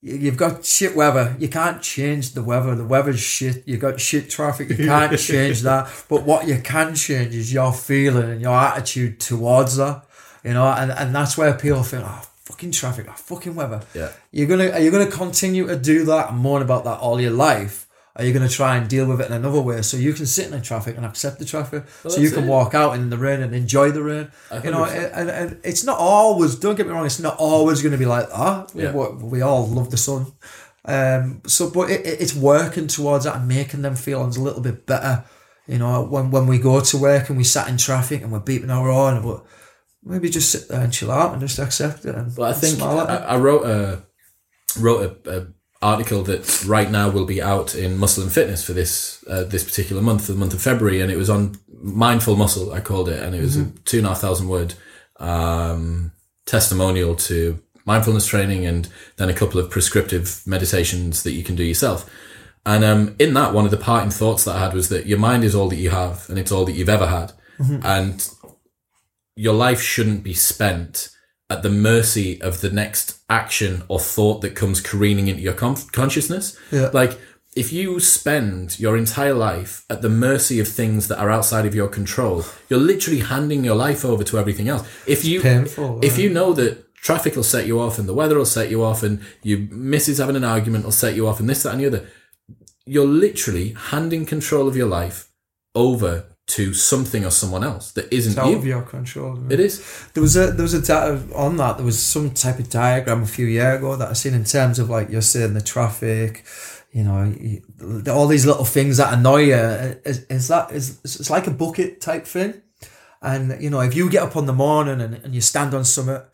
you- 0.00 0.16
you've 0.16 0.36
got 0.36 0.64
shit 0.64 0.94
weather. 0.94 1.36
You 1.38 1.48
can't 1.48 1.82
change 1.82 2.32
the 2.34 2.42
weather. 2.42 2.74
The 2.76 2.84
weather's 2.86 3.18
shit. 3.20 3.64
You've 3.66 3.80
got 3.80 4.00
shit 4.00 4.30
traffic. 4.30 4.68
You 4.70 4.76
can't 4.94 5.18
change 5.18 5.62
that. 5.62 5.88
But 6.08 6.22
what 6.22 6.46
you 6.46 6.58
can 6.62 6.94
change 6.94 7.34
is 7.34 7.52
your 7.52 7.72
feeling 7.72 8.30
and 8.30 8.40
your 8.40 8.54
attitude 8.56 9.18
towards 9.20 9.76
that. 9.76 10.04
You 10.44 10.54
know, 10.54 10.66
and, 10.66 10.92
and 10.92 11.12
that's 11.14 11.36
where 11.36 11.52
people 11.54 11.82
think, 11.82 12.04
oh 12.06 12.22
fucking 12.44 12.70
traffic, 12.70 13.06
oh 13.08 13.12
fucking 13.12 13.56
weather. 13.56 13.82
Yeah. 13.94 14.12
You're 14.30 14.46
gonna 14.46 14.70
are 14.70 14.78
you 14.78 14.90
gonna 14.92 15.10
continue 15.10 15.66
to 15.66 15.76
do 15.76 16.04
that 16.04 16.30
and 16.30 16.38
moan 16.38 16.62
about 16.62 16.84
that 16.84 17.00
all 17.00 17.20
your 17.20 17.32
life? 17.32 17.87
Are 18.18 18.24
you 18.24 18.32
going 18.32 18.46
to 18.48 18.52
try 18.52 18.76
and 18.76 18.88
deal 18.88 19.06
with 19.06 19.20
it 19.20 19.26
in 19.28 19.32
another 19.32 19.60
way 19.60 19.80
so 19.82 19.96
you 19.96 20.12
can 20.12 20.26
sit 20.26 20.46
in 20.46 20.50
the 20.50 20.60
traffic 20.60 20.96
and 20.96 21.06
accept 21.06 21.38
the 21.38 21.44
traffic, 21.44 21.84
Well, 22.02 22.12
so 22.12 22.20
you 22.20 22.30
can 22.32 22.44
it. 22.44 22.48
walk 22.48 22.74
out 22.74 22.96
in 22.96 23.10
the 23.10 23.16
rain 23.16 23.40
and 23.42 23.54
enjoy 23.54 23.92
the 23.92 24.02
rain? 24.02 24.30
You 24.64 24.72
know, 24.72 24.84
100%. 24.84 25.10
and, 25.14 25.30
and 25.30 25.60
it's 25.62 25.84
not 25.84 25.98
always. 25.98 26.56
Don't 26.56 26.74
get 26.74 26.86
me 26.86 26.92
wrong. 26.92 27.06
It's 27.06 27.20
not 27.20 27.36
always 27.38 27.80
going 27.80 27.92
to 27.92 27.98
be 27.98 28.06
like 28.06 28.28
that. 28.30 28.72
Yeah. 28.74 28.92
We, 28.92 29.06
we 29.24 29.40
all 29.42 29.68
love 29.68 29.90
the 29.92 29.96
sun. 29.96 30.26
Um, 30.84 31.42
so, 31.46 31.70
but 31.70 31.90
it, 31.90 32.04
it- 32.06 32.20
it's 32.20 32.34
working 32.34 32.88
towards 32.88 33.24
that 33.24 33.36
and 33.36 33.46
making 33.48 33.82
them 33.82 33.94
feel 33.94 34.24
a 34.24 34.26
little 34.26 34.62
bit 34.62 34.84
better. 34.86 35.24
You 35.66 35.78
know, 35.78 36.02
when 36.02 36.30
when 36.30 36.46
we 36.46 36.58
go 36.58 36.80
to 36.80 36.96
work 36.98 37.28
and 37.28 37.36
we 37.38 37.44
sat 37.44 37.68
in 37.68 37.76
traffic 37.76 38.22
and 38.22 38.32
we're 38.32 38.40
beeping 38.40 38.70
our 38.70 38.90
horn, 38.90 39.22
but 39.22 39.44
maybe 40.02 40.30
just 40.30 40.50
sit 40.50 40.66
there 40.68 40.80
and 40.80 40.92
chill 40.92 41.10
out 41.10 41.32
and 41.32 41.40
just 41.42 41.58
accept 41.58 42.04
it. 42.06 42.14
And, 42.14 42.34
Well, 42.36 42.50
I 42.50 42.54
think 42.54 42.80
I. 42.80 43.16
I 43.34 43.36
wrote 43.36 43.64
a 43.66 44.02
wrote 44.80 45.20
a, 45.26 45.38
a 45.40 45.46
article 45.80 46.22
that 46.24 46.64
right 46.64 46.90
now 46.90 47.08
will 47.08 47.24
be 47.24 47.40
out 47.40 47.74
in 47.74 47.98
Muscle 47.98 48.22
and 48.22 48.32
Fitness 48.32 48.64
for 48.64 48.72
this 48.72 49.24
uh, 49.28 49.44
this 49.44 49.64
particular 49.64 50.02
month, 50.02 50.26
the 50.26 50.34
month 50.34 50.54
of 50.54 50.62
February, 50.62 51.00
and 51.00 51.10
it 51.10 51.16
was 51.16 51.30
on 51.30 51.56
mindful 51.80 52.36
muscle. 52.36 52.72
I 52.72 52.80
called 52.80 53.08
it, 53.08 53.22
and 53.22 53.34
it 53.34 53.40
was 53.40 53.56
a 53.56 53.66
two 53.84 53.98
and 53.98 54.06
a 54.06 54.10
half 54.10 54.20
thousand 54.20 54.48
word 54.48 54.74
um, 55.20 56.12
testimonial 56.46 57.14
to 57.16 57.62
mindfulness 57.84 58.26
training, 58.26 58.66
and 58.66 58.88
then 59.16 59.28
a 59.28 59.34
couple 59.34 59.60
of 59.60 59.70
prescriptive 59.70 60.42
meditations 60.46 61.22
that 61.22 61.32
you 61.32 61.44
can 61.44 61.56
do 61.56 61.64
yourself. 61.64 62.10
And 62.66 62.84
um, 62.84 63.16
in 63.18 63.32
that, 63.34 63.54
one 63.54 63.64
of 63.64 63.70
the 63.70 63.76
parting 63.78 64.10
thoughts 64.10 64.44
that 64.44 64.56
I 64.56 64.60
had 64.60 64.74
was 64.74 64.88
that 64.90 65.06
your 65.06 65.18
mind 65.18 65.44
is 65.44 65.54
all 65.54 65.68
that 65.68 65.76
you 65.76 65.90
have, 65.90 66.28
and 66.28 66.38
it's 66.38 66.52
all 66.52 66.64
that 66.64 66.72
you've 66.72 66.88
ever 66.88 67.06
had, 67.06 67.32
and 67.84 68.28
your 69.36 69.54
life 69.54 69.80
shouldn't 69.80 70.24
be 70.24 70.34
spent 70.34 71.10
at 71.50 71.62
the 71.62 71.70
mercy 71.70 72.40
of 72.42 72.60
the 72.60 72.70
next 72.70 73.20
action 73.30 73.82
or 73.88 73.98
thought 73.98 74.42
that 74.42 74.54
comes 74.54 74.80
careening 74.80 75.28
into 75.28 75.42
your 75.42 75.54
con- 75.54 75.76
consciousness. 75.92 76.58
Yeah. 76.70 76.90
Like, 76.92 77.18
if 77.56 77.72
you 77.72 77.98
spend 77.98 78.78
your 78.78 78.96
entire 78.96 79.34
life 79.34 79.84
at 79.88 80.02
the 80.02 80.08
mercy 80.08 80.60
of 80.60 80.68
things 80.68 81.08
that 81.08 81.18
are 81.18 81.30
outside 81.30 81.66
of 81.66 81.74
your 81.74 81.88
control, 81.88 82.44
you're 82.68 82.78
literally 82.78 83.20
handing 83.20 83.64
your 83.64 83.74
life 83.74 84.04
over 84.04 84.22
to 84.24 84.38
everything 84.38 84.68
else. 84.68 84.86
If 85.06 85.24
you, 85.24 85.40
painful, 85.40 86.04
if 86.04 86.18
yeah. 86.18 86.24
you 86.24 86.30
know 86.30 86.52
that 86.52 86.94
traffic 86.94 87.34
will 87.34 87.42
set 87.42 87.66
you 87.66 87.80
off 87.80 87.98
and 87.98 88.08
the 88.08 88.14
weather 88.14 88.36
will 88.36 88.44
set 88.44 88.70
you 88.70 88.84
off 88.84 89.02
and 89.02 89.20
your 89.42 89.58
missus 89.58 90.18
having 90.18 90.36
an 90.36 90.44
argument 90.44 90.84
will 90.84 90.92
set 90.92 91.16
you 91.16 91.26
off 91.26 91.40
and 91.40 91.48
this, 91.48 91.62
that 91.62 91.72
and 91.72 91.80
the 91.80 91.86
other, 91.86 92.06
you're 92.84 93.06
literally 93.06 93.72
handing 93.72 94.26
control 94.26 94.68
of 94.68 94.76
your 94.76 94.86
life 94.86 95.30
over 95.74 96.26
to 96.48 96.72
something 96.72 97.24
or 97.26 97.30
someone 97.30 97.62
else 97.62 97.90
that 97.92 98.10
isn't 98.12 98.32
It's 98.32 98.38
out 98.38 98.50
you. 98.50 98.56
of 98.56 98.66
your 98.66 98.82
control. 98.82 99.38
It 99.50 99.60
is. 99.60 99.82
There 100.14 100.22
was 100.22 100.34
a 100.36 100.46
there 100.52 100.62
was 100.62 100.74
a 100.74 100.80
di- 100.82 101.34
on 101.34 101.56
that 101.58 101.76
there 101.76 101.84
was 101.86 101.98
some 102.02 102.30
type 102.30 102.58
of 102.58 102.70
diagram 102.70 103.22
a 103.22 103.26
few 103.26 103.46
years 103.46 103.78
ago 103.78 103.96
that 103.96 104.08
I 104.08 104.12
seen 104.14 104.34
in 104.34 104.44
terms 104.44 104.78
of 104.78 104.88
like 104.88 105.10
you're 105.10 105.20
saying 105.20 105.52
the 105.54 105.60
traffic, 105.60 106.44
you 106.90 107.04
know, 107.04 107.34
all 108.10 108.26
these 108.26 108.46
little 108.46 108.64
things 108.64 108.96
that 108.96 109.12
annoy 109.12 109.42
you. 109.44 109.54
Is, 110.04 110.24
is 110.30 110.48
that 110.48 110.72
is 110.72 110.98
it's 111.04 111.28
like 111.30 111.46
a 111.46 111.50
bucket 111.50 112.00
type 112.00 112.24
thing, 112.26 112.62
and 113.20 113.60
you 113.62 113.68
know 113.68 113.80
if 113.80 113.94
you 113.94 114.08
get 114.08 114.22
up 114.22 114.36
on 114.36 114.46
the 114.46 114.54
morning 114.54 115.00
and, 115.02 115.14
and 115.16 115.34
you 115.34 115.42
stand 115.42 115.74
on 115.74 115.84
summit, 115.84 116.24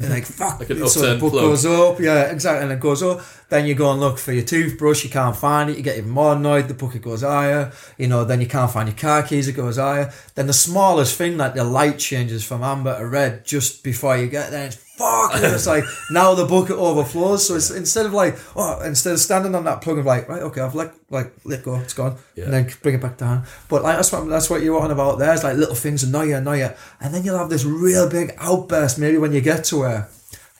And 0.00 0.10
like 0.10 0.24
fuck, 0.26 0.60
Like 0.60 0.70
an 0.70 0.88
so 0.88 1.14
the 1.14 1.18
book 1.20 1.32
plug. 1.32 1.42
goes 1.42 1.66
up, 1.66 1.98
yeah, 1.98 2.30
exactly, 2.30 2.62
and 2.62 2.72
it 2.72 2.78
goes 2.78 3.02
up. 3.02 3.20
Then 3.48 3.66
you 3.66 3.74
go 3.74 3.90
and 3.90 3.98
look 4.00 4.18
for 4.18 4.32
your 4.32 4.44
toothbrush, 4.44 5.02
you 5.02 5.10
can't 5.10 5.34
find 5.36 5.70
it, 5.70 5.76
you 5.76 5.82
get 5.82 5.96
even 5.98 6.10
more 6.10 6.34
annoyed. 6.34 6.68
The 6.68 6.74
bucket 6.74 7.02
goes 7.02 7.22
higher, 7.22 7.72
you 7.96 8.06
know. 8.06 8.24
Then 8.24 8.40
you 8.40 8.46
can't 8.46 8.70
find 8.70 8.88
your 8.88 8.96
car 8.96 9.22
keys, 9.24 9.48
it 9.48 9.54
goes 9.54 9.76
higher. 9.76 10.12
Then 10.36 10.46
the 10.46 10.52
smallest 10.52 11.16
thing, 11.18 11.36
like 11.36 11.54
the 11.54 11.64
light 11.64 11.98
changes 11.98 12.44
from 12.44 12.62
amber 12.62 12.96
to 12.96 13.06
red 13.06 13.44
just 13.44 13.82
before 13.82 14.16
you 14.16 14.28
get 14.28 14.50
there. 14.52 14.66
It's 14.66 14.76
fuck, 14.98 15.34
and 15.34 15.44
it's 15.54 15.66
like 15.66 15.84
now 16.10 16.34
the 16.34 16.44
bucket 16.44 16.76
overflows. 16.76 17.46
So 17.46 17.54
it's 17.56 17.70
instead 17.70 18.04
of 18.06 18.12
like, 18.12 18.36
oh, 18.56 18.80
instead 18.82 19.12
of 19.14 19.20
standing 19.20 19.54
on 19.54 19.64
that 19.64 19.80
plug 19.80 19.98
of 19.98 20.06
like, 20.06 20.28
right, 20.28 20.42
okay, 20.42 20.60
I've 20.60 20.74
let 20.74 20.92
like 21.10 21.32
let 21.44 21.62
go, 21.62 21.76
it's 21.76 21.94
gone, 21.94 22.16
Yeah. 22.34 22.44
and 22.44 22.52
then 22.52 22.70
bring 22.82 22.94
it 22.96 23.00
back 23.00 23.16
down. 23.16 23.44
But 23.68 23.82
like 23.82 23.96
that's 23.96 24.12
what 24.12 24.28
that's 24.28 24.50
what 24.50 24.62
you're 24.62 24.80
on 24.80 24.90
about. 24.90 25.18
There's 25.18 25.44
like 25.44 25.56
little 25.56 25.74
things 25.74 26.02
annoy 26.02 26.24
you, 26.24 26.36
annoy 26.36 26.58
you, 26.58 26.70
and 27.00 27.14
then 27.14 27.24
you'll 27.24 27.38
have 27.38 27.50
this 27.50 27.64
real 27.64 28.08
big 28.10 28.34
outburst 28.38 28.98
maybe 28.98 29.18
when 29.18 29.32
you 29.32 29.40
get 29.40 29.64
to 29.64 29.78
where 29.78 30.08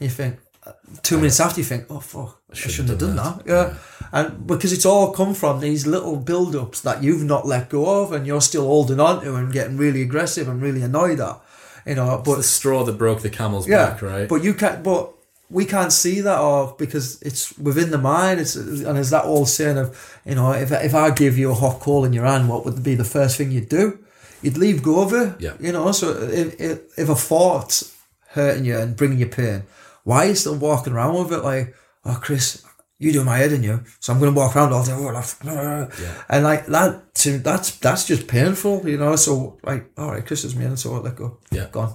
and 0.01 0.09
you 0.09 0.11
think 0.11 0.39
uh, 0.67 0.73
two 1.03 1.17
minutes 1.17 1.41
after 1.41 1.61
you 1.61 1.65
think, 1.65 1.85
oh 1.91 2.01
fuck, 2.01 2.41
I 2.51 2.55
shouldn't, 2.55 2.89
have 2.91 2.99
done 2.99 3.17
that. 3.17 3.43
Yeah. 3.47 3.75
And 4.13 4.47
because 4.47 4.73
it's 4.73 4.87
all 4.87 5.13
come 5.13 5.35
from 5.35 5.61
these 5.61 5.87
little 5.87 6.17
build 6.17 6.57
ups 6.57 6.81
that 6.83 7.03
you've 7.03 7.25
not 7.25 7.47
let 7.47 7.69
go 7.69 8.03
of 8.03 8.13
and 8.13 8.27
you're 8.27 8.41
still 8.41 8.65
holding 8.67 9.01
on 9.01 9.23
to 9.23 9.35
and 9.35 9.53
getting 9.53 9.77
really 9.77 10.01
aggressive 10.03 10.49
and 10.49 10.63
really 10.63 10.81
annoyed 10.83 11.21
at. 11.21 11.41
You 11.87 11.95
know, 11.95 12.23
but 12.25 12.37
the 12.37 12.43
straw 12.43 12.85
that 12.85 12.99
broke 12.99 13.21
the 13.23 13.31
camel's 13.31 13.69
yeah, 13.69 13.91
back, 13.91 14.03
right? 14.03 14.29
But 14.29 14.43
you 14.45 14.55
can't. 14.55 14.83
But 14.83 15.13
we 15.51 15.65
can't 15.65 15.93
see 15.93 16.21
that, 16.21 16.39
or 16.39 16.75
because 16.79 17.21
it's 17.23 17.57
within 17.59 17.91
the 17.91 17.99
mind. 17.99 18.41
It's 18.41 18.55
and 18.57 18.99
is 18.99 19.11
that 19.11 19.25
old 19.25 19.49
saying 19.49 19.79
of, 19.79 20.21
you 20.25 20.35
know, 20.35 20.53
if 20.53 20.71
if 20.73 20.95
I 20.95 21.11
give 21.11 21.39
you 21.39 21.51
a 21.51 21.55
hot 21.55 21.81
coal 21.81 22.05
in 22.05 22.13
your 22.13 22.27
hand, 22.27 22.49
what 22.49 22.65
would 22.65 22.83
be 22.83 22.95
the 22.95 23.05
first 23.05 23.37
thing 23.37 23.51
you'd 23.51 23.69
do? 23.69 23.99
You'd 24.43 24.59
leave 24.59 24.83
go 24.83 25.03
of 25.03 25.13
it. 25.13 25.41
Yeah. 25.41 25.55
You 25.59 25.73
know, 25.73 25.93
so 25.93 26.11
if 26.11 26.61
if, 26.61 26.99
if 26.99 27.09
a 27.09 27.15
thought's 27.15 27.97
hurting 28.31 28.65
you 28.65 28.77
and 28.79 28.97
bringing 28.97 29.19
you 29.19 29.27
pain, 29.27 29.63
why 30.05 30.27
are 30.27 30.29
you 30.29 30.35
still 30.35 30.55
walking 30.55 30.93
around 30.93 31.15
with 31.15 31.33
it? 31.33 31.43
Like, 31.43 31.75
oh, 32.05 32.19
Chris, 32.23 32.65
you 32.99 33.13
do 33.13 33.25
my 33.25 33.37
head 33.39 33.53
in 33.53 33.63
you, 33.63 33.83
so 34.01 34.13
I'm 34.13 34.19
going 34.19 34.33
to 34.35 34.39
walk 34.39 34.57
around 34.57 34.73
all 34.73 34.85
day. 34.85 34.93
Oh, 34.93 35.89
Yeah. 36.03 36.23
And 36.29 36.45
like 36.45 36.67
that, 36.67 37.15
to 37.17 37.39
that's 37.39 37.77
that's 37.79 38.07
just 38.07 38.27
painful, 38.27 38.89
you 38.89 38.99
know. 38.99 39.17
So 39.17 39.59
like, 39.63 39.91
all 39.97 40.11
right, 40.11 40.27
Chris 40.27 40.45
is 40.45 40.57
me, 40.57 40.65
and 40.65 40.79
so 40.79 40.95
I'll 40.95 41.03
let 41.03 41.17
go. 41.17 41.39
Yeah. 41.51 41.69
gone. 41.71 41.95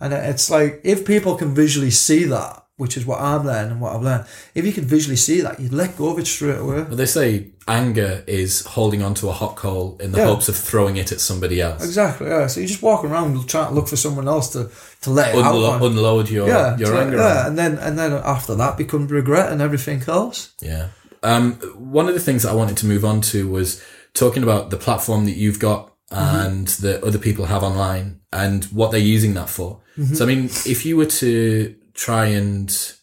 And 0.00 0.12
it's 0.12 0.50
like 0.50 0.80
if 0.84 1.06
people 1.06 1.36
can 1.36 1.54
visually 1.54 1.90
see 1.90 2.24
that, 2.24 2.61
which 2.82 2.96
is 2.98 3.06
what 3.06 3.20
I'm 3.20 3.46
learning 3.46 3.72
and 3.72 3.80
what 3.80 3.94
I've 3.94 4.02
learned, 4.02 4.24
if 4.54 4.66
you 4.66 4.72
could 4.72 4.84
visually 4.84 5.16
see 5.16 5.40
that, 5.40 5.58
you'd 5.60 5.72
let 5.72 5.96
go 5.96 6.10
of 6.10 6.18
it 6.18 6.26
straight 6.26 6.58
away. 6.58 6.82
Well, 6.82 6.96
they 6.96 7.06
say 7.06 7.52
anger 7.68 8.24
is 8.26 8.64
holding 8.66 9.02
on 9.02 9.14
to 9.14 9.28
a 9.28 9.32
hot 9.32 9.54
coal 9.56 9.96
in 10.00 10.12
the 10.12 10.18
Yeah. 10.18 10.26
hopes 10.26 10.48
of 10.48 10.56
throwing 10.56 10.96
it 10.96 11.12
at 11.12 11.20
somebody 11.20 11.60
else. 11.60 11.84
Exactly. 11.84 12.26
Yeah. 12.28 12.46
So 12.48 12.60
you're 12.60 12.66
just 12.68 12.82
walking 12.82 13.10
around 13.10 13.48
trying 13.48 13.68
to 13.68 13.74
look 13.74 13.88
for 13.88 13.96
someone 13.96 14.28
else 14.28 14.48
to 14.54 14.68
to 15.02 15.10
let 15.10 15.34
it 15.34 15.42
out. 15.44 15.54
Unlo- 15.54 15.72
on. 15.80 15.82
unload 15.82 16.28
your 16.28 16.48
yeah, 16.48 16.76
your 16.76 16.94
anger. 17.00 17.16
yeah, 17.16 17.46
and 17.46 17.56
then 17.56 17.78
and 17.78 17.98
then 17.98 18.12
after 18.12 18.54
that 18.56 18.76
becomes 18.76 19.10
regret 19.10 19.50
and 19.52 19.62
everything 19.62 20.02
else. 20.08 20.50
Yeah. 20.60 20.88
Um, 21.22 21.52
one 21.76 22.08
of 22.08 22.14
the 22.14 22.20
things 22.20 22.42
that 22.42 22.50
I 22.50 22.54
wanted 22.54 22.76
to 22.78 22.86
move 22.86 23.04
on 23.04 23.20
to 23.32 23.48
was 23.48 23.80
talking 24.12 24.42
about 24.42 24.70
the 24.70 24.76
platform 24.76 25.24
that 25.26 25.36
you've 25.36 25.60
got 25.60 25.92
and 26.10 26.66
that 26.84 27.02
other 27.04 27.18
people 27.18 27.44
have 27.46 27.62
online 27.62 28.20
and 28.32 28.64
what 28.64 28.90
they're 28.90 29.00
using 29.16 29.32
that 29.34 29.48
for. 29.48 29.80
So, 30.14 30.24
I 30.24 30.26
mean, 30.26 30.46
if 30.66 30.84
you 30.86 30.96
were 30.96 31.06
to 31.06 31.74
try 31.94 32.26
and, 32.26 32.94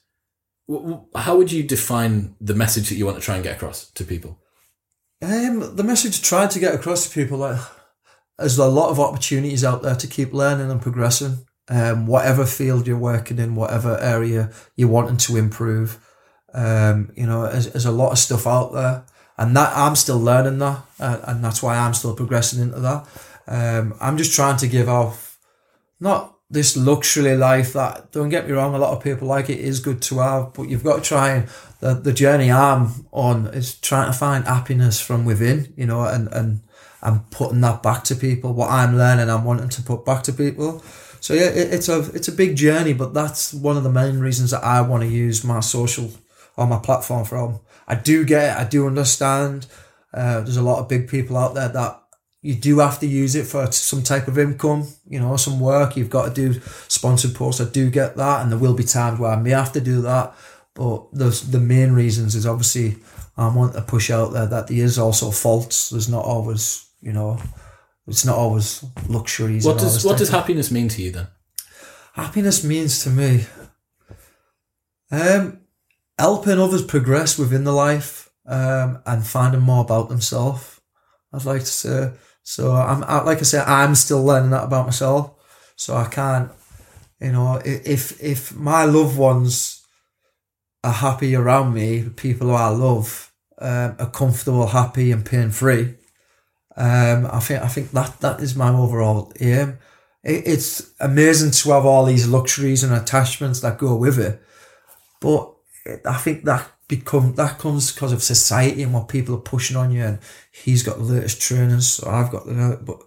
how 1.16 1.38
would 1.38 1.52
you 1.52 1.64
define 1.64 2.36
the 2.40 2.54
message 2.54 2.90
that 2.90 2.96
you 2.96 3.06
want 3.06 3.18
to 3.18 3.24
try 3.24 3.36
and 3.36 3.44
get 3.44 3.56
across 3.56 3.90
to 3.92 4.04
people? 4.04 4.40
Um, 5.22 5.76
the 5.76 5.84
message 5.84 6.22
trying 6.22 6.50
to 6.50 6.60
get 6.60 6.74
across 6.74 7.08
to 7.08 7.14
people 7.14 7.40
like 7.40 7.60
there's 8.38 8.58
a 8.58 8.68
lot 8.68 8.90
of 8.90 9.00
opportunities 9.00 9.66
out 9.66 9.82
there 9.82 9.96
to 9.96 10.08
keep 10.08 10.34
learning 10.34 10.72
and 10.72 10.82
progressing. 10.82 11.46
Um, 11.68 12.08
whatever 12.08 12.46
field 12.46 12.88
you're 12.88 12.98
working 12.98 13.38
in, 13.38 13.54
whatever 13.54 14.00
area 14.00 14.52
you're 14.76 14.90
wanting 14.90 15.18
to 15.18 15.38
improve, 15.38 16.00
um, 16.54 17.12
you 17.16 17.28
know, 17.28 17.44
there's, 17.44 17.72
there's 17.72 17.86
a 17.86 17.92
lot 17.92 18.12
of 18.12 18.18
stuff 18.18 18.48
out 18.48 18.74
there, 18.74 19.04
and 19.38 19.56
that 19.56 19.78
I'm 19.78 19.96
still 19.96 20.18
learning 20.18 20.58
that, 20.58 20.82
and 20.98 21.44
that's 21.44 21.62
why 21.62 21.78
I'm 21.78 21.94
still 21.94 22.16
progressing 22.16 22.60
into 22.60 22.80
that. 22.80 23.08
Um, 23.46 23.94
I'm 24.02 24.18
just 24.18 24.34
trying 24.34 24.58
to 24.58 24.68
give 24.68 24.90
off 24.90 25.38
not 26.00 26.39
this 26.50 26.76
luxury 26.76 27.36
life 27.36 27.74
that 27.74 28.12
don't 28.12 28.30
get 28.30 28.48
me 28.48 28.54
wrong, 28.54 28.74
a 28.74 28.80
lot 28.80 28.96
of 28.96 29.04
people 29.04 29.28
like 29.28 29.50
it 29.50 29.60
is 29.60 29.80
good 29.80 30.02
to 30.02 30.20
have, 30.20 30.54
but 30.54 30.64
you've 30.64 30.84
got 30.84 31.04
to 31.04 31.08
try 31.08 31.36
and 31.36 31.50
the, 31.80 31.94
the 31.94 32.14
journey 32.14 32.52
I'm 32.52 33.06
on 33.12 33.48
is 33.48 33.76
trying 33.76 34.12
to 34.12 34.18
find 34.18 34.46
happiness 34.46 35.00
from 35.00 35.26
within, 35.26 35.74
you 35.78 35.86
know, 35.86 36.04
and, 36.04 36.28
and 36.32 36.62
I'm 37.02 37.22
putting 37.32 37.62
that 37.62 37.84
back 37.84 38.04
to 38.06 38.16
people. 38.16 38.54
What 38.54 38.72
I'm 38.72 38.98
learning, 38.98 39.30
I'm 39.30 39.46
wanting 39.46 39.70
to 39.70 39.82
put 39.82 40.06
back 40.06 40.24
to 40.24 40.34
people. 40.34 40.84
So 41.22 41.34
yeah, 41.34 41.50
it, 41.50 41.74
it's 41.74 41.90
a 41.90 42.00
it's 42.14 42.28
a 42.28 42.34
big 42.34 42.56
journey, 42.56 42.94
but 42.94 43.14
that's 43.14 43.54
one 43.54 43.78
of 43.78 43.84
the 43.84 43.92
main 43.92 44.20
reasons 44.20 44.52
that 44.52 44.64
I 44.64 44.82
want 44.82 45.04
to 45.04 45.10
use 45.10 45.44
my 45.44 45.60
social 45.60 46.12
or 46.58 46.68
my 46.68 46.80
platform 46.80 47.26
from. 47.26 47.60
I 47.88 47.96
do 47.96 48.26
get 48.26 48.58
it, 48.58 48.62
I 48.62 48.68
do 48.68 48.88
understand. 48.88 49.68
Uh, 50.14 50.42
there's 50.42 50.58
a 50.58 50.64
lot 50.64 50.80
of 50.80 50.90
big 50.90 51.08
people 51.08 51.38
out 51.38 51.56
there 51.56 51.70
that 51.70 52.02
you 52.42 52.56
do 52.56 52.80
have 52.80 53.00
to 53.00 53.08
use 53.08 53.36
it 53.36 53.46
for 53.46 53.72
some 53.72 54.02
type 54.02 54.28
of 54.28 54.40
income, 54.40 54.88
you 55.08 55.20
know, 55.20 55.36
some 55.36 55.60
work. 55.60 55.98
You've 55.98 56.10
got 56.10 56.34
to 56.34 56.34
do 56.34 56.60
sponsored 56.88 57.36
posts. 57.36 57.62
I 57.62 57.70
do 57.70 57.90
get 57.90 58.16
that, 58.16 58.42
and 58.42 58.52
there 58.52 58.60
will 58.60 58.76
be 58.76 58.84
times 58.84 59.20
where 59.20 59.32
I 59.32 59.36
may 59.36 59.52
have 59.52 59.74
to 59.74 59.82
do 59.82 60.02
that. 60.04 60.34
But 60.74 61.12
the 61.12 61.30
the 61.50 61.60
main 61.60 61.94
reasons 61.94 62.36
is 62.36 62.46
obviously 62.46 62.98
I 63.36 63.54
want 63.54 63.74
to 63.74 63.82
push 63.82 64.10
out 64.10 64.32
there 64.32 64.46
that 64.48 64.68
there 64.68 64.78
is 64.78 64.98
also 64.98 65.32
faults. 65.32 65.90
There's 65.90 66.10
not 66.10 66.26
always, 66.26 66.90
you 67.02 67.12
know, 67.12 67.40
it's 68.08 68.26
not 68.26 68.38
always 68.38 68.86
luxuries. 69.08 69.66
What 69.66 69.80
does 69.80 70.06
what 70.06 70.18
does 70.18 70.30
happiness 70.30 70.72
mean 70.72 70.88
to 70.90 71.02
you 71.02 71.12
then? 71.12 71.28
happiness 72.20 72.64
means 72.64 73.04
to 73.04 73.10
me? 73.10 73.46
Um, 75.12 75.62
helping 76.18 76.60
others 76.60 76.84
progress 76.86 77.38
within 77.38 77.64
the 77.64 77.72
life 77.72 78.30
um, 78.46 79.02
and 79.06 79.26
finding 79.26 79.62
more 79.62 79.84
about 79.84 80.10
themselves. 80.10 80.80
I'd 81.34 81.46
like 81.46 81.62
to 81.62 81.68
say. 81.68 82.12
So 82.50 82.72
I'm 82.72 83.04
I, 83.04 83.22
like 83.22 83.38
I 83.38 83.44
said, 83.44 83.68
I'm 83.68 83.94
still 83.94 84.24
learning 84.24 84.50
that 84.50 84.64
about 84.64 84.88
myself. 84.88 85.36
So 85.76 85.96
I 85.96 86.06
can't, 86.06 86.50
you 87.22 87.32
know, 87.32 87.62
if 87.64 88.20
if 88.24 88.56
my 88.56 88.86
loved 88.86 89.16
ones 89.20 89.86
are 90.84 90.92
happy 90.92 91.36
around 91.36 91.76
me, 91.76 92.10
people 92.10 92.48
who 92.48 92.56
I 92.56 92.70
love 92.70 93.32
um, 93.60 93.96
are 94.00 94.10
comfortable, 94.10 94.66
happy, 94.66 95.12
and 95.12 95.24
pain 95.24 95.52
free. 95.52 95.94
Um, 96.76 97.28
I 97.32 97.40
think 97.40 97.62
I 97.62 97.68
think 97.68 97.92
that 97.92 98.20
that 98.22 98.40
is 98.40 98.56
my 98.56 98.70
overall 98.70 99.32
aim. 99.40 99.78
It, 100.24 100.48
it's 100.48 100.92
amazing 101.00 101.52
to 101.52 101.70
have 101.74 101.86
all 101.86 102.06
these 102.06 102.28
luxuries 102.28 102.84
and 102.84 102.94
attachments 102.96 103.60
that 103.60 103.78
go 103.78 103.96
with 103.96 104.18
it, 104.18 104.42
but 105.22 105.54
I 106.04 106.18
think 106.18 106.46
that 106.46 106.68
become 106.90 107.36
that 107.36 107.60
comes 107.60 107.94
because 107.94 108.12
of 108.12 108.22
society 108.22 108.84
and 108.84 108.94
what 108.94 109.08
people 109.08 109.36
are 109.36 109.40
pushing 109.40 109.78
on 109.78 109.92
you. 109.92 110.04
And 110.04 110.20
he's 110.52 110.84
got 110.84 110.98
the 110.98 111.04
latest 111.04 111.42
trainers, 111.42 111.88
so 111.88 112.10
I've 112.10 112.32
got 112.32 112.46
the. 112.46 112.78
But 112.82 113.00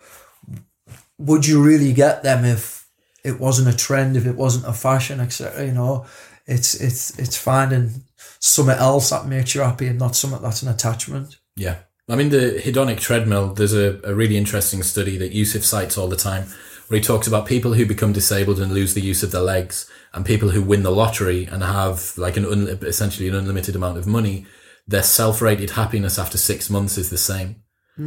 would 1.18 1.47
you 1.47 1.62
really 1.62 1.93
get 1.93 2.22
them 2.22 2.47
if 2.47 2.89
it 3.22 3.39
wasn't 3.39 3.72
a 3.72 3.76
trend, 3.76 4.16
if 4.16 4.24
it 4.24 4.37
wasn't 4.37 4.66
a 4.66 4.72
fashion, 4.72 5.20
etc. 5.20 5.66
You 5.66 5.72
know, 5.72 6.07
it's 6.47 6.74
it's 6.74 7.18
it's 7.18 7.37
finding 7.37 8.05
something 8.39 8.76
else 8.76 9.11
that 9.11 9.26
makes 9.26 9.55
you 9.55 9.61
happy 9.61 9.89
and 9.89 9.99
not 9.99 10.16
something 10.16 10.41
that's 10.41 10.62
an 10.62 10.68
attachment. 10.68 11.37
Yeah. 11.57 11.78
I 12.09 12.16
mean, 12.16 12.30
the 12.30 12.61
hedonic 12.62 12.99
treadmill, 12.99 13.55
there's 13.55 13.74
a, 13.74 14.01
a 14.03 14.14
really 14.14 14.37
interesting 14.37 14.83
study 14.83 15.16
that 15.18 15.33
Yusuf 15.33 15.64
cites 15.64 15.97
all 15.97 16.09
the 16.09 16.16
time 16.16 16.47
where 16.89 16.99
he 16.99 17.05
talks 17.05 17.26
about 17.26 17.47
people 17.47 17.74
who 17.74 17.87
become 17.87 18.12
disabled 18.12 18.61
and 18.61 18.72
lose 18.72 18.95
the 18.95 19.01
use 19.01 19.22
of 19.22 19.30
their 19.30 19.41
legs 19.41 19.89
and 20.15 20.27
people 20.27 20.51
who 20.51 20.63
win 20.63 20.83
the 20.83 20.91
lottery 20.91 21.47
and 21.47 21.63
have 21.63 22.17
like 22.19 22.37
an 22.37 22.45
un, 22.45 22.69
essentially 22.83 23.29
an 23.29 23.35
unlimited 23.35 23.75
amount 23.77 23.99
of 23.99 24.07
money. 24.07 24.47
Their 24.87 25.03
self-rated 25.03 25.71
happiness 25.71 26.19
after 26.19 26.37
six 26.37 26.69
months 26.69 26.99
is 26.99 27.11
the 27.11 27.19
same. 27.19 27.63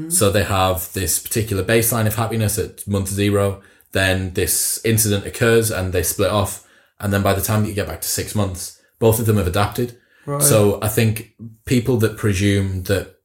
So 0.09 0.31
they 0.31 0.43
have 0.43 0.91
this 0.93 1.19
particular 1.19 1.63
baseline 1.63 2.07
of 2.07 2.15
happiness 2.15 2.57
at 2.57 2.87
month 2.87 3.09
zero. 3.09 3.61
Then 3.91 4.33
this 4.33 4.83
incident 4.83 5.25
occurs 5.25 5.71
and 5.71 5.93
they 5.93 6.03
split 6.03 6.31
off. 6.31 6.67
And 6.99 7.13
then 7.13 7.21
by 7.21 7.33
the 7.33 7.41
time 7.41 7.61
that 7.61 7.69
you 7.69 7.75
get 7.75 7.87
back 7.87 8.01
to 8.01 8.07
six 8.07 8.35
months, 8.35 8.81
both 8.99 9.19
of 9.19 9.25
them 9.25 9.37
have 9.37 9.47
adapted. 9.47 9.97
Right. 10.25 10.41
So 10.41 10.79
I 10.81 10.87
think 10.87 11.35
people 11.65 11.97
that 11.97 12.17
presume 12.17 12.83
that 12.83 13.15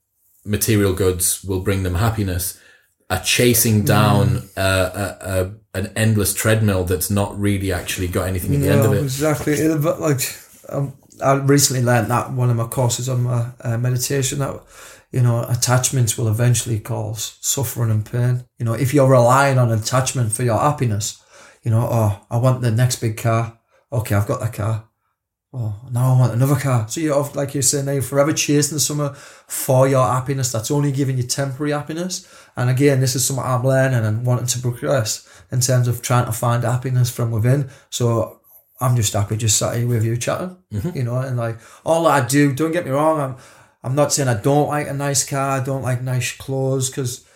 material 0.45 0.93
goods 0.93 1.43
will 1.43 1.61
bring 1.61 1.83
them 1.83 1.95
happiness 1.95 2.61
are 3.09 3.20
chasing 3.20 3.83
down 3.83 4.49
uh, 4.57 5.16
a, 5.22 5.43
a, 5.43 5.53
an 5.74 5.92
endless 5.96 6.34
treadmill 6.34 6.84
that's 6.84 7.10
not 7.10 7.38
really 7.38 7.72
actually 7.72 8.08
got 8.08 8.26
anything 8.26 8.54
at 8.54 8.60
the 8.60 8.68
end 8.68 8.84
of 8.84 8.92
it. 8.92 9.02
exactly. 9.02 9.56
But 9.78 10.00
like, 10.00 10.20
um, 10.68 10.94
I 11.22 11.34
recently 11.34 11.82
learned 11.82 12.10
that 12.10 12.32
one 12.32 12.50
of 12.50 12.56
my 12.56 12.66
courses 12.66 13.08
on 13.08 13.22
my 13.22 13.50
uh, 13.60 13.78
meditation 13.78 14.40
that 14.40 14.60
you 15.12 15.20
know 15.20 15.44
attachments 15.48 16.16
will 16.16 16.28
eventually 16.28 16.80
cause 16.80 17.36
suffering 17.40 17.90
and 17.90 18.04
pain. 18.04 18.44
You 18.58 18.64
know, 18.64 18.72
if 18.74 18.92
you're 18.92 19.08
relying 19.08 19.58
on 19.58 19.70
attachment 19.70 20.32
for 20.32 20.42
your 20.42 20.58
happiness, 20.58 21.22
you 21.62 21.70
know, 21.70 21.88
oh, 21.90 22.26
I 22.30 22.38
want 22.38 22.62
the 22.62 22.70
next 22.70 22.96
big 22.96 23.16
car. 23.16 23.58
Okay, 23.92 24.14
I've 24.14 24.26
got 24.26 24.40
that 24.40 24.52
car. 24.52 24.89
Oh, 25.53 25.74
now 25.90 26.14
I 26.14 26.18
want 26.18 26.32
another 26.32 26.55
car. 26.55 26.86
So 26.88 27.01
you're 27.01 27.18
off, 27.18 27.34
like 27.34 27.55
you're 27.55 27.62
saying, 27.62 27.86
now 27.86 27.92
you're 27.92 28.03
forever 28.03 28.32
chasing 28.32 28.78
something 28.78 29.12
for 29.48 29.88
your 29.88 30.07
happiness 30.07 30.53
that's 30.53 30.70
only 30.70 30.92
giving 30.92 31.16
you 31.16 31.24
temporary 31.24 31.72
happiness. 31.72 32.28
And 32.57 32.70
again, 32.70 33.01
this 33.01 33.16
is 33.16 33.24
something 33.24 33.44
I'm 33.44 33.64
learning 33.64 34.05
and 34.05 34.24
wanting 34.24 34.46
to 34.46 34.61
progress 34.61 35.28
in 35.51 35.61
terms 35.61 35.88
of 35.88 36.03
trying 36.03 36.26
to 36.26 36.32
find 36.32 36.62
happiness 36.62 37.11
from 37.11 37.32
within. 37.32 37.68
So 37.90 38.40
I'm 38.80 38.94
just 38.94 39.12
happy 39.12 39.36
just 39.36 39.59
sat 39.59 39.76
here 39.76 39.88
with 39.88 40.05
you 40.05 40.16
chatting, 40.16 40.57
you 40.94 41.03
know, 41.03 41.16
and 41.18 41.36
like 41.36 41.59
all 41.84 42.07
I 42.07 42.24
do. 42.24 42.55
Don't 42.55 42.72
get 42.72 42.84
me 42.84 42.92
wrong. 42.92 43.20
I'm 43.20 43.36
I'm 43.82 43.94
not 43.94 44.12
saying 44.12 44.28
I 44.28 44.40
don't 44.40 44.68
like 44.68 44.88
a 44.88 44.94
nice 44.94 45.28
car. 45.28 45.61
I 45.61 45.64
don't 45.64 45.82
like 45.82 46.01
nice 46.01 46.36
clothes 46.36 46.90
because 46.90 47.26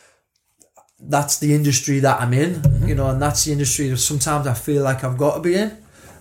that's 1.01 1.39
the 1.39 1.53
industry 1.55 1.99
that 2.01 2.21
I'm 2.21 2.33
in, 2.33 2.87
you 2.87 2.95
know, 2.95 3.09
and 3.09 3.21
that's 3.21 3.45
the 3.45 3.53
industry 3.53 3.89
that 3.89 3.97
sometimes 3.97 4.47
I 4.47 4.55
feel 4.55 4.83
like 4.83 5.03
I've 5.03 5.19
got 5.19 5.35
to 5.35 5.41
be 5.41 5.55
in, 5.55 5.77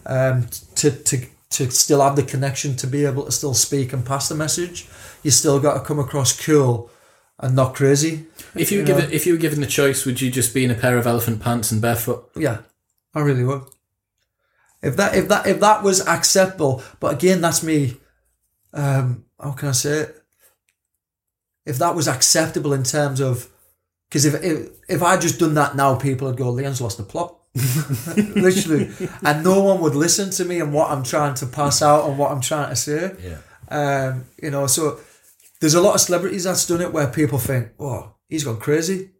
um, 0.06 0.48
to 0.76 0.91
to 0.91 1.26
to 1.54 1.70
still 1.72 2.01
have 2.01 2.16
the 2.16 2.24
connection 2.24 2.76
to 2.78 2.88
be 2.88 3.06
able 3.06 3.26
to 3.26 3.32
still 3.32 3.54
speak 3.54 3.93
and 3.93 4.06
pass 4.06 4.30
the 4.30 4.36
message. 4.36 4.88
You 5.24 5.32
still 5.32 5.60
got 5.60 5.74
to 5.76 5.80
come 5.80 5.99
across 5.99 6.39
cool 6.45 6.89
and 7.39 7.56
not 7.56 7.76
crazy. 7.76 8.26
If 8.56 8.72
you, 8.72 8.78
You 8.80 8.84
were 8.84 8.88
given, 8.88 9.04
know. 9.06 9.16
if 9.16 9.26
you 9.26 9.34
were 9.34 9.39
given 9.39 9.62
the 9.62 9.68
choice, 9.68 10.06
would 10.06 10.22
you 10.22 10.30
just 10.32 10.54
be 10.54 10.64
in 10.66 10.72
a 10.72 10.76
pair 10.76 10.97
of 10.97 11.08
elephant 11.08 11.41
pants 11.41 11.72
and 11.72 11.82
barefoot? 11.82 12.30
Yeah, 12.36 12.60
I 13.14 13.20
really 13.22 13.43
would. 13.43 13.64
If 14.82 14.97
that 14.97 15.16
if 15.16 15.28
that 15.30 15.47
if 15.47 15.60
that 15.62 15.82
was 15.82 16.06
acceptable, 16.06 16.84
but 16.99 17.14
again, 17.14 17.39
that's 17.41 17.64
me. 17.64 17.97
Um, 18.74 19.26
how 19.41 19.51
can 19.51 19.70
I 19.70 19.72
say 19.72 19.99
it? 20.01 20.24
If 21.66 21.78
that 21.78 21.95
was 21.95 22.08
acceptable 22.08 22.74
in 22.74 22.84
terms 22.84 23.22
of, 23.22 23.47
because 24.10 24.26
if, 24.26 24.43
if 24.43 24.70
if 24.89 25.01
I 25.01 25.16
just 25.18 25.39
done 25.39 25.54
that 25.54 25.76
now, 25.78 25.95
people 25.95 26.28
would 26.28 26.36
go, 26.38 26.49
"Leon's 26.49 26.82
lost 26.82 26.97
the 26.97 27.04
plot," 27.04 27.34
literally, 28.36 28.91
and 29.24 29.43
no 29.43 29.62
one 29.64 29.80
would 29.82 29.95
listen 29.95 30.30
to 30.32 30.45
me 30.45 30.60
and 30.60 30.74
what 30.74 30.89
I'm 30.91 31.04
trying 31.04 31.36
to 31.36 31.45
pass 31.45 31.82
out 31.82 32.08
and 32.10 32.18
what 32.18 32.32
I'm 32.32 32.41
trying 32.41 32.70
to 32.70 32.76
say. 32.76 33.16
Yeah. 33.24 33.38
Um, 33.70 34.26
you 34.41 34.51
know, 34.51 34.68
so 34.68 34.99
there's 35.62 35.74
a 35.76 35.82
lot 35.82 35.95
of 35.95 36.01
celebrities 36.01 36.43
that's 36.45 36.66
done 36.68 36.82
it 36.82 36.91
where 36.93 37.08
people 37.08 37.39
think, 37.39 37.70
"Oh, 37.80 38.16
he's 38.28 38.43
gone 38.43 38.58
crazy," 38.60 39.12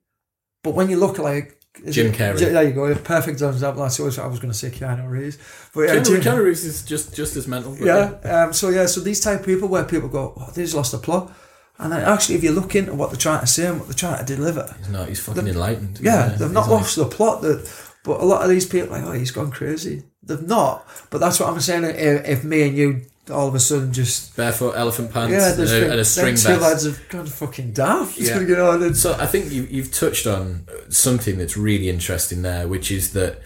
but 0.64 0.74
when 0.74 0.90
you 0.90 0.98
look 0.98 1.18
like 1.18 1.60
Jim 1.90 2.08
it- 2.08 2.16
Carrey. 2.16 2.38
J- 2.38 2.50
There 2.52 2.64
you 2.64 2.72
go. 2.74 2.94
Perfect 2.96 3.42
example. 3.42 3.60
That's 3.84 4.00
what 4.00 4.20
I 4.20 4.28
was 4.28 4.40
going 4.40 4.52
to 4.52 4.58
say. 4.58 4.70
Keanu 4.70 5.10
Reeves, 5.10 5.38
but 5.74 5.82
yeah, 5.82 5.96
Keanu, 5.96 6.06
Jim- 6.06 6.22
Keanu 6.22 6.44
Reeves 6.46 6.64
is 6.66 6.84
just, 6.84 7.16
just 7.16 7.36
as 7.36 7.48
mental. 7.48 7.76
but 7.76 7.86
yeah. 7.86 8.44
Um, 8.46 8.54
so 8.54 8.70
yeah, 8.70 8.86
so 8.86 9.00
these 9.02 9.20
type 9.22 9.40
of 9.42 9.46
people 9.46 9.68
where 9.68 9.84
people 9.84 10.10
go, 10.10 10.34
"Oh, 10.40 10.52
they 10.54 10.64
just 10.64 10.76
lost 10.76 10.92
the 10.92 10.98
plot," 11.00 11.32
and 11.80 11.92
then 11.94 12.02
actually, 12.02 12.36
if 12.36 12.44
you 12.44 12.52
look 12.52 12.76
into 12.76 12.94
what 12.94 13.10
they're 13.12 13.18
trying 13.20 13.42
to 13.42 13.48
say 13.48 13.68
and 13.68 13.80
what 13.80 13.88
they're 13.88 13.96
trying 13.96 14.24
to 14.24 14.36
deliver, 14.36 14.76
He's 14.80 14.90
not. 14.90 15.08
He's 15.08 15.20
fucking 15.20 15.48
enlightened. 15.48 16.00
yeah, 16.02 16.28
they've 16.30 16.52
not 16.52 16.64
he's 16.66 16.72
like- 16.72 16.82
lost 16.82 16.96
the 16.98 17.06
plot. 17.06 17.42
That, 17.42 17.68
but 18.04 18.20
a 18.20 18.26
lot 18.26 18.44
of 18.44 18.50
these 18.50 18.66
people, 18.66 18.90
like, 18.90 19.04
oh, 19.04 19.14
he's 19.14 19.32
gone 19.32 19.52
crazy. 19.52 20.04
They've 20.22 20.46
not. 20.46 20.88
But 21.10 21.20
that's 21.20 21.40
what 21.40 21.50
I'm 21.50 21.60
saying. 21.60 21.84
If, 21.84 22.28
if 22.28 22.44
me 22.44 22.68
and 22.68 22.78
you 22.78 23.02
all 23.32 23.48
of 23.48 23.56
a 23.56 23.60
sudden 23.60 23.94
just 23.94 24.36
barefoot 24.36 24.74
elephant 24.76 25.12
pants 25.14 25.32
yeah, 25.32 25.52
and, 25.52 25.60
a, 25.62 25.92
and 25.92 26.00
a 26.02 26.06
string 26.06 26.36
two 26.36 26.50
vest. 26.50 26.62
lads 26.62 26.86
have 26.86 27.10
gone 27.10 27.26
fucking 27.26 27.72
daft. 27.72 28.18
Yeah. 28.18 28.40
you 28.42 28.56
know, 28.56 28.72
and 28.72 28.98
So 28.98 29.14
I 29.14 29.26
think 29.26 29.52
you, 29.52 29.64
you've 29.64 29.94
touched 29.94 30.28
on 30.28 30.68
something 30.90 31.38
that's 31.38 31.56
really 31.56 31.90
interesting 31.90 32.42
there, 32.42 32.68
which 32.68 32.92
is 32.92 33.14
that 33.14 33.40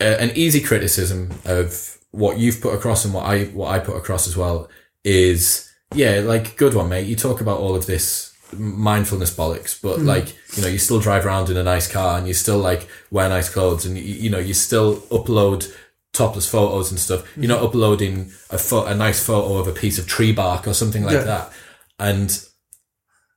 uh, 0.00 0.04
an 0.04 0.32
easy 0.34 0.60
criticism 0.60 1.30
of 1.46 1.98
what 2.10 2.38
you've 2.38 2.60
put 2.60 2.74
across 2.74 3.04
and 3.04 3.14
what 3.14 3.24
I 3.24 3.44
what 3.44 3.68
I 3.68 3.78
put 3.78 3.96
across 3.96 4.26
as 4.26 4.36
well 4.36 4.68
is 5.04 5.70
yeah, 5.94 6.20
like 6.20 6.56
good 6.56 6.74
one, 6.74 6.88
mate. 6.88 7.06
You 7.06 7.16
talk 7.16 7.40
about 7.40 7.58
all 7.58 7.74
of 7.74 7.86
this 7.86 8.29
mindfulness 8.52 9.34
bollocks, 9.34 9.80
but 9.80 9.98
hmm. 9.98 10.06
like 10.06 10.36
you 10.56 10.62
know, 10.62 10.68
you 10.68 10.78
still 10.78 11.00
drive 11.00 11.26
around 11.26 11.50
in 11.50 11.56
a 11.56 11.62
nice 11.62 11.90
car 11.90 12.18
and 12.18 12.26
you 12.26 12.34
still 12.34 12.58
like 12.58 12.88
wear 13.10 13.28
nice 13.28 13.48
clothes 13.48 13.86
and 13.86 13.96
you, 13.96 14.02
you 14.02 14.30
know, 14.30 14.38
you 14.38 14.54
still 14.54 14.96
upload 15.10 15.72
topless 16.12 16.48
photos 16.48 16.90
and 16.90 16.98
stuff. 16.98 17.24
You're 17.36 17.48
not 17.48 17.60
hmm. 17.60 17.66
uploading 17.66 18.32
a 18.50 18.58
fo- 18.58 18.86
a 18.86 18.94
nice 18.94 19.24
photo 19.24 19.58
of 19.58 19.68
a 19.68 19.72
piece 19.72 19.98
of 19.98 20.06
tree 20.06 20.32
bark 20.32 20.66
or 20.66 20.74
something 20.74 21.04
like 21.04 21.14
Yeah. 21.14 21.24
that. 21.24 21.52
And 21.98 22.46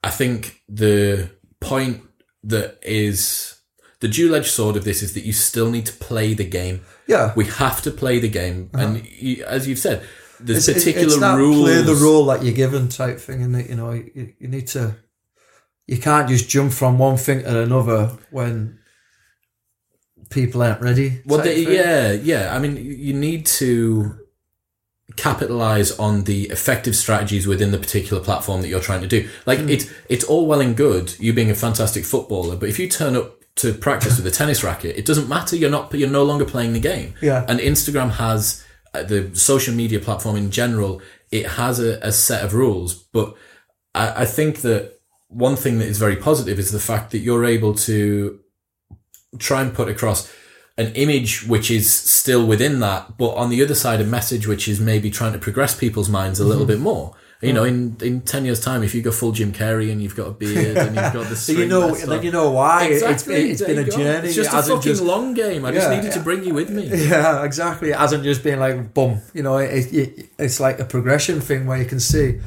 I 0.04 0.10
think 0.10 0.62
the 0.68 1.30
point 1.60 2.02
that 2.44 2.80
is 2.82 3.58
the 4.00 4.08
dual 4.08 4.36
edged 4.36 4.50
sword 4.50 4.76
of 4.76 4.84
this 4.84 5.02
is 5.02 5.14
that 5.14 5.24
you 5.26 5.32
still 5.32 5.72
need 5.72 5.86
to 5.86 5.94
play 5.94 6.34
the 6.34 6.44
game. 6.44 6.82
yeah. 7.08 7.34
We 7.36 7.46
have 7.46 7.82
to 7.84 7.92
play 7.92 8.20
the 8.20 8.30
game, 8.30 8.70
uh-huh. 8.74 8.86
and 8.86 9.06
you, 9.08 9.46
as 9.46 9.68
you've 9.68 9.80
said, 9.80 10.04
there's 10.40 10.68
It's- 10.68 10.84
particular 10.84 11.08
it's 11.08 11.20
that 11.20 11.38
rules. 11.38 11.70
Play 11.70 11.82
the 11.82 11.96
role 11.96 12.26
that 12.26 12.44
you're 12.44 12.54
given 12.54 12.90
type 12.90 13.20
thing, 13.20 13.42
and 13.44 13.56
that 13.56 13.70
you 13.70 13.76
know 13.76 13.92
you, 13.92 14.34
you 14.40 14.48
need 14.48 14.68
to. 14.68 14.96
You 15.88 15.98
can't 15.98 16.30
just 16.30 16.50
jump 16.50 16.72
from 16.74 16.98
one 16.98 17.18
thing 17.18 17.44
to 17.44 17.62
another 17.64 18.12
when 18.32 18.80
people 20.30 20.62
aren't 20.64 20.82
ready. 20.82 21.22
Well, 21.26 21.46
yeah, 21.46 22.12
yeah. 22.14 22.56
I 22.56 22.60
mean, 22.60 22.78
you 22.78 23.14
need 23.14 23.46
to 23.48 24.18
capitalize 25.18 25.92
on 26.00 26.24
the 26.24 26.44
effective 26.46 26.96
strategies 26.96 27.46
within 27.46 27.72
the 27.72 27.78
particular 27.78 28.24
platform 28.24 28.62
that 28.62 28.68
you're 28.68 28.80
trying 28.80 29.02
to 29.02 29.08
do. 29.08 29.30
Like 29.46 29.60
Hmm. 29.60 29.70
it's 29.70 29.86
it's 30.10 30.24
all 30.24 30.48
well 30.48 30.62
and 30.62 30.76
good 30.76 31.16
you 31.20 31.34
being 31.34 31.52
a 31.52 31.56
fantastic 31.56 32.06
footballer, 32.06 32.56
but 32.56 32.70
if 32.70 32.80
you 32.80 32.90
turn 32.90 33.16
up 33.16 33.40
to 33.58 33.74
practice 33.74 34.18
with 34.18 34.26
a 34.26 34.32
tennis 34.32 34.64
racket, 34.64 34.98
it 34.98 35.06
doesn't 35.06 35.30
matter. 35.30 35.56
You're 35.56 35.70
not. 35.70 35.94
You're 35.94 36.10
no 36.10 36.24
longer 36.24 36.46
playing 36.46 36.74
the 36.74 36.80
game. 36.80 37.14
Yeah. 37.22 37.46
And 37.48 37.60
Instagram 37.60 38.12
has 38.12 38.64
uh, 38.94 39.04
the 39.04 39.36
social 39.36 39.76
media 39.76 40.00
platform 40.00 40.36
in 40.38 40.50
general. 40.50 41.02
It 41.30 41.46
has 41.48 41.80
a, 41.80 42.00
a 42.02 42.12
set 42.12 42.44
of 42.44 42.54
rules, 42.56 42.94
but 42.96 43.36
I, 43.94 44.24
I 44.24 44.26
think 44.26 44.62
that 44.62 45.00
one 45.34 45.56
thing 45.56 45.80
that 45.80 45.88
is 45.88 45.98
very 45.98 46.16
positive 46.16 46.60
is 46.60 46.72
the 46.72 46.80
fact 46.80 47.12
that 47.12 47.20
you're 47.20 47.46
able 47.46 47.74
to 47.76 48.40
try 49.40 49.62
and 49.62 49.74
put 49.74 49.90
across 49.90 50.32
an 50.78 50.92
image 50.96 51.46
which 51.48 51.70
is 51.70 51.94
still 51.94 52.46
within 52.48 52.80
that, 52.80 53.18
but 53.18 53.30
on 53.36 53.50
the 53.50 53.64
other 53.64 53.76
side, 53.76 54.02
a 54.02 54.04
message 54.04 54.48
which 54.48 54.68
is 54.68 54.80
maybe 54.80 55.10
trying 55.12 55.34
to 55.34 55.40
progress 55.40 55.76
people's 55.76 56.10
minds 56.10 56.40
a 56.40 56.44
Mm-hmm. 56.44 56.50
little 56.52 56.66
bit 56.66 56.80
more. 56.80 57.16
You 57.42 57.52
know, 57.52 57.66
in, 57.66 57.98
in 58.02 58.22
10 58.22 58.46
years' 58.46 58.62
time, 58.62 58.84
if 58.84 58.96
you 58.96 59.02
go 59.02 59.12
full 59.12 59.34
Jim 59.34 59.52
Carrey 59.52 59.92
and 59.92 60.02
you've 60.02 60.16
got 60.16 60.28
a 60.28 60.32
beard 60.32 60.78
and 60.78 60.96
you've 60.96 61.12
got 61.20 61.28
the 61.28 61.36
So 61.36 61.52
you 61.52 61.68
know, 61.68 61.94
then 61.94 62.10
on- 62.20 62.24
you 62.24 62.32
know 62.32 62.52
why 62.52 62.86
it's 62.86 63.04
Exactly. 63.04 63.36
been, 63.36 63.52
it's 63.52 63.60
there 63.60 63.76
been 63.76 63.80
a 63.86 63.92
journey. 63.92 64.28
It's 64.28 64.36
just 64.36 64.54
It 64.54 64.58
a 64.60 64.62
fucking 64.64 64.82
just- 64.82 65.04
long 65.04 65.34
game. 65.34 65.66
I 65.66 65.74
just 65.74 65.90
Yeah. 65.90 65.96
needed 65.98 66.14
to 66.14 66.22
bring 66.22 66.46
you 66.46 66.54
with 66.54 66.70
me. 66.70 66.88
Yeah, 67.10 67.44
exactly. 67.44 67.90
It 67.90 67.98
hasn't 67.98 68.24
just 68.24 68.44
been 68.44 68.60
like 68.62 68.94
boom. 68.94 69.20
You 69.34 69.44
know, 69.44 69.58
it, 69.58 69.94
it, 69.94 70.30
it's 70.40 70.62
like 70.62 70.80
a 70.80 70.86
progression 70.86 71.42
thing 71.42 71.66
where 71.66 71.78
you 71.78 71.86
can 71.86 72.00
see 72.00 72.40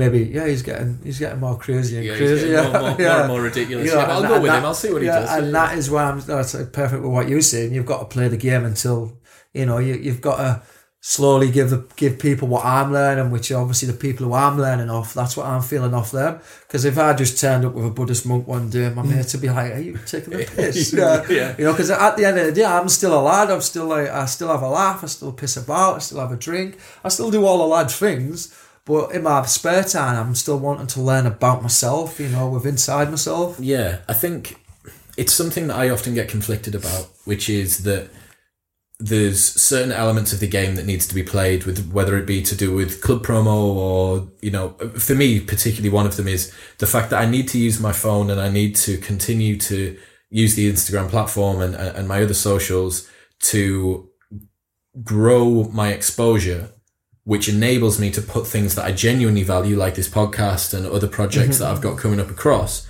maybe 0.00 0.20
yeah 0.36 0.46
he's 0.46 0.62
getting 0.62 0.98
he's 1.04 1.18
getting 1.18 1.38
more 1.38 1.56
crazy 1.56 1.96
and 1.98 2.04
Yeah, 2.06 2.16
he's 2.16 2.30
crazy. 2.30 2.48
yeah, 2.48 2.62
more, 2.72 2.80
more, 2.80 2.96
yeah. 2.98 3.08
more 3.08 3.20
and 3.20 3.28
more 3.28 3.42
ridiculous. 3.42 3.86
You 3.86 3.92
know, 3.94 4.00
yeah, 4.00 4.06
but 4.06 4.12
I'll 4.12 4.24
and 4.24 4.28
go 4.28 4.40
with 4.40 4.50
and 4.50 4.58
him. 4.58 4.64
I'll 4.64 4.74
see 4.74 4.92
what 4.92 5.02
he 5.02 5.08
yeah, 5.08 5.20
does. 5.20 5.30
And 5.36 5.46
Yeah. 5.46 5.52
that 5.52 5.78
is 5.78 5.90
why 5.90 6.04
I'm 6.04 6.18
oh, 6.18 6.20
that's 6.20 6.52
perfect 6.52 7.02
with 7.02 7.12
what 7.12 7.28
you're 7.28 7.42
saying. 7.42 7.74
You've 7.74 7.86
got 7.86 8.00
to 8.00 8.06
play 8.06 8.28
the 8.28 8.36
game 8.48 8.64
until 8.64 9.18
you 9.52 9.66
know 9.66 9.78
you, 9.78 9.94
you've 9.94 10.20
got 10.20 10.36
to 10.38 10.62
slowly 11.02 11.50
give 11.50 11.70
the 11.70 11.86
give 11.96 12.18
people 12.18 12.46
what 12.48 12.64
I'm 12.64 12.92
learning, 12.92 13.30
which 13.30 13.50
are 13.50 13.60
obviously 13.60 13.88
the 13.88 13.96
people 13.96 14.26
who 14.26 14.34
I'm 14.34 14.58
learning 14.58 14.90
off. 14.90 15.14
That's 15.14 15.36
what 15.36 15.46
I'm 15.46 15.62
feeling 15.62 15.94
off 15.94 16.10
them. 16.10 16.40
Because 16.66 16.84
if 16.84 16.98
I 16.98 17.14
just 17.14 17.40
turned 17.40 17.64
up 17.64 17.72
with 17.72 17.86
a 17.86 17.90
Buddhist 17.90 18.26
monk 18.26 18.46
one 18.46 18.68
day, 18.70 18.90
my 18.90 19.02
mm. 19.02 19.16
mate 19.16 19.32
would 19.32 19.42
be 19.42 19.48
like, 19.48 19.72
"Are 19.72 19.80
you 19.80 19.98
taking 20.06 20.36
the 20.36 20.44
piss?" 20.56 20.92
yeah. 20.92 21.24
Yeah. 21.28 21.54
You 21.58 21.64
know, 21.64 21.72
because 21.72 21.90
at 21.90 22.16
the 22.16 22.24
end 22.26 22.38
of 22.38 22.46
the 22.46 22.52
day, 22.52 22.64
I'm 22.64 22.88
still 22.88 23.18
a 23.18 23.22
lad. 23.22 23.50
I'm 23.50 23.62
still 23.62 23.86
like, 23.86 24.08
I 24.08 24.26
still 24.26 24.48
have 24.48 24.62
a 24.62 24.68
laugh. 24.68 25.02
I 25.02 25.06
still 25.06 25.32
piss 25.32 25.56
about. 25.56 25.96
I 25.96 25.98
still 26.00 26.20
have 26.20 26.32
a 26.32 26.36
drink. 26.36 26.78
I 27.02 27.08
still 27.08 27.30
do 27.30 27.44
all 27.44 27.58
the 27.58 27.66
lad 27.66 27.90
things. 27.90 28.54
But 28.90 29.12
in 29.12 29.22
my 29.22 29.46
spare 29.46 29.84
time, 29.84 30.16
I'm 30.16 30.34
still 30.34 30.58
wanting 30.58 30.88
to 30.88 31.00
learn 31.00 31.24
about 31.24 31.62
myself. 31.62 32.18
You 32.18 32.28
know, 32.28 32.48
with 32.48 32.66
inside 32.66 33.08
myself. 33.08 33.56
Yeah, 33.60 33.98
I 34.08 34.14
think 34.14 34.56
it's 35.16 35.32
something 35.32 35.68
that 35.68 35.76
I 35.76 35.90
often 35.90 36.14
get 36.14 36.28
conflicted 36.28 36.74
about, 36.74 37.08
which 37.24 37.48
is 37.48 37.84
that 37.84 38.10
there's 38.98 39.40
certain 39.42 39.92
elements 39.92 40.32
of 40.32 40.40
the 40.40 40.48
game 40.48 40.74
that 40.74 40.86
needs 40.86 41.06
to 41.06 41.14
be 41.14 41.22
played 41.22 41.64
with 41.64 41.90
whether 41.92 42.18
it 42.18 42.26
be 42.26 42.42
to 42.42 42.56
do 42.56 42.74
with 42.74 43.00
club 43.00 43.24
promo 43.24 43.74
or 43.74 44.28
you 44.42 44.50
know 44.50 44.70
for 44.98 45.14
me 45.14 45.40
particularly 45.40 45.88
one 45.88 46.04
of 46.04 46.16
them 46.16 46.28
is 46.28 46.52
the 46.76 46.86
fact 46.86 47.08
that 47.08 47.22
I 47.22 47.24
need 47.24 47.48
to 47.48 47.58
use 47.58 47.80
my 47.80 47.92
phone 47.92 48.28
and 48.28 48.38
I 48.38 48.50
need 48.50 48.76
to 48.76 48.98
continue 48.98 49.56
to 49.56 49.98
use 50.28 50.54
the 50.54 50.70
Instagram 50.70 51.08
platform 51.08 51.62
and, 51.62 51.74
and 51.74 52.06
my 52.06 52.22
other 52.22 52.34
socials 52.34 53.08
to 53.44 54.10
grow 55.02 55.64
my 55.72 55.94
exposure 55.94 56.74
which 57.24 57.48
enables 57.48 58.00
me 58.00 58.10
to 58.10 58.22
put 58.22 58.46
things 58.46 58.74
that 58.74 58.84
I 58.84 58.92
genuinely 58.92 59.42
value 59.42 59.76
like 59.76 59.94
this 59.94 60.08
podcast 60.08 60.74
and 60.74 60.86
other 60.86 61.08
projects 61.08 61.58
that 61.58 61.64
mm-hmm. 61.64 61.76
I've 61.76 61.82
got 61.82 61.98
coming 61.98 62.20
up 62.20 62.30
across 62.30 62.88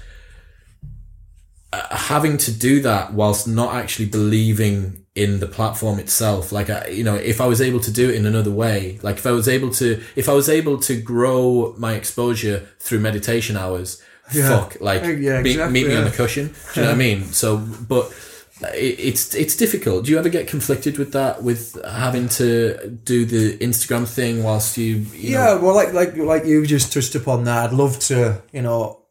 uh, 1.73 1.97
having 1.97 2.37
to 2.37 2.53
do 2.53 2.81
that 2.83 3.13
whilst 3.13 3.47
not 3.47 3.75
actually 3.75 4.07
believing 4.07 5.05
in 5.15 5.41
the 5.41 5.47
platform 5.47 5.99
itself 5.99 6.53
like 6.53 6.71
I, 6.71 6.87
you 6.89 7.03
know 7.03 7.17
if 7.17 7.41
i 7.41 7.47
was 7.47 7.61
able 7.61 7.81
to 7.81 7.91
do 7.91 8.09
it 8.11 8.15
in 8.15 8.27
another 8.27 8.51
way 8.51 8.99
like 9.03 9.17
if 9.17 9.27
i 9.27 9.33
was 9.33 9.49
able 9.49 9.71
to 9.73 10.01
if 10.15 10.29
i 10.29 10.33
was 10.33 10.49
able 10.49 10.79
to 10.79 11.01
grow 11.01 11.75
my 11.77 11.95
exposure 11.95 12.69
through 12.79 13.01
meditation 13.01 13.57
hours 13.57 14.01
Yeah. 14.33 14.49
fuck 14.49 14.81
like 14.81 15.03
uh, 15.03 15.09
Yeah, 15.09 15.41
exactly, 15.41 15.73
meet 15.73 15.89
me 15.89 15.97
on 15.97 16.05
the 16.05 16.11
cushion 16.11 16.55
do 16.75 16.81
you 16.81 16.83
know 16.83 16.89
what 16.89 16.95
i 16.95 16.99
mean? 16.99 17.25
So 17.25 17.57
but 17.59 18.13
it's 18.75 19.35
it's 19.35 19.57
difficult 19.57 20.05
do 20.05 20.11
you 20.13 20.19
ever 20.19 20.29
get 20.29 20.47
conflicted 20.47 20.99
with 20.99 21.13
that 21.13 21.43
with 21.43 21.83
having 21.85 22.29
to 22.29 22.99
do 23.05 23.25
the 23.25 23.57
instagram 23.59 24.07
thing 24.07 24.43
whilst 24.43 24.77
you, 24.77 24.97
you 25.15 25.35
know, 25.35 25.55
Yeah, 25.55 25.55
well, 25.57 25.75
like 25.75 25.93
like 25.93 26.17
like 26.17 26.45
you 26.45 26.67
just 26.67 26.93
touched 26.93 27.15
upon 27.15 27.45
that. 27.45 27.71
I'd 27.71 27.73
love 27.77 27.99
to, 28.01 28.43
you 28.53 28.63
know, 28.63 29.03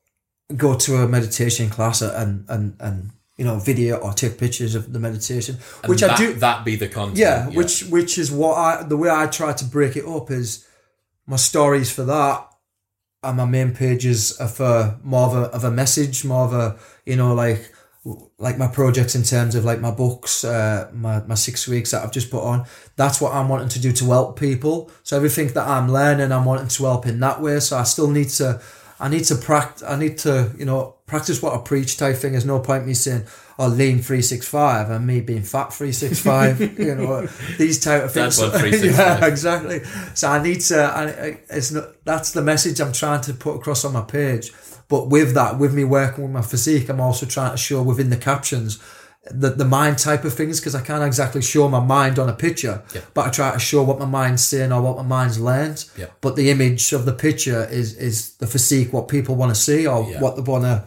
go 0.56 0.76
to 0.76 0.97
a 0.97 1.08
meditation 1.08 1.70
class 1.70 2.02
and 2.02 2.45
and 2.50 2.76
and 2.80 3.12
you 3.38 3.45
know 3.45 3.58
video 3.60 3.97
or 3.97 4.14
take 4.14 4.38
pictures 4.38 4.76
of 4.76 4.91
the 4.93 5.00
meditation, 5.00 5.58
and 5.84 5.89
which 5.89 6.02
that, 6.02 6.12
I 6.12 6.18
do. 6.18 6.34
that 6.34 6.66
be 6.66 6.76
the 6.76 6.88
content 6.88 7.18
Yeah, 7.18 7.47
which 7.50 7.84
which 7.86 8.18
is 8.18 8.32
what 8.32 8.56
I 8.58 8.84
the 8.84 8.97
way 8.97 9.10
I 9.10 9.28
try 9.28 9.54
to 9.54 9.66
break 9.66 9.95
it 9.95 10.06
up 10.06 10.30
is 10.32 10.68
my 11.26 11.38
stories 11.38 11.91
for 11.91 12.04
that 12.04 12.47
and 13.24 13.38
my 13.38 13.45
main 13.45 13.74
pages 13.74 14.38
are 14.39 14.47
for 14.47 14.97
more 15.04 15.28
of 15.28 15.36
a, 15.36 15.41
of 15.56 15.64
a 15.64 15.72
message, 15.72 16.26
more 16.26 16.45
of 16.45 16.54
a 16.54 16.78
you 17.06 17.16
know 17.16 17.34
like 17.34 17.72
like 18.38 18.58
my 18.58 18.68
projects 18.68 19.16
in 19.16 19.24
terms 19.24 19.56
of 19.56 19.66
like 19.66 19.82
my 19.82 19.91
books, 19.91 20.43
uh, 20.43 20.89
my, 20.93 21.22
my 21.24 21.36
six 21.36 21.68
weeks 21.68 21.91
that 21.91 22.04
I've 22.04 22.12
just 22.12 22.32
put 22.32 22.43
on. 22.43 22.66
That's 22.95 23.20
what 23.20 23.34
I'm 23.34 23.50
wanting 23.50 23.70
to 23.70 23.80
do 23.80 23.91
to 23.91 24.06
help 24.06 24.39
people. 24.39 24.89
So 25.04 25.18
everything 25.18 25.50
that 25.50 25.68
I'm 25.68 25.91
learning, 25.91 26.32
I'm 26.32 26.45
wanting 26.45 26.70
to 26.70 26.84
help 26.84 27.06
in 27.06 27.20
that 27.20 27.41
way. 27.41 27.60
So 27.60 27.78
I 27.78 27.84
still 27.84 28.10
need 28.10 28.30
to, 28.30 28.62
I 29.00 29.10
need 29.10 29.26
to 29.26 29.36
practice, 29.36 29.84
I 29.84 29.97
need 29.97 30.18
to, 30.20 30.54
you 30.58 30.66
know, 30.66 30.95
practice 31.10 31.41
what 31.41 31.53
I 31.53 31.57
preach 31.57 31.97
type 31.97 32.16
thing. 32.16 32.32
There's 32.32 32.45
no 32.45 32.60
point 32.60 32.86
me 32.88 32.93
saying, 32.93 33.26
oh, 33.57 33.68
lean 33.68 33.97
365 33.97 34.89
and 34.89 35.05
me 35.05 35.20
being 35.20 35.43
fat 35.43 35.74
365, 35.74 36.80
you 36.80 36.95
know, 36.95 37.26
these 37.57 37.80
type 37.80 38.03
of 38.03 38.14
things. 38.14 38.39
yeah, 38.84 39.26
exactly. 39.26 39.84
So 40.14 40.30
I 40.30 40.41
need 40.41 40.62
to, 40.62 40.84
I, 40.84 41.05
it's 41.49 41.72
not, 41.72 42.05
that's 42.05 42.32
the 42.32 42.41
message 42.41 42.80
I'm 42.80 42.93
trying 42.93 43.22
to 43.22 43.34
put 43.34 43.55
across 43.55 43.84
on 43.84 43.93
my 43.93 44.01
page 44.01 44.51
but 44.89 45.07
with 45.07 45.36
that, 45.36 45.60
with 45.60 45.74
me 45.74 45.84
working 45.84 46.24
with 46.24 46.34
my 46.34 46.41
physique, 46.41 46.89
I'm 46.89 46.99
also 46.99 47.26
trying 47.28 47.51
to 47.51 47.57
show 47.57 47.84
within 47.84 48.10
the 48.10 48.18
captions 48.18 48.80
the, 49.30 49.49
the 49.51 49.66
mind 49.66 49.99
type 49.99 50.24
of 50.26 50.34
things 50.34 50.60
because 50.60 50.74
I 50.74 50.82
can't 50.82 51.03
exactly 51.03 51.41
show 51.41 51.70
my 51.70 51.80
mind 51.80 52.18
on 52.18 52.28
a 52.28 52.34
picture, 52.34 52.82
yeah. 52.95 53.01
but 53.14 53.28
I 53.28 53.30
try 53.30 53.53
to 53.53 53.60
show 53.60 53.84
what 53.84 53.99
my 53.99 54.05
mind's 54.05 54.43
saying 54.43 54.72
or 54.72 54.82
what 54.82 54.97
my 54.97 55.03
mind's 55.03 55.39
learned. 55.39 55.86
Yeah. 55.97 56.07
But 56.22 56.36
the 56.36 56.49
image 56.49 56.91
of 56.93 57.05
the 57.05 57.14
picture 57.14 57.68
is 57.70 57.95
is 57.95 58.36
the 58.38 58.47
physique, 58.47 58.91
what 58.91 59.07
people 59.07 59.36
want 59.36 59.53
to 59.53 59.60
see 59.60 59.86
or 59.86 60.10
Yeah. 60.10 60.22
what 60.22 60.36
they 60.36 60.41
want 60.41 60.64
to. 60.64 60.84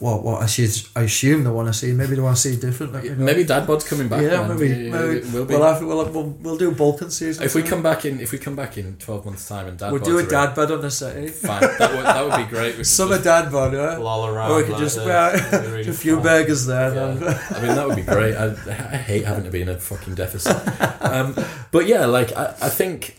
What, 0.00 0.22
what 0.22 0.42
I 0.42 0.46
should 0.46 0.70
I 0.94 1.02
assume 1.02 1.42
they 1.44 1.50
want 1.50 1.66
to 1.68 1.74
see. 1.74 1.92
Maybe 1.92 2.14
they 2.14 2.20
want 2.20 2.36
to 2.36 2.42
see 2.42 2.56
different. 2.56 2.92
like, 2.92 3.04
you 3.04 3.16
know. 3.16 3.24
Maybe 3.24 3.42
Dad 3.42 3.66
Bod's 3.66 3.88
coming 3.88 4.08
back. 4.08 4.22
Yeah, 4.22 4.46
man. 4.46 4.56
maybe. 4.56 4.68
Yeah, 4.68 4.90
maybe. 4.90 5.20
We'll, 5.28 5.44
be. 5.44 5.54
We'll, 5.54 5.62
have, 5.64 5.82
we'll, 5.82 6.04
we'll, 6.10 6.24
we'll 6.40 6.56
do 6.56 6.70
bulking 6.70 7.10
season. 7.10 7.44
if 7.44 7.54
we 7.54 7.62
come 7.62 7.82
back 7.82 8.04
in, 8.04 8.20
if 8.20 8.30
we 8.30 8.38
come 8.38 8.54
back 8.54 8.78
in 8.78 8.96
twelve 8.96 9.24
months' 9.26 9.48
time 9.48 9.66
and 9.66 9.78
Dad 9.78 9.90
we'll 9.90 10.00
Bod's 10.00 10.08
do 10.08 10.18
a 10.18 10.26
dad 10.26 10.54
bed 10.54 10.70
on 10.70 10.80
the 10.82 10.90
set. 10.90 11.30
Fine, 11.30 11.60
that 11.60 11.90
would 11.90 12.04
that 12.04 12.24
would 12.24 12.46
be 12.46 12.50
great. 12.50 12.78
We 12.78 12.84
Summer 12.84 13.20
dad 13.20 13.50
bod, 13.50 13.72
yeah. 13.72 13.96
Loll 13.96 14.26
around. 14.26 14.52
Or 14.52 14.56
we 14.58 14.62
could 14.62 14.72
like 14.72 14.82
just 14.82 14.96
this. 14.96 15.06
wear 15.06 15.62
really 15.72 15.88
a 15.88 15.92
few 15.92 16.14
fun. 16.14 16.22
burgers 16.22 16.66
there. 16.66 16.94
Yeah. 16.94 17.14
then. 17.14 17.40
I 17.50 17.66
mean, 17.66 17.74
that 17.74 17.86
would 17.86 17.96
be 17.96 18.02
great. 18.02 18.36
I, 18.36 18.54
I 18.68 18.96
hate 18.96 19.24
having 19.24 19.44
to 19.44 19.50
be 19.50 19.62
in 19.62 19.68
a 19.68 19.78
fucking 19.78 20.14
deficit. 20.14 20.56
Um, 21.00 21.34
but 21.70 21.86
yeah, 21.86 22.06
like 22.06 22.36
I, 22.36 22.54
I 22.62 22.68
think 22.68 23.18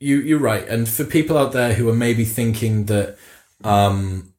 you 0.00 0.20
you're 0.20 0.38
right. 0.38 0.66
And 0.66 0.88
for 0.88 1.04
people 1.04 1.36
out 1.36 1.52
there 1.52 1.74
who 1.74 1.88
are 1.88 1.94
maybe 1.94 2.24
thinking 2.24 2.86
that 2.86 3.16
um, 3.64 4.31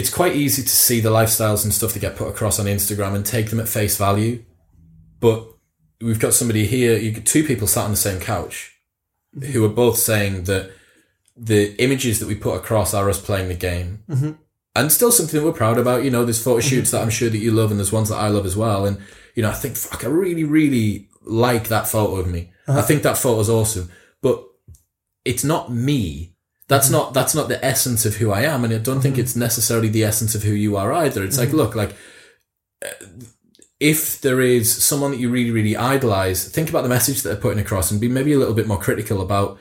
it's 0.00 0.08
quite 0.08 0.34
easy 0.34 0.62
to 0.62 0.68
see 0.68 0.98
the 0.98 1.10
lifestyles 1.10 1.62
and 1.62 1.74
stuff 1.74 1.92
that 1.92 1.98
get 2.00 2.16
put 2.16 2.28
across 2.28 2.58
on 2.58 2.64
Instagram 2.64 3.14
and 3.14 3.26
take 3.26 3.50
them 3.50 3.60
at 3.60 3.68
face 3.68 3.98
value. 3.98 4.42
But 5.20 5.46
we've 6.00 6.18
got 6.18 6.32
somebody 6.32 6.66
here, 6.66 6.96
you 6.96 7.10
got 7.10 7.26
two 7.26 7.44
people 7.44 7.66
sat 7.66 7.84
on 7.84 7.90
the 7.90 7.98
same 7.98 8.18
couch 8.18 8.80
mm-hmm. 9.36 9.52
who 9.52 9.62
are 9.62 9.68
both 9.68 9.98
saying 9.98 10.44
that 10.44 10.70
the 11.36 11.76
images 11.82 12.18
that 12.18 12.28
we 12.28 12.34
put 12.34 12.56
across 12.56 12.94
are 12.94 13.10
us 13.10 13.20
playing 13.20 13.48
the 13.48 13.54
game. 13.54 14.02
Mm-hmm. 14.08 14.30
And 14.74 14.90
still 14.90 15.12
something 15.12 15.38
that 15.38 15.44
we're 15.44 15.52
proud 15.52 15.76
about. 15.76 16.02
You 16.02 16.10
know, 16.10 16.24
there's 16.24 16.42
photo 16.42 16.60
mm-hmm. 16.60 16.68
shoots 16.68 16.92
that 16.92 17.02
I'm 17.02 17.10
sure 17.10 17.28
that 17.28 17.36
you 17.36 17.50
love 17.50 17.70
and 17.70 17.78
there's 17.78 17.92
ones 17.92 18.08
that 18.08 18.16
I 18.16 18.28
love 18.28 18.46
as 18.46 18.56
well. 18.56 18.86
And, 18.86 19.02
you 19.34 19.42
know, 19.42 19.50
I 19.50 19.54
think, 19.54 19.76
fuck, 19.76 20.02
I 20.02 20.08
really, 20.08 20.44
really 20.44 21.10
like 21.20 21.68
that 21.68 21.88
photo 21.88 22.16
of 22.16 22.26
me. 22.26 22.52
I 22.66 22.72
uh-huh. 22.72 22.82
think 22.82 23.02
that 23.02 23.18
photo's 23.18 23.50
awesome. 23.50 23.90
But 24.22 24.42
it's 25.26 25.44
not 25.44 25.70
me. 25.70 26.29
That's 26.70 26.86
mm-hmm. 26.86 26.96
not 26.98 27.14
that's 27.14 27.34
not 27.34 27.48
the 27.48 27.62
essence 27.64 28.06
of 28.06 28.14
who 28.16 28.30
I 28.30 28.42
am, 28.42 28.62
and 28.64 28.72
I 28.72 28.78
don't 28.78 29.00
think 29.00 29.16
mm-hmm. 29.16 29.22
it's 29.22 29.34
necessarily 29.34 29.88
the 29.88 30.04
essence 30.04 30.36
of 30.36 30.44
who 30.44 30.52
you 30.52 30.76
are 30.76 30.92
either. 30.92 31.24
It's 31.24 31.36
like, 31.36 31.48
mm-hmm. 31.48 31.56
look, 31.56 31.74
like 31.74 31.96
uh, 32.86 33.06
if 33.80 34.20
there 34.20 34.40
is 34.40 34.72
someone 34.72 35.10
that 35.10 35.18
you 35.18 35.30
really, 35.30 35.50
really 35.50 35.76
idolize, 35.76 36.48
think 36.48 36.70
about 36.70 36.84
the 36.84 36.88
message 36.88 37.22
that 37.22 37.28
they're 37.28 37.40
putting 37.40 37.58
across, 37.58 37.90
and 37.90 38.00
be 38.00 38.08
maybe 38.08 38.32
a 38.32 38.38
little 38.38 38.54
bit 38.54 38.68
more 38.68 38.78
critical 38.78 39.20
about 39.20 39.58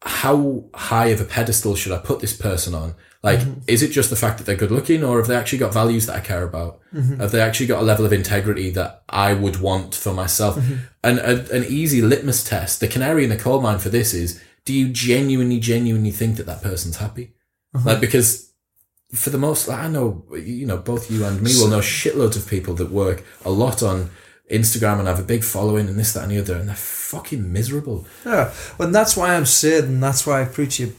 how 0.00 0.64
high 0.74 1.08
of 1.08 1.20
a 1.20 1.26
pedestal 1.26 1.76
should 1.76 1.92
I 1.92 1.98
put 1.98 2.20
this 2.20 2.34
person 2.34 2.74
on. 2.74 2.94
Like, 3.22 3.40
is 3.66 3.82
it 3.82 3.90
just 3.90 4.08
the 4.08 4.16
fact 4.16 4.38
that 4.38 4.44
they're 4.46 4.56
good 4.56 4.70
looking, 4.70 5.04
or 5.04 5.18
have 5.18 5.26
they 5.26 5.36
actually 5.36 5.58
got 5.58 5.74
values 5.74 6.06
that 6.06 6.16
I 6.16 6.20
care 6.20 6.44
about? 6.44 6.80
Have 7.18 7.32
they 7.32 7.42
actually 7.42 7.66
got 7.66 7.82
a 7.82 7.84
level 7.84 8.06
of 8.06 8.14
integrity 8.14 8.70
that 8.70 9.02
I 9.10 9.34
would 9.34 9.60
want 9.60 9.94
for 9.94 10.14
myself? 10.14 10.56
And 11.04 11.18
a, 11.18 11.54
an 11.54 11.64
easy 11.68 12.00
litmus 12.00 12.44
test, 12.44 12.80
the 12.80 12.88
canary 12.88 13.24
in 13.24 13.30
the 13.30 13.36
coal 13.36 13.60
mine 13.60 13.80
for 13.80 13.90
this 13.90 14.14
is: 14.14 14.40
Do 14.64 14.72
you 14.72 14.88
genuinely, 14.88 15.60
genuinely 15.60 16.10
think 16.10 16.36
that 16.36 16.46
that 16.46 16.62
person's 16.62 16.96
happy? 16.96 17.34
Uh-huh. 17.74 17.90
Like, 17.90 18.00
because 18.00 18.52
for 19.14 19.30
the 19.30 19.38
most, 19.38 19.68
I 19.68 19.88
know, 19.88 20.24
you 20.32 20.66
know, 20.66 20.76
both 20.76 21.10
you 21.10 21.24
and 21.24 21.40
me 21.40 21.52
will 21.56 21.68
know 21.68 21.78
shitloads 21.78 22.36
of 22.36 22.48
people 22.48 22.74
that 22.74 22.90
work 22.90 23.24
a 23.44 23.50
lot 23.50 23.82
on 23.82 24.10
Instagram 24.50 24.98
and 24.98 25.08
have 25.08 25.20
a 25.20 25.24
big 25.24 25.44
following 25.44 25.88
and 25.88 25.98
this, 25.98 26.12
that, 26.12 26.24
and 26.24 26.32
the 26.32 26.38
other, 26.38 26.56
and 26.56 26.68
they're 26.68 26.76
fucking 26.76 27.52
miserable. 27.52 28.06
Yeah, 28.24 28.52
and 28.78 28.94
that's 28.94 29.16
why 29.16 29.34
I'm 29.34 29.46
saying, 29.46 29.84
and 29.84 30.02
that's 30.02 30.26
why 30.26 30.42
I 30.42 30.44
preach 30.44 30.80
you 30.80 30.94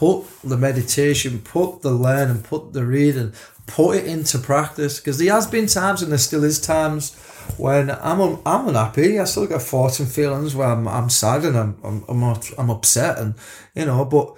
put 0.00 0.24
the 0.42 0.56
meditation, 0.56 1.40
put 1.40 1.82
the 1.82 1.90
learning, 1.90 2.42
put 2.42 2.72
the 2.72 2.84
reading, 2.84 3.34
put 3.66 3.98
it 3.98 4.06
into 4.06 4.38
practice. 4.38 4.98
Because 4.98 5.18
there 5.18 5.32
has 5.32 5.46
been 5.46 5.66
times, 5.66 6.02
and 6.02 6.10
there 6.10 6.18
still 6.18 6.42
is 6.42 6.60
times 6.60 7.16
when 7.58 7.90
I'm 7.90 8.20
un- 8.20 8.40
I'm 8.44 8.68
unhappy. 8.68 9.18
I 9.18 9.24
still 9.24 9.46
get 9.46 9.62
thoughts 9.62 10.00
and 10.00 10.10
feelings 10.10 10.54
where 10.54 10.68
I'm, 10.68 10.86
I'm 10.88 11.10
sad 11.10 11.44
and 11.44 11.56
I'm 11.56 11.76
I'm 11.82 12.04
I'm, 12.58 12.70
upset, 12.70 13.18
and 13.18 13.34
you 13.74 13.86
know. 13.86 14.04
But 14.04 14.34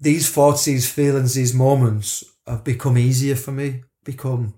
these 0.00 0.30
thoughts, 0.30 0.64
these 0.64 0.90
feelings, 0.90 1.34
these 1.34 1.54
moments 1.54 2.24
have 2.46 2.64
become 2.64 2.98
easier 2.98 3.36
for 3.36 3.52
me. 3.52 3.82
Become 4.04 4.54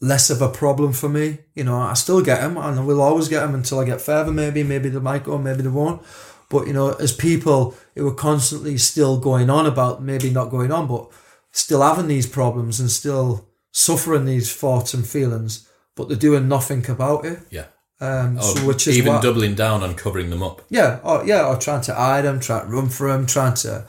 less 0.00 0.30
of 0.30 0.42
a 0.42 0.48
problem 0.48 0.92
for 0.92 1.08
me. 1.08 1.38
You 1.54 1.64
know, 1.64 1.78
I 1.78 1.94
still 1.94 2.22
get 2.22 2.40
them, 2.40 2.56
and 2.56 2.78
I 2.78 2.84
will 2.84 3.00
always 3.00 3.28
get 3.28 3.40
them 3.40 3.54
until 3.54 3.80
I 3.80 3.84
get 3.84 4.00
further. 4.00 4.32
Maybe, 4.32 4.62
maybe 4.62 4.88
they 4.88 5.00
might 5.00 5.24
go, 5.24 5.38
maybe 5.38 5.62
they 5.62 5.68
won't. 5.68 6.02
But 6.48 6.66
you 6.66 6.72
know, 6.72 6.92
as 6.94 7.12
people 7.12 7.74
who 7.94 8.06
are 8.08 8.14
constantly 8.14 8.78
still 8.78 9.18
going 9.18 9.50
on 9.50 9.66
about 9.66 10.02
maybe 10.02 10.30
not 10.30 10.50
going 10.50 10.70
on, 10.70 10.86
but 10.86 11.10
still 11.50 11.82
having 11.82 12.06
these 12.06 12.26
problems 12.26 12.78
and 12.78 12.90
still 12.90 13.48
suffering 13.72 14.24
these 14.24 14.54
thoughts 14.54 14.94
and 14.94 15.06
feelings, 15.06 15.65
but 15.96 16.08
they're 16.08 16.16
doing 16.16 16.48
nothing 16.48 16.88
about 16.88 17.24
it. 17.24 17.40
Yeah. 17.50 17.66
Um, 17.98 18.40
so 18.40 18.60
which 18.66 18.86
is 18.86 18.98
even 18.98 19.14
what, 19.14 19.22
doubling 19.22 19.54
down 19.54 19.82
on 19.82 19.94
covering 19.94 20.28
them 20.28 20.42
up. 20.42 20.60
yeah, 20.68 21.00
or 21.02 21.24
yeah, 21.24 21.46
or 21.46 21.56
trying 21.56 21.80
to 21.82 21.94
hide 21.94 22.26
them, 22.26 22.40
trying 22.40 22.66
to 22.66 22.72
run 22.72 22.90
for 22.90 23.10
them, 23.10 23.26
trying 23.26 23.54
to 23.54 23.86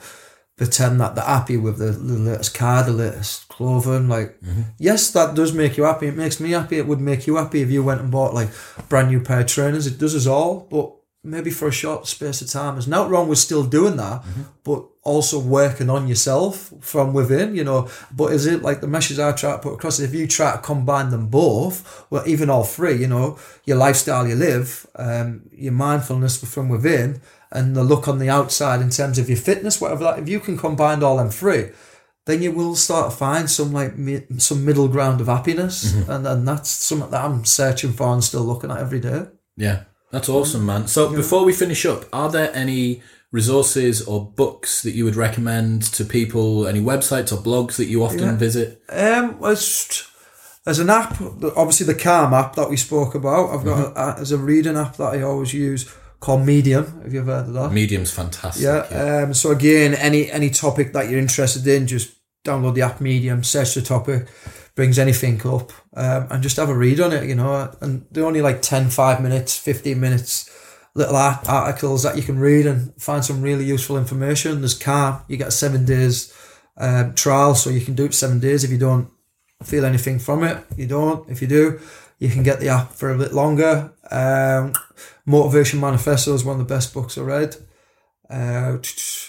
pretend 0.56 0.98
that 1.00 1.14
they're 1.14 1.24
happy 1.24 1.56
with 1.56 1.78
the, 1.78 1.92
the 1.92 2.18
latest 2.18 2.54
car, 2.54 2.82
the 2.82 2.90
latest 2.90 3.48
clothing. 3.48 4.08
Like, 4.08 4.40
yes, 4.78 5.10
that 5.10 5.34
does 5.34 5.52
make 5.52 5.76
you 5.76 5.84
happy. 5.84 6.08
It 6.08 6.16
makes 6.16 6.40
me 6.40 6.50
happy. 6.50 6.78
It 6.78 6.86
would 6.86 7.00
make 7.00 7.26
you 7.26 7.36
happy 7.36 7.60
if 7.60 7.70
you 7.70 7.84
went 7.84 8.00
and 8.00 8.10
bought 8.10 8.34
like 8.34 8.48
brand 8.88 9.08
new 9.08 9.20
pair 9.20 9.40
of 9.40 9.46
trainers. 9.46 9.86
It 9.86 9.98
does 9.98 10.16
us 10.16 10.26
all, 10.26 10.66
but 10.70 10.94
maybe 11.24 11.50
for 11.50 11.68
a 11.68 11.72
short 11.72 12.06
space 12.06 12.40
of 12.40 12.50
time. 12.50 12.74
There's 12.74 12.88
nothing 12.88 13.10
wrong 13.12 13.28
with 13.28 13.38
still 13.38 13.64
doing 13.64 13.96
that, 13.96 14.22
but 14.64 14.84
also 15.02 15.38
working 15.38 15.90
on 15.90 16.06
yourself 16.06 16.72
from 16.80 17.12
within, 17.12 17.54
you 17.54 17.64
know. 17.64 17.88
But 18.14 18.32
is 18.32 18.46
it 18.46 18.62
like 18.62 18.80
the 18.80 18.86
message 18.86 19.18
I 19.18 19.32
try 19.32 19.52
to 19.52 19.58
put 19.58 19.74
across? 19.74 19.98
If 20.00 20.14
you 20.14 20.26
try 20.26 20.52
to 20.52 20.58
combine 20.58 21.10
them 21.10 21.28
both, 21.28 22.06
well, 22.10 22.22
even 22.26 22.50
all 22.50 22.64
three, 22.64 22.94
you 22.96 23.08
know, 23.08 23.38
your 23.64 23.76
lifestyle 23.78 24.26
you 24.28 24.36
live, 24.36 24.86
um, 24.96 25.42
your 25.52 25.72
mindfulness 25.72 26.42
from 26.44 26.68
within, 26.68 27.20
and 27.50 27.74
the 27.74 27.82
look 27.84 28.06
on 28.08 28.18
the 28.18 28.28
outside 28.30 28.80
in 28.80 28.90
terms 28.90 29.18
of 29.18 29.28
your 29.28 29.38
fitness, 29.38 29.80
whatever 29.80 30.04
that, 30.04 30.18
if 30.18 30.28
you 30.28 30.38
can 30.40 30.56
combine 30.56 31.02
all 31.02 31.16
them 31.16 31.30
three, 31.30 31.70
then 32.26 32.42
you 32.42 32.52
will 32.52 32.74
start 32.76 33.10
to 33.10 33.16
find 33.16 33.48
some 33.50 33.72
like 33.72 33.96
mi- 33.96 34.26
some 34.36 34.64
middle 34.64 34.86
ground 34.88 35.20
of 35.20 35.26
happiness, 35.28 35.94
and 36.08 36.26
and 36.26 36.46
that's 36.46 36.68
something 36.68 37.10
that 37.10 37.24
I'm 37.24 37.44
searching 37.46 37.92
for 37.94 38.12
and 38.12 38.22
still 38.22 38.42
looking 38.42 38.70
at 38.70 38.78
every 38.78 39.00
day. 39.00 39.26
Yeah, 39.56 39.84
that's 40.10 40.28
awesome, 40.28 40.64
man. 40.66 40.86
So 40.88 41.10
before 41.14 41.44
we 41.44 41.52
finish 41.52 41.84
up, 41.86 42.04
are 42.12 42.30
there 42.30 42.50
any 42.54 43.02
resources 43.30 44.02
or 44.06 44.24
books 44.24 44.82
that 44.82 44.92
you 44.92 45.04
would 45.04 45.16
recommend 45.16 45.82
to 45.94 46.04
people? 46.04 46.66
Any 46.66 46.80
websites 46.80 47.32
or 47.32 47.36
blogs 47.42 47.76
that 47.76 47.86
you 47.86 48.02
often 48.04 48.20
Yeah. 48.20 48.36
visit? 48.36 48.82
Um, 48.88 49.36
it's, 49.42 50.10
there's 50.64 50.78
an 50.78 50.90
app, 50.90 51.20
obviously 51.56 51.86
the 51.86 51.94
Calm 51.94 52.32
app 52.34 52.54
that 52.56 52.70
we 52.70 52.76
spoke 52.76 53.14
about. 53.14 53.50
I've 53.50 53.64
got 53.64 53.94
Mm-hmm. 53.94 53.98
a, 54.12 54.14
there's 54.16 54.32
a 54.32 54.38
reading 54.38 54.76
app 54.76 54.96
that 54.96 55.14
I 55.14 55.22
always 55.22 55.52
use 55.54 55.90
called 56.20 56.44
Medium. 56.46 57.00
Have 57.02 57.12
you 57.14 57.20
ever 57.20 57.32
heard 57.36 57.48
of 57.48 57.52
that? 57.54 57.72
Medium's 57.72 58.10
fantastic. 58.10 58.64
Yeah. 58.64 59.22
Um, 59.24 59.34
so 59.34 59.50
again, 59.52 59.94
any 59.94 60.30
any 60.30 60.50
topic 60.50 60.92
that 60.94 61.08
you're 61.08 61.20
interested 61.20 61.66
in, 61.66 61.86
just 61.86 62.12
download 62.44 62.74
the 62.74 62.82
app 62.82 63.00
Medium, 63.00 63.44
search 63.44 63.74
the 63.74 63.82
topic, 63.82 64.26
brings 64.78 64.96
anything 64.96 65.44
up, 65.44 65.72
um, 65.96 66.28
and 66.30 66.40
just 66.40 66.56
have 66.56 66.68
a 66.68 66.74
read 66.74 67.00
on 67.00 67.12
it. 67.12 67.28
You 67.28 67.34
know, 67.34 67.74
and 67.80 68.06
they're 68.12 68.24
only 68.24 68.40
like 68.40 68.62
10, 68.62 68.90
5 68.90 69.20
minutes, 69.20 69.58
fifteen 69.58 69.98
minutes. 69.98 70.48
Little 70.94 71.16
art- 71.16 71.48
articles 71.48 72.04
that 72.04 72.16
you 72.16 72.22
can 72.22 72.38
read 72.38 72.64
and 72.64 72.94
find 72.96 73.24
some 73.24 73.42
really 73.42 73.64
useful 73.64 73.98
information. 73.98 74.60
There's 74.60 74.78
Calm. 74.78 75.20
You 75.26 75.36
get 75.36 75.48
a 75.48 75.50
seven 75.50 75.84
days 75.84 76.32
um, 76.76 77.14
trial, 77.14 77.56
so 77.56 77.70
you 77.70 77.80
can 77.80 77.96
do 77.96 78.04
it 78.04 78.14
seven 78.14 78.38
days. 78.38 78.62
If 78.62 78.70
you 78.70 78.78
don't 78.78 79.10
feel 79.64 79.84
anything 79.84 80.20
from 80.20 80.44
it, 80.44 80.64
you 80.76 80.86
don't. 80.86 81.28
If 81.28 81.42
you 81.42 81.48
do, 81.48 81.80
you 82.20 82.28
can 82.28 82.44
get 82.44 82.60
the 82.60 82.68
app 82.68 82.92
for 82.92 83.10
a 83.10 83.18
bit 83.18 83.34
longer. 83.34 83.92
Um, 84.12 84.74
Motivation 85.26 85.80
Manifesto 85.80 86.34
is 86.34 86.44
one 86.44 86.60
of 86.60 86.68
the 86.68 86.72
best 86.72 86.94
books 86.94 87.18
I 87.18 87.22
read. 87.22 87.56
Uh, 88.30 88.76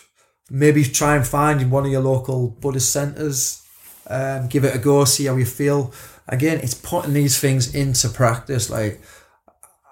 maybe 0.52 0.84
try 0.84 1.16
and 1.16 1.26
find 1.26 1.72
one 1.72 1.86
of 1.88 1.92
your 1.92 2.02
local 2.02 2.50
Buddhist 2.50 2.92
centres. 2.92 3.64
Um, 4.10 4.48
give 4.48 4.66
it 4.66 4.76
a 4.76 4.80
go, 4.80 5.06
see 5.06 5.26
how 5.26 5.36
you 5.36 5.46
feel. 5.46 5.94
Again, 6.28 6.60
it's 6.64 6.74
putting 6.74 7.14
these 7.14 7.40
things 7.40 7.74
into 7.76 8.10
practice. 8.10 8.70
Like, 8.70 9.02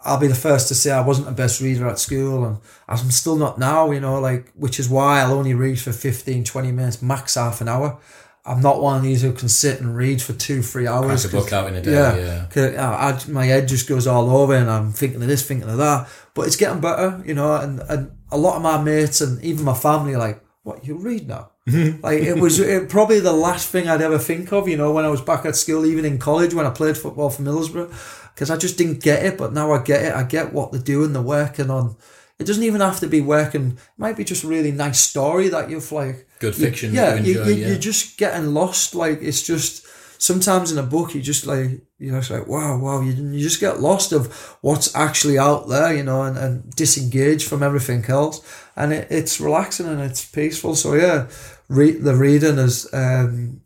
I'll 0.04 0.20
be 0.20 0.28
the 0.28 0.36
first 0.36 0.68
to 0.70 0.76
say 0.76 0.92
I 0.92 1.02
wasn't 1.02 1.28
the 1.28 1.34
best 1.34 1.60
reader 1.62 1.88
at 1.88 2.00
school, 2.00 2.46
and 2.46 2.58
I'm 2.88 3.12
still 3.12 3.36
not 3.36 3.58
now, 3.60 3.92
you 3.92 4.00
know, 4.00 4.20
like, 4.20 4.52
which 4.56 4.80
is 4.80 4.88
why 4.90 5.20
I'll 5.22 5.34
only 5.34 5.54
read 5.54 5.80
for 5.80 5.92
15, 5.92 6.44
20 6.44 6.72
minutes, 6.72 7.02
max 7.02 7.36
half 7.36 7.62
an 7.62 7.68
hour. 7.68 8.00
I'm 8.46 8.62
not 8.62 8.82
one 8.82 8.96
of 8.96 9.04
these 9.04 9.22
who 9.24 9.34
can 9.34 9.50
sit 9.50 9.82
and 9.82 9.94
read 9.98 10.22
for 10.22 10.32
two, 10.32 10.62
three 10.62 10.88
hours. 10.88 11.26
Crack 11.26 11.34
a 11.34 11.36
book 11.36 11.52
out 11.54 11.68
in 11.68 11.76
a 11.76 11.82
day. 11.82 11.92
Yeah, 11.92 12.46
Yeah. 12.56 12.90
I, 12.90 13.10
I- 13.12 13.28
my 13.30 13.46
head 13.46 13.68
just 13.68 13.90
goes 13.90 14.08
all 14.08 14.30
over, 14.30 14.54
and 14.56 14.70
I'm 14.70 14.94
thinking 14.94 15.22
of 15.22 15.28
this, 15.28 15.46
thinking 15.46 15.70
of 15.70 15.78
that. 15.78 16.08
But 16.34 16.48
it's 16.48 16.56
getting 16.56 16.80
better, 16.80 17.22
you 17.26 17.34
know. 17.34 17.56
And, 17.56 17.82
and 17.90 18.12
a 18.32 18.38
lot 18.38 18.56
of 18.56 18.62
my 18.62 18.82
mates 18.82 19.20
and 19.20 19.44
even 19.44 19.66
my 19.66 19.74
family 19.74 20.14
are 20.14 20.20
like, 20.20 20.42
"What 20.64 20.86
you 20.88 20.96
read 20.98 21.28
now?" 21.28 21.52
Like 21.68 22.22
it 22.22 22.38
was 22.40 22.60
it, 22.60 22.90
probably 22.90 23.20
the 23.20 23.34
last 23.34 23.70
thing 23.70 23.90
I'd 23.90 24.02
ever 24.02 24.18
think 24.18 24.54
of, 24.54 24.70
you 24.70 24.78
know, 24.78 24.94
when 24.94 25.06
I 25.06 25.10
was 25.10 25.22
back 25.22 25.46
at 25.46 25.56
school, 25.56 25.86
even 25.86 26.06
in 26.06 26.18
college 26.18 26.54
when 26.54 26.66
I 26.66 26.70
played 26.70 26.98
football 26.98 27.30
for 27.30 27.44
Middlesbrough, 27.44 27.90
because 28.34 28.50
I 28.50 28.58
just 28.58 28.78
didn't 28.78 29.04
get 29.04 29.26
it. 29.26 29.38
But 29.38 29.54
now 29.54 29.72
I 29.74 29.84
get 29.84 30.04
it. 30.06 30.14
I 30.14 30.24
get 30.24 30.54
what 30.54 30.72
they're 30.72 30.82
doing. 30.82 31.14
They're 31.14 31.22
working 31.22 31.70
on. 31.70 31.98
It 32.40 32.46
doesn't 32.46 32.64
even 32.64 32.82
have 32.82 33.00
to 33.02 33.08
be 33.08 33.20
working. 33.20 33.72
It 33.72 33.78
might 33.98 34.16
be 34.16 34.24
just 34.24 34.44
a 34.44 34.48
really 34.48 34.72
nice 34.72 35.00
story 35.00 35.50
that 35.50 35.70
you've 35.70 35.92
like 35.92 36.28
Good 36.40 36.58
you- 36.58 36.66
fiction 36.68 36.94
yeah, 36.94 37.16
you 37.16 37.34
you, 37.34 37.40
enjoy, 37.40 37.50
you, 37.52 37.56
yeah. 37.56 37.68
you're 37.70 37.78
just 37.80 38.18
getting 38.18 38.54
lost. 38.54 38.96
Like 38.96 39.22
it's 39.22 39.42
just 39.42 39.86
sometimes 40.20 40.72
in 40.72 40.78
a 40.78 40.84
book, 40.84 41.16
you 41.16 41.22
just 41.22 41.46
like 41.48 41.82
you 42.00 42.12
know, 42.12 42.20
it's 42.20 42.30
like 42.30 42.48
wow, 42.48 42.78
wow. 42.78 43.02
You 43.02 43.12
you 43.12 43.40
just 43.40 43.60
get 43.60 43.82
lost 43.82 44.14
of 44.14 44.32
what's 44.62 44.96
actually 44.96 45.38
out 45.40 45.68
there, 45.68 45.94
you 45.94 46.04
know, 46.04 46.22
and, 46.24 46.38
and 46.38 46.70
disengage 46.76 47.44
from 47.46 47.64
everything 47.64 48.06
else. 48.06 48.40
And 48.76 48.94
it, 48.94 49.08
it's 49.10 49.42
relaxing 49.42 49.88
and 49.88 50.00
it's 50.00 50.24
peaceful. 50.24 50.76
So 50.76 50.94
yeah, 50.94 51.28
read 51.70 52.04
the 52.04 52.16
reading 52.16 52.58
is 52.58 52.88
um, 52.94 53.62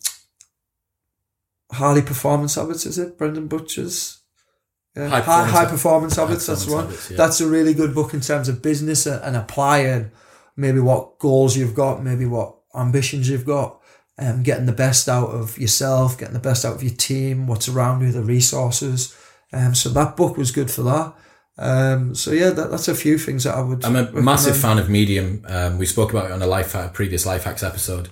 Harley 1.72 2.02
Performance 2.02 2.56
Habits. 2.56 2.86
Is 2.86 2.98
it 2.98 3.18
Brendon 3.18 3.48
Burchard's? 3.48 4.20
Yeah. 4.96 5.08
High 5.08 5.22
High, 5.22 5.22
Performance 5.22 5.52
high, 5.52 5.60
Hab- 5.62 5.70
performance 5.70 6.16
High 6.16 6.22
habits. 6.24 6.46
That's 6.48 6.66
Performance 6.66 6.88
one. 6.88 6.94
Habits, 6.94 7.12
yeah. 7.12 7.18
That's 7.18 7.42
a 7.42 7.48
really 7.48 7.74
good 7.74 7.96
book 7.96 8.14
in 8.14 8.22
terms 8.22 8.50
of 8.50 8.62
business 8.62 9.06
and, 9.06 9.24
and 9.24 9.38
applying 9.38 10.12
maybe 10.58 10.80
what 10.80 11.18
goals 11.20 11.56
you've 11.56 11.76
got, 11.76 12.04
maybe 12.04 12.26
what 12.26 12.56
ambitions 12.76 13.30
you've 13.30 13.46
got, 13.46 13.80
um, 14.20 14.44
getting 14.44 14.66
the 14.66 14.74
best 14.74 15.08
out 15.08 15.30
of 15.30 15.58
yourself, 15.58 16.18
getting 16.18 16.34
the 16.34 16.40
best 16.40 16.66
out 16.66 16.76
of 16.76 16.84
your 16.84 16.94
team, 16.94 17.48
what's 17.48 17.70
around 17.70 18.02
you, 18.02 18.12
the 18.12 18.22
resources. 18.22 19.16
Um, 19.54 19.74
so 19.76 19.90
that 19.90 20.18
book 20.18 20.38
was 20.38 20.52
good 20.52 20.70
for 20.70 20.84
that. 20.84 21.14
Um, 21.58 22.16
so 22.16 22.32
yeah, 22.32 22.50
that, 22.50 22.72
that's 22.72 22.88
a 22.88 22.96
few 22.96 23.18
things 23.18 23.44
that 23.44 23.56
I 23.56 23.62
would. 23.62 23.86
I'm 23.86 23.96
a 23.96 24.04
recommend. 24.04 24.26
massive 24.26 24.58
fan 24.58 24.80
of 24.80 24.90
Medium. 24.90 25.46
Um, 25.48 25.78
we 25.78 25.86
spoke 25.86 26.12
about 26.12 26.26
it 26.26 26.32
on 26.32 26.42
a 26.42 26.48
life 26.48 26.74
hack, 26.74 26.94
previous 26.94 27.26
life 27.26 27.44
hacks 27.44 27.64
episode, 27.64 28.10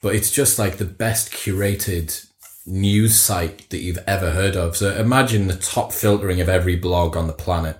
but 0.00 0.14
it's 0.14 0.30
just 0.30 0.58
like 0.58 0.76
the 0.76 0.84
best 0.84 1.32
curated 1.32 2.24
news 2.66 3.18
site 3.18 3.68
that 3.70 3.78
you've 3.78 4.02
ever 4.06 4.30
heard 4.30 4.56
of. 4.56 4.76
So 4.76 4.94
imagine 4.94 5.48
the 5.48 5.56
top 5.56 5.92
filtering 5.92 6.40
of 6.40 6.48
every 6.48 6.76
blog 6.76 7.16
on 7.16 7.26
the 7.26 7.32
planet. 7.32 7.78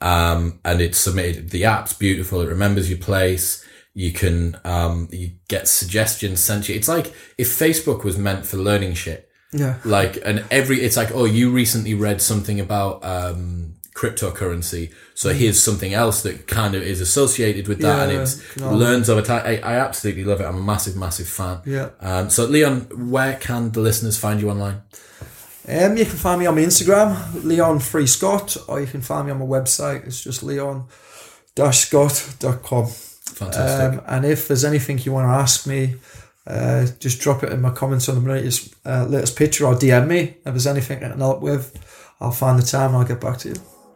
Um, 0.00 0.60
and 0.64 0.80
it's 0.80 0.98
submitted. 0.98 1.50
The 1.50 1.64
app's 1.64 1.94
beautiful. 1.94 2.40
It 2.42 2.48
remembers 2.48 2.90
your 2.90 2.98
place. 2.98 3.64
You 3.94 4.12
can, 4.12 4.60
um, 4.64 5.08
you 5.10 5.36
get 5.48 5.66
suggestions 5.68 6.40
sent 6.40 6.64
to 6.64 6.72
you. 6.72 6.78
It's 6.78 6.88
like 6.88 7.14
if 7.38 7.48
Facebook 7.48 8.04
was 8.04 8.18
meant 8.18 8.44
for 8.44 8.56
learning 8.58 8.94
shit. 8.94 9.30
Yeah, 9.52 9.78
like 9.84 10.18
and 10.24 10.44
every 10.50 10.80
it's 10.80 10.96
like 10.96 11.12
oh 11.14 11.26
you 11.26 11.52
recently 11.52 11.94
read 11.94 12.20
something 12.20 12.58
about 12.58 13.04
um 13.04 13.74
cryptocurrency 13.94 14.90
so 15.14 15.32
here's 15.32 15.62
something 15.62 15.94
else 15.94 16.20
that 16.22 16.46
kind 16.48 16.74
of 16.74 16.82
is 16.82 17.00
associated 17.00 17.68
with 17.68 17.78
that 17.80 18.08
and 18.10 18.18
Yeah, 18.18 18.22
it 18.24 18.42
can 18.54 18.62
all- 18.64 18.76
learns 18.76 19.08
over 19.08 19.22
time 19.22 19.42
I, 19.46 19.58
I 19.60 19.76
absolutely 19.76 20.24
love 20.24 20.40
it 20.40 20.44
i'm 20.44 20.56
a 20.56 20.62
massive 20.62 20.96
massive 20.96 21.28
fan 21.28 21.60
yeah. 21.64 21.90
um 22.00 22.28
so 22.28 22.44
leon 22.44 22.88
where 23.10 23.36
can 23.36 23.70
the 23.72 23.80
listeners 23.80 24.18
find 24.18 24.40
you 24.40 24.50
online 24.50 24.82
Um, 25.66 25.96
you 25.96 26.04
can 26.04 26.16
find 26.18 26.38
me 26.40 26.44
on 26.46 26.56
my 26.56 26.60
Instagram, 26.60 27.16
Leon 27.42 27.78
Free 27.80 28.06
Scott, 28.06 28.54
or 28.68 28.80
you 28.82 28.86
can 28.86 29.00
find 29.00 29.24
me 29.26 29.32
on 29.32 29.38
my 29.38 29.46
website. 29.46 30.04
It's 30.06 30.22
just 30.22 30.42
leon-scott.com. 30.42 32.86
fantastic 32.86 33.98
Um, 33.98 34.02
and 34.06 34.26
if 34.26 34.46
there's 34.46 34.62
anything 34.64 34.98
you 34.98 35.12
want 35.12 35.24
to 35.26 35.32
ask 35.32 35.66
me, 35.66 35.96
uh, 36.46 36.86
just 37.00 37.18
drop 37.20 37.42
it 37.44 37.50
in 37.50 37.62
my 37.62 37.70
comments 37.70 38.10
on 38.10 38.22
the 38.22 38.30
latest, 38.30 38.74
uh, 38.84 39.06
latest 39.08 39.36
picture 39.36 39.64
or 39.66 39.74
DM 39.74 40.06
me. 40.06 40.20
If 40.44 40.52
there's 40.52 40.66
anything 40.66 41.02
I 41.02 41.08
can 41.08 41.18
help 41.20 41.40
with, 41.40 41.72
I'll 42.20 42.30
find 42.30 42.58
the 42.58 42.62
time 42.66 42.90
and 42.90 42.98
I'll 42.98 43.06
get 43.08 43.20
back 43.22 43.38
to 43.38 43.48
you. 43.48 43.54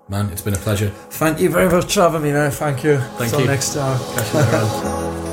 Man 0.09 0.29
it's 0.31 0.43
been 0.43 0.55
a 0.55 0.59
pleasure 0.59 0.91
Thank 1.11 1.41
you 1.41 1.51
very 1.51 1.69
much 1.71 1.95
for 1.95 2.03
having 2.03 2.23
me, 2.23 2.33
mate. 2.33 2.53
Thank 2.55 2.85
you. 2.85 2.99
Thank 3.19 3.31
Till 3.31 3.41
you. 3.41 3.47
next 3.47 3.75
time. 3.75 3.99
Catch 4.15 4.33
you 4.33 4.41
later 4.41 4.57
on. 4.57 5.25